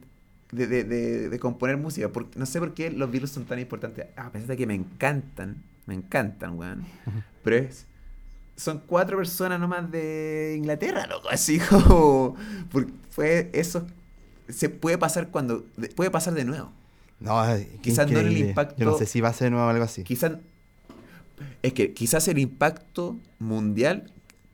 de, 0.52 0.66
de, 0.66 0.84
de, 0.84 1.28
de 1.28 1.38
componer 1.38 1.76
música 1.76 2.08
porque 2.10 2.38
no 2.38 2.46
sé 2.46 2.58
por 2.60 2.74
qué 2.74 2.90
los 2.90 3.10
Beatles 3.10 3.30
son 3.30 3.44
tan 3.44 3.58
importantes 3.58 4.06
a 4.16 4.30
pesar 4.30 4.48
de 4.48 4.56
que 4.56 4.66
me 4.66 4.74
encantan 4.74 5.62
me 5.86 5.94
encantan 5.94 6.58
weón 6.58 6.84
pero 7.42 7.56
es 7.56 7.86
son 8.56 8.82
cuatro 8.86 9.18
personas 9.18 9.60
nomás 9.60 9.90
de 9.90 10.54
Inglaterra, 10.56 11.06
loco, 11.06 11.28
así 11.28 11.58
como 11.58 12.34
porque 12.70 12.92
fue 13.10 13.50
eso 13.52 13.86
se 14.48 14.68
puede 14.70 14.96
pasar 14.98 15.28
cuando 15.28 15.66
de- 15.76 15.88
puede 15.88 16.10
pasar 16.10 16.32
de 16.34 16.44
nuevo. 16.44 16.72
No, 17.20 17.42
Quizás 17.82 18.10
no 18.10 18.18
en 18.18 18.26
el 18.26 18.32
increíble. 18.32 18.50
impacto- 18.52 18.76
Yo 18.78 18.86
no 18.90 18.96
sé 18.98 19.06
si 19.06 19.20
va 19.20 19.28
a 19.30 19.32
ser 19.32 19.50
nuevo 19.50 19.66
o 19.66 19.70
algo 19.70 19.84
así. 19.84 20.04
Quizás 20.04 20.32
es 21.62 21.72
que 21.72 21.92
quizás 21.92 22.28
el 22.28 22.38
impacto 22.38 23.18
mundial 23.38 24.10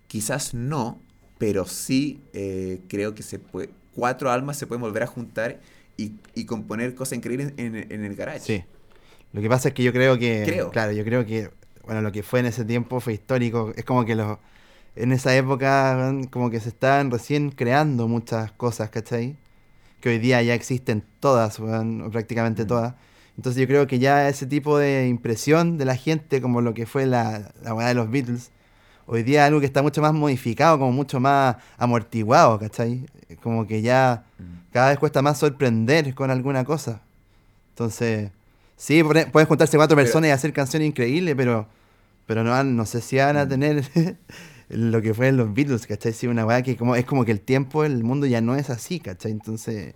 quizás 0.08 0.54
no, 0.54 1.00
pero 1.38 1.64
sí 1.66 2.20
eh, 2.32 2.80
creo 2.88 3.14
que 3.14 3.22
se 3.22 3.38
puede 3.38 3.70
cuatro 3.94 4.30
almas 4.30 4.56
se 4.56 4.66
pueden 4.66 4.80
volver 4.80 5.02
a 5.02 5.06
juntar 5.06 5.60
y, 5.96 6.12
y 6.34 6.44
componer 6.46 6.94
cosas 6.94 7.18
increíbles 7.18 7.52
en, 7.56 7.76
en 7.76 8.04
el 8.04 8.14
garage. 8.16 8.40
Sí. 8.40 8.64
Lo 9.32 9.40
que 9.40 9.48
pasa 9.48 9.68
es 9.68 9.74
que 9.74 9.82
yo 9.82 9.92
creo 9.92 10.18
que. 10.18 10.42
Creo. 10.44 10.70
Claro, 10.70 10.92
yo 10.92 11.04
creo 11.04 11.24
que. 11.26 11.50
Bueno, 11.84 12.00
lo 12.02 12.12
que 12.12 12.22
fue 12.22 12.40
en 12.40 12.46
ese 12.46 12.64
tiempo 12.64 13.00
fue 13.00 13.14
histórico. 13.14 13.72
Es 13.76 13.84
como 13.84 14.04
que 14.04 14.14
los. 14.14 14.38
En 14.94 15.10
esa 15.12 15.34
época, 15.34 16.12
como 16.30 16.50
que 16.50 16.60
se 16.60 16.68
estaban 16.68 17.10
recién 17.10 17.50
creando 17.50 18.08
muchas 18.08 18.52
cosas, 18.52 18.90
¿cachai? 18.90 19.36
Que 20.00 20.10
hoy 20.10 20.18
día 20.18 20.42
ya 20.42 20.52
existen 20.54 21.02
todas, 21.18 21.58
o 21.60 22.10
prácticamente 22.10 22.64
Mm. 22.64 22.66
todas. 22.66 22.94
Entonces 23.38 23.60
yo 23.62 23.66
creo 23.66 23.86
que 23.86 23.98
ya 23.98 24.28
ese 24.28 24.44
tipo 24.46 24.76
de 24.76 25.08
impresión 25.08 25.78
de 25.78 25.86
la 25.86 25.96
gente, 25.96 26.42
como 26.42 26.60
lo 26.60 26.74
que 26.74 26.84
fue 26.84 27.06
la, 27.06 27.52
la 27.62 27.72
weá 27.72 27.88
de 27.88 27.94
los 27.94 28.10
Beatles, 28.10 28.50
hoy 29.06 29.22
día 29.22 29.44
es 29.44 29.46
algo 29.48 29.60
que 29.60 29.66
está 29.66 29.80
mucho 29.80 30.02
más 30.02 30.12
modificado, 30.12 30.78
como 30.78 30.92
mucho 30.92 31.18
más 31.18 31.56
amortiguado, 31.78 32.58
¿cachai? 32.58 33.06
Como 33.42 33.66
que 33.66 33.80
ya 33.80 34.24
Mm. 34.38 34.72
cada 34.72 34.90
vez 34.90 34.98
cuesta 34.98 35.22
más 35.22 35.38
sorprender 35.38 36.14
con 36.14 36.30
alguna 36.30 36.64
cosa. 36.64 37.00
Entonces, 37.70 38.30
sí, 38.82 39.02
pueden 39.04 39.46
juntarse 39.48 39.76
cuatro 39.76 39.96
personas 39.96 40.28
y 40.28 40.30
hacer 40.32 40.52
canciones 40.52 40.88
increíbles, 40.88 41.34
pero, 41.36 41.68
pero 42.26 42.42
no, 42.42 42.64
no 42.64 42.84
sé 42.84 43.00
si 43.00 43.16
van 43.16 43.36
a 43.36 43.44
Mm. 43.44 43.48
tener 43.48 43.84
lo 44.70 45.00
que 45.00 45.14
fue 45.14 45.28
en 45.28 45.36
los 45.36 45.54
Beatles, 45.54 45.86
¿cachai? 45.86 46.12
Sí, 46.12 46.26
una 46.26 46.44
weá 46.44 46.62
que 46.62 46.76
como, 46.76 46.96
es 46.96 47.04
como 47.04 47.24
que 47.24 47.30
el 47.32 47.40
tiempo, 47.40 47.84
el 47.84 48.02
mundo 48.02 48.26
ya 48.26 48.40
no 48.40 48.56
es 48.56 48.70
así, 48.70 48.98
¿cachai? 48.98 49.30
Entonces, 49.30 49.94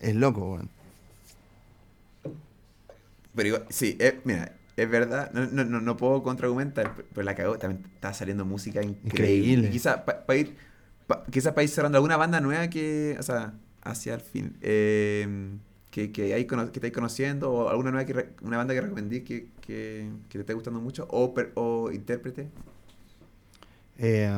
es 0.00 0.14
loco, 0.14 0.52
weón. 0.52 0.68
Pero 3.34 3.48
igual, 3.48 3.64
sí, 3.70 3.96
es- 3.98 4.14
mira, 4.24 4.52
es 4.76 4.88
verdad, 4.90 5.30
no, 5.32 5.46
no, 5.46 5.64
no, 5.64 5.80
no 5.80 5.96
puedo 5.96 6.22
contraargumentar, 6.22 6.94
pero 7.14 7.24
la 7.24 7.34
cagó, 7.34 7.58
también 7.58 7.84
está 7.94 8.12
saliendo 8.14 8.44
música 8.44 8.82
increíble. 8.82 9.08
Increíble. 9.34 9.68
Y 9.68 9.70
quizá 9.72 10.04
para 10.04 10.36
ir, 10.38 10.54
pa- 11.06 11.24
quizá 11.30 11.54
pa 11.54 11.62
ir 11.62 11.68
cerrando 11.68 11.98
alguna 11.98 12.16
banda 12.16 12.40
nueva 12.40 12.68
que, 12.68 13.16
o 13.18 13.22
sea, 13.22 13.54
hacia 13.82 14.14
el 14.14 14.20
fin, 14.20 14.56
eh, 14.60 15.26
que, 15.92 16.12
que, 16.12 16.34
hay, 16.34 16.46
que 16.46 16.56
estáis 16.74 16.94
conociendo, 16.94 17.52
o 17.52 17.70
alguna 17.70 17.92
nueva 17.92 18.06
que 18.06 18.14
una 18.42 18.58
banda 18.58 18.74
que 18.74 18.82
recomendí 18.82 19.22
que, 19.22 19.48
que, 19.62 20.10
que 20.30 20.38
te 20.38 20.40
esté 20.40 20.54
gustando 20.54 20.80
mucho, 20.80 21.08
o, 21.10 21.34
per- 21.34 21.52
o 21.56 21.92
intérprete. 21.92 22.50
Eh, 23.98 24.30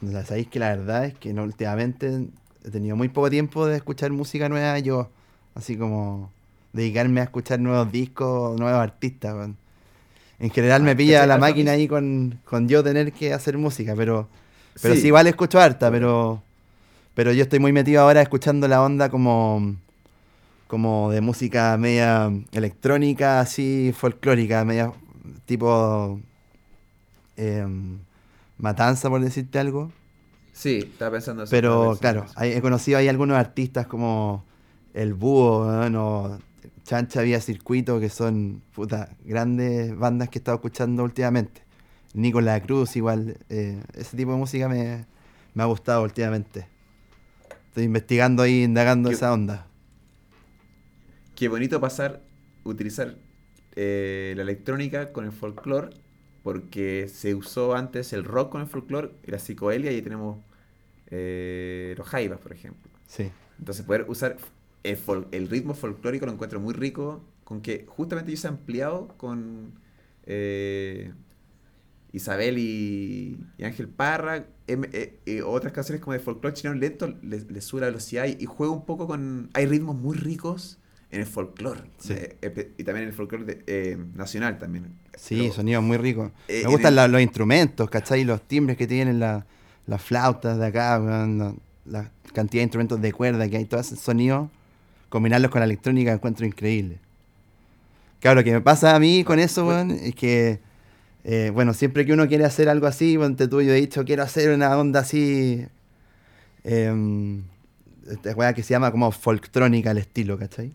la- 0.00 0.24
sabéis 0.24 0.48
que 0.48 0.58
la 0.58 0.68
verdad 0.76 1.04
es 1.06 1.14
que 1.14 1.32
no, 1.32 1.42
últimamente 1.44 2.28
he 2.64 2.70
tenido 2.70 2.96
muy 2.96 3.08
poco 3.08 3.30
tiempo 3.30 3.66
de 3.66 3.76
escuchar 3.76 4.10
música 4.12 4.48
nueva 4.48 4.78
yo, 4.78 5.10
así 5.54 5.76
como 5.76 6.30
dedicarme 6.72 7.20
a 7.20 7.24
escuchar 7.24 7.60
nuevos 7.60 7.90
discos, 7.90 8.58
nuevos 8.58 8.80
artistas. 8.80 9.50
En 10.40 10.50
general 10.50 10.82
me 10.82 10.96
Ah, 10.96 10.96
pilla 10.96 11.26
la 11.26 11.36
Alfa 11.36 11.38
máquina 11.38 11.72
ahí 11.72 11.88
con, 11.88 12.40
con 12.44 12.68
yo 12.68 12.82
tener 12.84 13.12
que 13.12 13.32
hacer 13.34 13.58
música, 13.58 13.94
pero, 13.96 14.28
pero 14.80 14.96
sí. 14.96 15.02
Sí. 15.02 15.08
igual 15.08 15.26
escucho 15.28 15.60
harta, 15.60 15.90
pero, 15.90 16.42
pero 17.14 17.32
yo 17.32 17.42
estoy 17.44 17.60
muy 17.60 17.72
metido 17.72 18.02
ahora 18.02 18.22
escuchando 18.22 18.68
la 18.68 18.82
onda 18.82 19.10
como, 19.10 19.76
como 20.70 21.10
de 21.10 21.20
música 21.20 21.76
media 21.76 22.30
electrónica, 22.52 23.40
así 23.40 23.92
folclórica, 23.96 24.64
media 24.64 24.92
tipo 25.44 26.20
em, 27.36 27.98
matanza, 28.58 29.08
por 29.08 29.20
decirte 29.20 29.58
algo. 29.58 29.90
Sí, 30.52 30.78
estaba 30.92 31.12
pensando 31.12 31.42
eso. 31.42 31.50
Pero 31.50 31.90
pensando 31.90 31.98
claro, 32.00 32.26
hay- 32.36 32.52
he 32.52 32.60
conocido 32.60 32.98
ahí 32.98 33.08
algunos 33.08 33.36
artistas 33.36 33.86
como 33.86 34.44
El 34.94 35.14
Búho, 35.14 35.66
weón, 35.66 35.96
o 35.96 36.38
Chancha 36.84 37.22
Vía 37.22 37.40
Circuito, 37.40 37.98
que 38.00 38.08
son 38.08 38.62
puta, 38.74 39.10
grandes 39.24 39.96
bandas 39.96 40.28
que 40.28 40.38
he 40.38 40.40
estado 40.40 40.56
escuchando 40.56 41.02
últimamente. 41.04 41.62
Nicolás 42.14 42.62
Cruz, 42.62 42.96
igual, 42.96 43.38
eh, 43.48 43.80
ese 43.94 44.16
tipo 44.16 44.32
de 44.32 44.38
música 44.38 44.68
me, 44.68 45.06
me 45.54 45.62
ha 45.62 45.66
gustado 45.66 46.02
últimamente. 46.02 46.66
Estoy 47.68 47.84
investigando 47.84 48.42
ahí, 48.42 48.64
indagando 48.64 49.08
Qué- 49.08 49.14
esa 49.14 49.32
onda. 49.32 49.66
Qué 51.40 51.48
bonito 51.48 51.80
pasar, 51.80 52.20
utilizar 52.64 53.16
eh, 53.74 54.34
la 54.36 54.42
electrónica 54.42 55.10
con 55.10 55.24
el 55.24 55.32
folclore, 55.32 55.88
porque 56.42 57.08
se 57.08 57.34
usó 57.34 57.74
antes 57.74 58.12
el 58.12 58.24
rock 58.24 58.52
con 58.52 58.60
el 58.60 58.66
folclore 58.66 59.12
y 59.26 59.30
la 59.30 59.38
psicodelia, 59.38 59.90
y 59.90 59.94
ahí 59.94 60.02
tenemos 60.02 60.44
eh, 61.06 61.94
los 61.96 62.06
jaivas, 62.06 62.40
por 62.40 62.52
ejemplo. 62.52 62.90
Sí, 63.06 63.30
Entonces 63.58 63.86
poder 63.86 64.04
usar 64.10 64.36
el, 64.82 65.48
ritmo 65.48 65.72
folclórico 65.72 66.26
lo 66.26 66.32
encuentro 66.32 66.60
muy 66.60 66.74
rico, 66.74 67.24
con 67.44 67.62
que 67.62 67.86
justamente 67.88 68.32
yo 68.32 68.36
se 68.36 68.46
ha 68.46 68.50
ampliado 68.50 69.08
con 69.16 69.72
eh, 70.24 71.14
Isabel 72.12 72.58
y, 72.58 73.38
y 73.56 73.64
Ángel 73.64 73.88
Parra, 73.88 74.44
em- 74.66 74.90
eh, 74.92 75.20
eh, 75.24 75.40
otras 75.40 75.72
canciones 75.72 76.02
como 76.02 76.12
de 76.12 76.20
folclore 76.20 76.52
chileno 76.54 76.78
lento, 76.78 77.08
le, 77.22 77.40
le 77.40 77.60
sube 77.62 77.80
la 77.80 77.86
velocidad 77.86 78.26
y, 78.26 78.36
y 78.38 78.44
juega 78.44 78.74
un 78.74 78.84
poco 78.84 79.06
con... 79.06 79.48
Hay 79.54 79.64
ritmos 79.64 79.96
muy 79.96 80.18
ricos 80.18 80.79
en 81.12 81.20
el 81.20 81.26
folclore, 81.26 81.82
Sí. 81.98 82.14
eh, 82.16 82.72
y 82.78 82.84
también 82.84 83.04
en 83.04 83.08
el 83.08 83.14
folclore 83.14 83.44
de- 83.44 83.64
eh, 83.66 83.98
nacional 84.14 84.58
también. 84.58 84.86
sí, 85.16 85.36
Pero- 85.40 85.52
sonidos 85.54 85.82
muy 85.84 85.96
ricos. 85.96 86.30
eh, 86.48 86.62
me 86.64 86.70
gustan 86.70 86.90
el- 86.92 86.96
la- 86.96 87.08
los 87.08 87.20
instrumentos, 87.20 87.90
¿cachai? 87.90 88.24
Los 88.24 88.42
timbres 88.42 88.76
que 88.78 88.86
tienen 88.86 89.18
la- 89.20 89.44
las 89.86 90.00
flautas 90.02 90.58
de 90.58 90.66
acá, 90.66 90.98
la, 90.98 91.54
la 91.86 92.10
cantidad 92.32 92.60
de 92.60 92.64
instrumentos 92.64 93.00
de 93.00 93.12
cuerda 93.12 93.48
que 93.48 93.56
hay, 93.56 93.64
todo 93.64 93.80
ese 93.80 93.96
sonido, 93.96 94.50
combinarlos 95.08 95.50
con 95.50 95.58
la 95.60 95.64
electrónica 95.64 96.12
encuentro 96.12 96.46
increíble. 96.46 96.98
Claro, 98.20 98.36
lo 98.40 98.44
que 98.44 98.52
me 98.52 98.60
pasa 98.60 98.94
a 98.94 99.00
mí 99.00 99.24
con 99.24 99.38
eso, 99.40 99.66
weón, 99.66 99.90
es 99.90 100.14
que, 100.14 100.60
eh, 101.24 101.50
bueno, 101.52 101.74
siempre 101.74 102.06
que 102.06 102.12
uno 102.12 102.28
quiere 102.28 102.44
hacer 102.44 102.68
algo 102.68 102.86
así, 102.86 103.18
ponte 103.18 103.48
tú, 103.48 103.60
yo 103.62 103.72
he 103.72 103.80
dicho, 103.80 104.04
quiero 104.04 104.22
hacer 104.22 104.50
una 104.54 104.76
onda 104.78 105.00
así, 105.00 105.66
em, 106.64 107.42
esta 108.10 108.32
weá 108.34 108.52
que 108.54 108.62
se 108.62 108.70
llama 108.74 108.90
como 108.92 109.10
folktrónica 109.12 109.90
al 109.90 109.98
estilo, 109.98 110.38
¿cachai? 110.38 110.72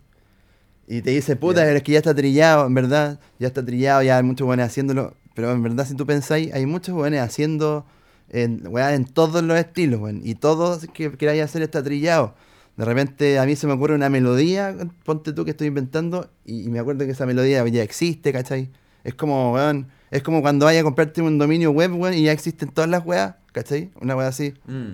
Y 0.87 1.01
te 1.01 1.11
dice, 1.11 1.35
puta, 1.35 1.61
Ya. 1.61 1.65
pero 1.65 1.77
es 1.77 1.83
que 1.83 1.91
ya 1.93 1.97
está 1.99 2.13
trillado, 2.13 2.67
en 2.67 2.73
verdad, 2.73 3.19
ya 3.39 3.47
está 3.47 3.65
trillado, 3.65 4.03
ya 4.03 4.17
hay 4.17 4.23
muchos 4.23 4.45
buenos 4.45 4.65
haciéndolo. 4.67 5.15
Pero 5.33 5.51
en 5.51 5.63
verdad, 5.63 5.85
si 5.87 5.95
tú 5.95 6.05
pensáis, 6.05 6.53
hay 6.53 6.65
muchos 6.65 6.93
buenos 6.95 7.19
haciendo 7.19 7.85
en, 8.29 8.65
weá, 8.67 8.93
en 8.93 9.05
todos 9.05 9.43
los 9.43 9.57
estilos, 9.57 9.99
weón. 9.99 10.21
Y 10.23 10.35
todos 10.35 10.85
que 10.93 11.11
queráis 11.13 11.41
hacer 11.43 11.61
está 11.61 11.83
trillado. 11.83 12.35
De 12.77 12.85
repente 12.85 13.39
a 13.39 13.45
mí 13.45 13.55
se 13.55 13.67
me 13.67 13.73
ocurre 13.73 13.95
una 13.95 14.09
melodía, 14.09 14.75
ponte 15.03 15.33
tú 15.33 15.43
que 15.45 15.51
estoy 15.51 15.67
inventando, 15.67 16.29
y, 16.45 16.63
y 16.65 16.69
me 16.69 16.79
acuerdo 16.79 17.05
que 17.05 17.11
esa 17.11 17.25
melodía 17.25 17.65
ya 17.67 17.83
existe, 17.83 18.31
¿cachai? 18.33 18.69
Es 19.03 19.13
como, 19.15 19.53
weón, 19.53 19.87
Es 20.11 20.21
como 20.23 20.41
cuando 20.41 20.65
vayas 20.65 20.81
a 20.81 20.83
comprarte 20.83 21.21
un 21.21 21.37
dominio 21.37 21.71
web, 21.71 21.93
weón, 21.99 22.13
y 22.13 22.23
ya 22.23 22.31
existen 22.31 22.69
todas 22.69 22.89
las 22.89 23.05
weas, 23.05 23.35
¿cachai? 23.53 23.91
Una 24.01 24.15
wea 24.15 24.27
así. 24.27 24.53
Mm. 24.67 24.93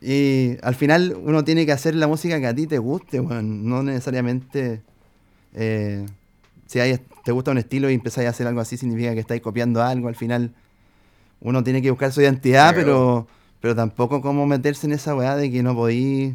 Y 0.00 0.56
al 0.62 0.74
final 0.74 1.16
uno 1.22 1.44
tiene 1.44 1.64
que 1.66 1.72
hacer 1.72 1.94
la 1.94 2.06
música 2.06 2.38
que 2.40 2.46
a 2.46 2.54
ti 2.54 2.66
te 2.66 2.78
guste, 2.78 3.20
weón. 3.20 3.68
No 3.68 3.82
necesariamente. 3.82 4.82
Eh, 5.54 6.06
si 6.66 6.80
hay- 6.80 7.00
te 7.24 7.32
gusta 7.32 7.50
un 7.50 7.58
estilo 7.58 7.90
y 7.90 7.94
empezáis 7.94 8.26
a 8.26 8.30
hacer 8.30 8.46
algo 8.46 8.60
así, 8.60 8.76
significa 8.76 9.14
que 9.14 9.20
estáis 9.20 9.40
copiando 9.40 9.82
algo. 9.82 10.08
Al 10.08 10.14
final 10.16 10.52
uno 11.40 11.62
tiene 11.64 11.80
que 11.82 11.90
buscar 11.90 12.12
su 12.12 12.20
identidad, 12.20 12.74
pero, 12.74 13.26
pero 13.60 13.74
tampoco 13.74 14.20
como 14.20 14.46
meterse 14.46 14.86
en 14.86 14.92
esa 14.92 15.14
weá 15.14 15.36
de 15.36 15.50
que 15.50 15.62
no 15.62 15.74
podéis 15.74 16.34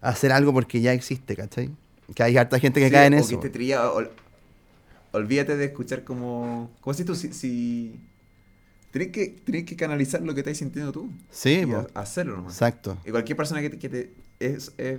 hacer 0.00 0.32
algo 0.32 0.52
porque 0.52 0.80
ya 0.80 0.92
existe, 0.92 1.36
¿cachai? 1.36 1.70
Que 2.14 2.22
hay 2.22 2.36
harta 2.36 2.58
gente 2.58 2.80
que 2.80 2.86
Sí, 2.86 2.92
cae 2.92 3.06
en 3.06 3.14
o 3.14 3.16
eso. 3.18 3.28
Que 3.28 3.34
esté 3.36 3.50
trillado, 3.50 3.94
ol- 3.96 4.10
olvídate 5.12 5.56
de 5.56 5.64
escuchar 5.66 6.04
como. 6.04 6.70
¿Cómo 6.80 6.94
si 6.94 7.04
tú? 7.04 7.14
Si. 7.14 7.32
si... 7.32 8.00
Tienes 8.90 9.10
que, 9.10 9.26
tienes 9.44 9.64
que 9.64 9.74
canalizar 9.74 10.20
lo 10.22 10.34
que 10.34 10.40
estás 10.40 10.56
sintiendo 10.58 10.92
tú. 10.92 11.10
Sí, 11.30 11.64
y 11.66 11.72
a- 11.72 11.86
hacerlo 11.94 12.36
nomás. 12.36 12.52
exacto. 12.54 12.96
Y 13.04 13.10
cualquier 13.10 13.36
persona 13.36 13.60
que 13.60 13.70
te. 13.70 13.78
que 13.78 13.88
te- 13.88 14.12
es, 14.40 14.72
es, 14.78 14.98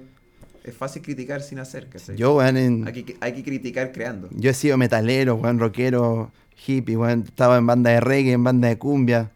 es 0.66 0.76
fácil 0.76 1.02
criticar 1.02 1.42
sin 1.42 1.60
hacer. 1.60 1.88
¿cachai? 1.90 2.16
Yo, 2.16 2.36
weón, 2.36 2.58
en- 2.58 2.88
Hay 2.88 3.04
que, 3.04 3.18
hay 3.22 3.34
que 3.34 3.44
criticar 3.44 3.92
creando. 3.92 4.30
Yo 4.32 4.50
he 4.50 4.54
sido 4.54 4.78
metalero, 4.78 5.36
weón, 5.36 5.60
rockero, 5.60 6.32
hippie, 6.68 6.98
weón. 6.98 7.24
Estaba 7.28 7.58
en 7.58 7.66
banda 7.68 7.92
de 7.92 8.00
reggae, 8.02 8.32
en 8.34 8.44
banda 8.44 8.68
de 8.68 8.78
cumbia. 8.78 9.32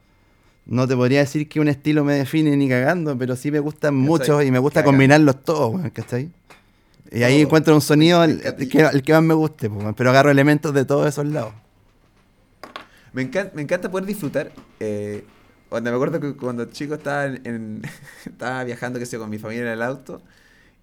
No 0.65 0.87
te 0.87 0.95
podría 0.95 1.19
decir 1.19 1.47
que 1.49 1.59
un 1.59 1.67
estilo 1.67 2.03
me 2.03 2.13
define 2.13 2.55
ni 2.55 2.69
cagando, 2.69 3.17
pero 3.17 3.35
sí 3.35 3.49
me 3.51 3.59
gustan 3.59 3.95
¿Cachai? 3.95 4.07
muchos 4.07 4.43
y 4.45 4.51
me 4.51 4.59
gusta 4.59 4.83
combinarlos 4.83 5.43
todos, 5.43 5.73
weón, 5.73 5.89
¿cachai? 5.89 6.29
Y 7.11 7.23
ahí 7.23 7.41
encuentro 7.41 7.73
un 7.73 7.81
sonido 7.81 8.23
el, 8.23 8.39
que, 8.69 8.81
el 8.81 9.01
que 9.01 9.13
más 9.13 9.23
me 9.23 9.33
guste, 9.33 9.67
pues, 9.69 9.81
weón, 9.81 9.95
pero 9.95 10.11
agarro 10.11 10.29
elementos 10.29 10.73
de 10.75 10.85
todos 10.85 11.07
esos 11.07 11.25
lados. 11.25 11.53
Me 13.13 13.23
encanta, 13.23 13.51
me 13.55 13.61
encanta 13.63 13.89
poder 13.89 14.05
disfrutar. 14.05 14.51
Eh, 14.79 15.23
cuando 15.69 15.89
me 15.89 15.95
acuerdo 15.95 16.19
que 16.19 16.33
cuando 16.35 16.65
chico 16.65 16.93
estaba, 16.95 17.25
en, 17.25 17.41
en- 17.45 17.81
estaba 18.25 18.63
viajando, 18.63 18.99
que 18.99 19.05
sé, 19.07 19.17
con 19.17 19.29
mi 19.29 19.39
familia 19.39 19.63
en 19.63 19.69
el 19.69 19.81
auto. 19.81 20.21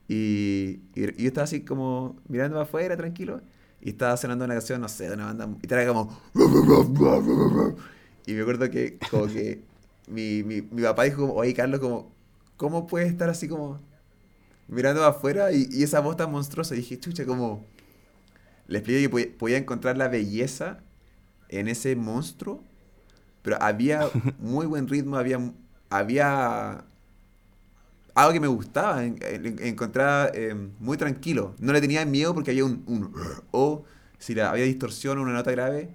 Y, 0.08 0.80
y 0.94 1.02
yo 1.22 1.28
estaba 1.28 1.44
así 1.44 1.64
como 1.64 2.16
mirando 2.28 2.60
afuera, 2.60 2.96
tranquilo. 2.96 3.42
Y 3.80 3.90
estaba 3.90 4.16
sonando 4.16 4.44
una 4.44 4.54
canción, 4.54 4.80
no 4.80 4.88
sé, 4.88 5.08
de 5.08 5.14
una 5.14 5.26
banda. 5.26 5.48
Y 5.62 5.66
estaba 5.66 5.86
como. 5.86 6.20
Y 8.26 8.32
me 8.34 8.42
acuerdo 8.42 8.70
que, 8.70 8.98
como 9.10 9.26
que. 9.26 9.62
Mi, 10.08 10.42
mi, 10.44 10.62
mi 10.62 10.82
papá 10.82 11.04
dijo, 11.04 11.22
como, 11.22 11.34
oye, 11.34 11.52
Carlos, 11.54 11.80
como, 11.80 12.12
¿cómo 12.56 12.86
puedes 12.86 13.10
estar 13.10 13.28
así 13.28 13.48
como. 13.48 13.80
Mirando 14.68 15.04
afuera 15.04 15.52
y, 15.52 15.68
y 15.70 15.82
esa 15.84 16.00
voz 16.00 16.16
tan 16.16 16.30
monstruosa? 16.32 16.74
Y 16.74 16.78
dije, 16.78 16.98
chucha, 17.00 17.26
como. 17.26 17.64
Le 18.68 18.78
expliqué 18.78 19.02
que 19.02 19.08
podía, 19.08 19.28
podía 19.38 19.58
encontrar 19.58 19.96
la 19.96 20.08
belleza 20.08 20.80
en 21.50 21.68
ese 21.68 21.96
monstruo, 21.96 22.64
pero 23.42 23.62
había 23.62 24.10
muy 24.40 24.66
buen 24.66 24.88
ritmo, 24.88 25.18
había, 25.18 25.40
había 25.90 26.85
algo 28.16 28.32
que 28.32 28.40
me 28.40 28.48
gustaba, 28.48 29.04
en- 29.04 29.18
en- 29.22 29.58
encontraba 29.64 30.30
eh, 30.34 30.54
muy 30.80 30.96
tranquilo. 30.98 31.54
No 31.60 31.72
le 31.72 31.80
tenía 31.80 32.04
miedo 32.06 32.34
porque 32.34 32.50
había 32.52 32.64
un, 32.64 32.82
un 32.86 33.12
o 33.52 33.84
si 34.18 34.34
la, 34.34 34.50
había 34.50 34.64
distorsión 34.64 35.18
o 35.18 35.22
una 35.22 35.34
nota 35.34 35.52
grave, 35.52 35.90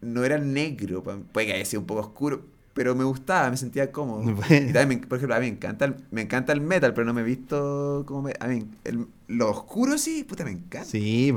no 0.00 0.24
era 0.24 0.38
negro, 0.38 1.02
puede 1.32 1.46
que 1.48 1.52
haya 1.54 1.64
sido 1.64 1.80
un 1.80 1.86
poco 1.86 2.00
oscuro, 2.00 2.42
pero 2.74 2.94
me 2.94 3.04
gustaba, 3.04 3.50
me 3.50 3.56
sentía 3.56 3.92
cómodo. 3.92 4.22
Bueno. 4.34 4.70
Y 4.70 4.72
también, 4.72 5.00
me- 5.02 5.06
por 5.06 5.18
ejemplo, 5.18 5.36
a 5.36 5.40
mí 5.40 5.46
me 5.46 5.52
encanta 5.56 5.84
el, 5.86 5.96
me 6.10 6.22
encanta 6.22 6.52
el 6.52 6.60
metal, 6.60 6.94
pero 6.94 7.04
no 7.06 7.14
me 7.14 7.22
he 7.22 7.24
visto 7.24 8.04
como 8.06 8.22
me- 8.22 8.34
a 8.40 8.48
mí, 8.48 8.66
el- 8.84 9.06
lo 9.28 9.50
oscuro 9.50 9.98
sí, 9.98 10.24
puta, 10.24 10.44
me 10.44 10.52
encanta. 10.52 10.84
Sí, 10.88 11.32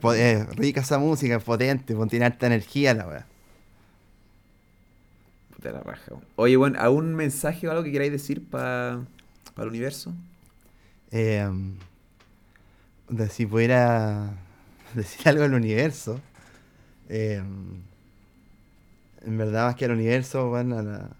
pues, 0.00 0.20
eh, 0.20 0.46
rica 0.56 0.80
esa 0.82 0.98
música, 0.98 1.38
potente, 1.40 1.94
tiene 2.10 2.26
harta 2.26 2.46
energía 2.46 2.94
la 2.94 3.06
weá. 3.08 3.26
Puta 5.54 5.72
la 5.72 5.80
raja. 5.80 6.12
Oye, 6.36 6.56
bueno, 6.56 6.78
¿algún 6.80 7.14
mensaje 7.14 7.66
o 7.68 7.70
algo 7.70 7.82
que 7.82 7.92
queráis 7.92 8.12
decir 8.12 8.44
para 8.48 9.00
el 9.64 9.70
universo? 9.70 10.14
De 11.10 11.50
si 13.30 13.46
pudiera 13.46 14.36
decir 14.94 15.28
algo 15.28 15.44
al 15.44 15.54
universo, 15.54 16.20
eh, 17.08 17.42
en 19.22 19.38
verdad 19.38 19.66
más 19.66 19.76
que 19.76 19.86
al 19.86 19.92
universo, 19.92 20.48
bueno, 20.48 20.78
a, 20.78 20.82
la, 20.82 21.10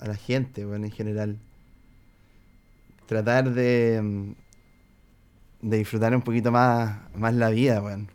a 0.00 0.08
la 0.08 0.16
gente, 0.16 0.64
bueno, 0.64 0.86
en 0.86 0.92
general. 0.92 1.38
Tratar 3.06 3.52
de, 3.52 4.00
mm, 4.02 4.32
de 5.62 5.78
disfrutar 5.78 6.14
un 6.14 6.22
poquito 6.22 6.50
más, 6.50 6.98
más 7.14 7.34
la 7.34 7.50
vida, 7.50 7.80
bueno. 7.80 8.06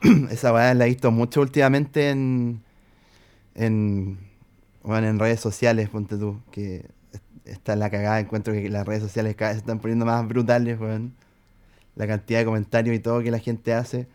Esa 0.30 0.52
weá 0.52 0.74
la 0.74 0.86
he 0.86 0.88
visto 0.88 1.10
mucho 1.10 1.42
últimamente 1.42 2.10
en, 2.10 2.62
en, 3.54 4.18
bueno, 4.82 5.08
en 5.08 5.18
redes 5.18 5.40
sociales, 5.40 5.90
ponte 5.90 6.16
tú, 6.16 6.40
que 6.50 6.86
está 7.44 7.76
la 7.76 7.90
cagada, 7.90 8.20
encuentro 8.20 8.52
que 8.52 8.68
las 8.68 8.86
redes 8.86 9.02
sociales 9.02 9.36
cada 9.36 9.50
vez 9.50 9.56
se 9.56 9.60
están 9.60 9.80
poniendo 9.80 10.04
más 10.06 10.26
brutales, 10.26 10.78
weón. 10.80 11.14
La 11.96 12.06
cantidad 12.06 12.40
de 12.40 12.44
comentarios 12.44 12.96
y 12.96 13.00
todo 13.00 13.22
que 13.22 13.30
la 13.30 13.38
gente 13.38 13.74
hace. 13.74 14.06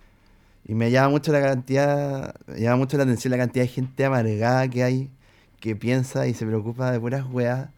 Y 0.67 0.73
me 0.75 0.91
llama 0.91 1.09
mucho 1.09 1.31
la 1.31 1.41
cantidad, 1.41 2.35
me 2.47 2.59
llama 2.59 2.77
mucho 2.77 2.97
la 2.97 3.03
atención 3.03 3.31
la 3.31 3.37
cantidad 3.37 3.65
de 3.65 3.69
gente 3.69 4.05
amargada 4.05 4.67
que 4.67 4.83
hay, 4.83 5.11
que 5.59 5.75
piensa 5.75 6.27
y 6.27 6.33
se 6.33 6.45
preocupa 6.45 6.91
de 6.91 6.99
puras 6.99 7.25
weas, 7.31 7.69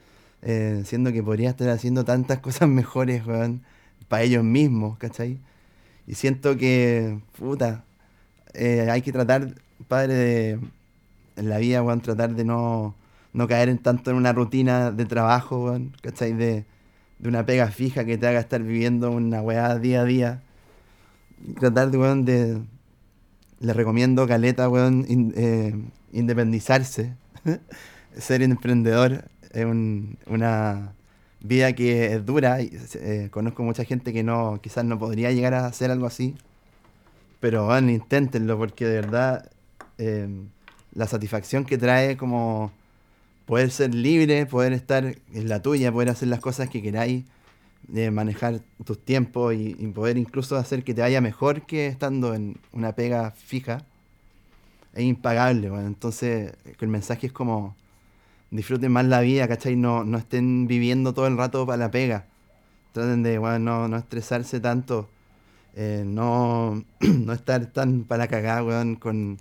eh, 0.42 0.84
siendo 0.86 1.12
que 1.12 1.24
podría 1.24 1.50
estar 1.50 1.70
haciendo 1.70 2.06
tantas 2.06 2.40
cosas 2.40 2.70
mejores, 2.70 3.26
weón, 3.26 3.64
para 4.08 4.24
ellos 4.24 4.44
mismos, 4.44 4.98
¿cachai? 4.98 5.40
Y 6.08 6.16
siento 6.16 6.58
que, 6.58 7.20
puta, 7.38 7.84
eh, 8.54 8.90
hay 8.90 9.02
que 9.02 9.12
tratar, 9.12 9.54
padre, 9.88 10.14
de, 10.14 10.60
en 11.38 11.50
la 11.50 11.58
vida, 11.58 11.84
weón, 11.84 12.02
tratar 12.02 12.36
de 12.36 12.46
no, 12.46 12.96
no 13.34 13.48
caer 13.48 13.70
en 13.70 13.78
tanto 13.80 14.12
en 14.12 14.18
una 14.18 14.34
rutina 14.34 14.92
de 14.92 15.06
trabajo, 15.06 15.66
weón, 15.66 15.94
¿cachai? 16.02 16.34
De, 16.34 16.66
de 17.20 17.30
una 17.30 17.46
pega 17.46 17.68
fija 17.72 18.06
que 18.06 18.18
te 18.18 18.28
haga 18.28 18.40
estar 18.40 18.62
viviendo 18.64 19.12
una 19.12 19.42
weá 19.42 19.78
día 19.80 20.02
a 20.02 20.06
día. 20.06 20.44
Tratar 21.60 21.92
de, 21.92 21.98
weón, 21.98 22.26
de... 22.26 22.62
Le 23.60 23.74
recomiendo, 23.74 24.28
Caleta, 24.28 24.70
weón, 24.70 25.06
eh, 25.36 25.76
independizarse. 26.12 27.14
Ser 28.18 28.42
emprendedor 28.44 29.26
es 29.52 29.66
un- 29.66 30.18
una 30.28 30.94
vida 31.42 31.74
que 31.74 32.14
es 32.14 32.26
dura. 32.26 32.60
eh, 32.62 33.30
conozco 33.32 33.64
mucha 33.64 33.84
gente 33.84 34.14
que 34.14 34.24
no 34.24 34.60
quizás 34.62 34.86
no 34.86 35.00
podría 35.00 35.32
llegar 35.32 35.54
a 35.54 35.66
hacer 35.68 35.92
algo 35.92 36.06
así. 36.08 36.36
Pero, 37.40 37.66
bueno, 37.68 37.92
inténtenlo 37.92 38.58
porque 38.58 38.86
de 38.86 38.96
verdad 39.02 39.50
eh, 39.98 40.28
la 40.94 41.08
satisfacción 41.08 41.66
que 41.66 41.78
trae 41.78 42.18
como 42.18 42.72
poder 43.48 43.72
ser 43.72 43.96
libre, 43.96 44.46
poder 44.46 44.74
estar 44.74 45.06
en 45.06 45.50
la 45.50 45.62
tuya, 45.62 45.92
poder 45.92 46.10
hacer 46.10 46.28
las 46.28 46.42
cosas 46.42 46.70
que 46.70 46.82
queráis, 46.82 47.24
de 47.88 48.12
manejar 48.12 48.60
tus 48.84 49.00
tiempos 49.00 49.56
y, 49.56 49.74
poder 49.96 50.18
incluso 50.18 50.58
hacer 50.58 50.84
que 50.84 50.94
te 50.94 51.02
vaya 51.02 51.22
mejor 51.22 51.66
que 51.66 51.88
estando 51.88 52.34
en 52.36 52.58
una 52.74 52.94
pega 52.94 53.32
fija, 53.32 53.86
es 54.94 55.04
impagable. 55.04 55.70
Bueno. 55.70 55.88
Entonces, 55.88 56.54
el 56.80 56.88
mensaje 56.90 57.28
es 57.28 57.34
como 57.34 57.76
disfruten 58.52 58.92
más 58.92 59.06
la 59.06 59.22
vida, 59.22 59.48
¿cachai? 59.48 59.76
No, 59.78 60.04
no 60.04 60.18
estén 60.18 60.68
viviendo 60.68 61.14
todo 61.14 61.28
el 61.28 61.38
rato 61.38 61.66
para 61.66 61.78
la 61.78 61.92
pega. 61.92 62.26
Traten 62.94 63.24
de 63.24 63.38
bueno, 63.38 63.60
no, 63.60 63.88
no 63.88 63.98
estresarse 63.98 64.60
tanto, 64.60 65.10
eh, 65.76 66.04
no, 66.06 66.84
no 67.00 67.34
estar 67.34 67.68
tan 67.68 68.04
para 68.04 68.26
la 68.26 68.28
cagada, 68.28 68.64
weón, 68.64 68.96
con, 68.96 69.38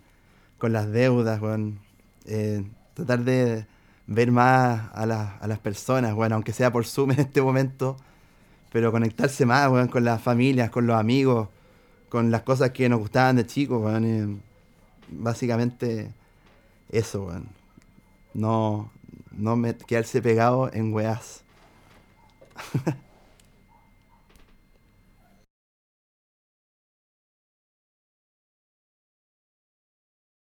con 0.59 0.73
las 0.73 0.91
deudas, 0.93 1.41
weón. 1.41 1.81
Eh, 2.27 2.65
tratar 2.95 3.25
de 3.25 3.67
ver 4.07 4.31
más 4.33 4.91
a, 4.95 5.07
las- 5.07 5.43
a 5.43 5.47
las 5.47 5.59
personas, 5.59 6.15
bueno, 6.15 6.37
aunque 6.37 6.53
sea 6.53 6.73
por 6.73 6.87
Zoom 6.87 7.13
en 7.13 7.21
este 7.21 7.43
momento, 7.43 7.97
pero 8.73 8.93
conectarse 8.93 9.47
más, 9.47 9.71
weón, 9.71 9.89
con 9.89 10.05
las 10.05 10.23
familias, 10.23 10.71
con 10.71 10.87
los 10.87 10.99
amigos, 10.99 11.49
con 12.11 12.31
las 12.31 12.43
cosas 12.43 12.71
que 12.73 12.89
nos 12.89 13.01
gustaban 13.01 13.37
de 13.37 13.47
chicos, 13.47 13.85
eh, 14.03 14.29
básicamente 15.11 16.11
eso, 16.91 17.25
weón. 17.27 17.49
No, 18.35 18.91
no 19.33 19.57
me, 19.57 19.77
quedarse 19.77 20.23
pegado 20.23 20.71
en 20.73 20.93
weas. 20.95 21.45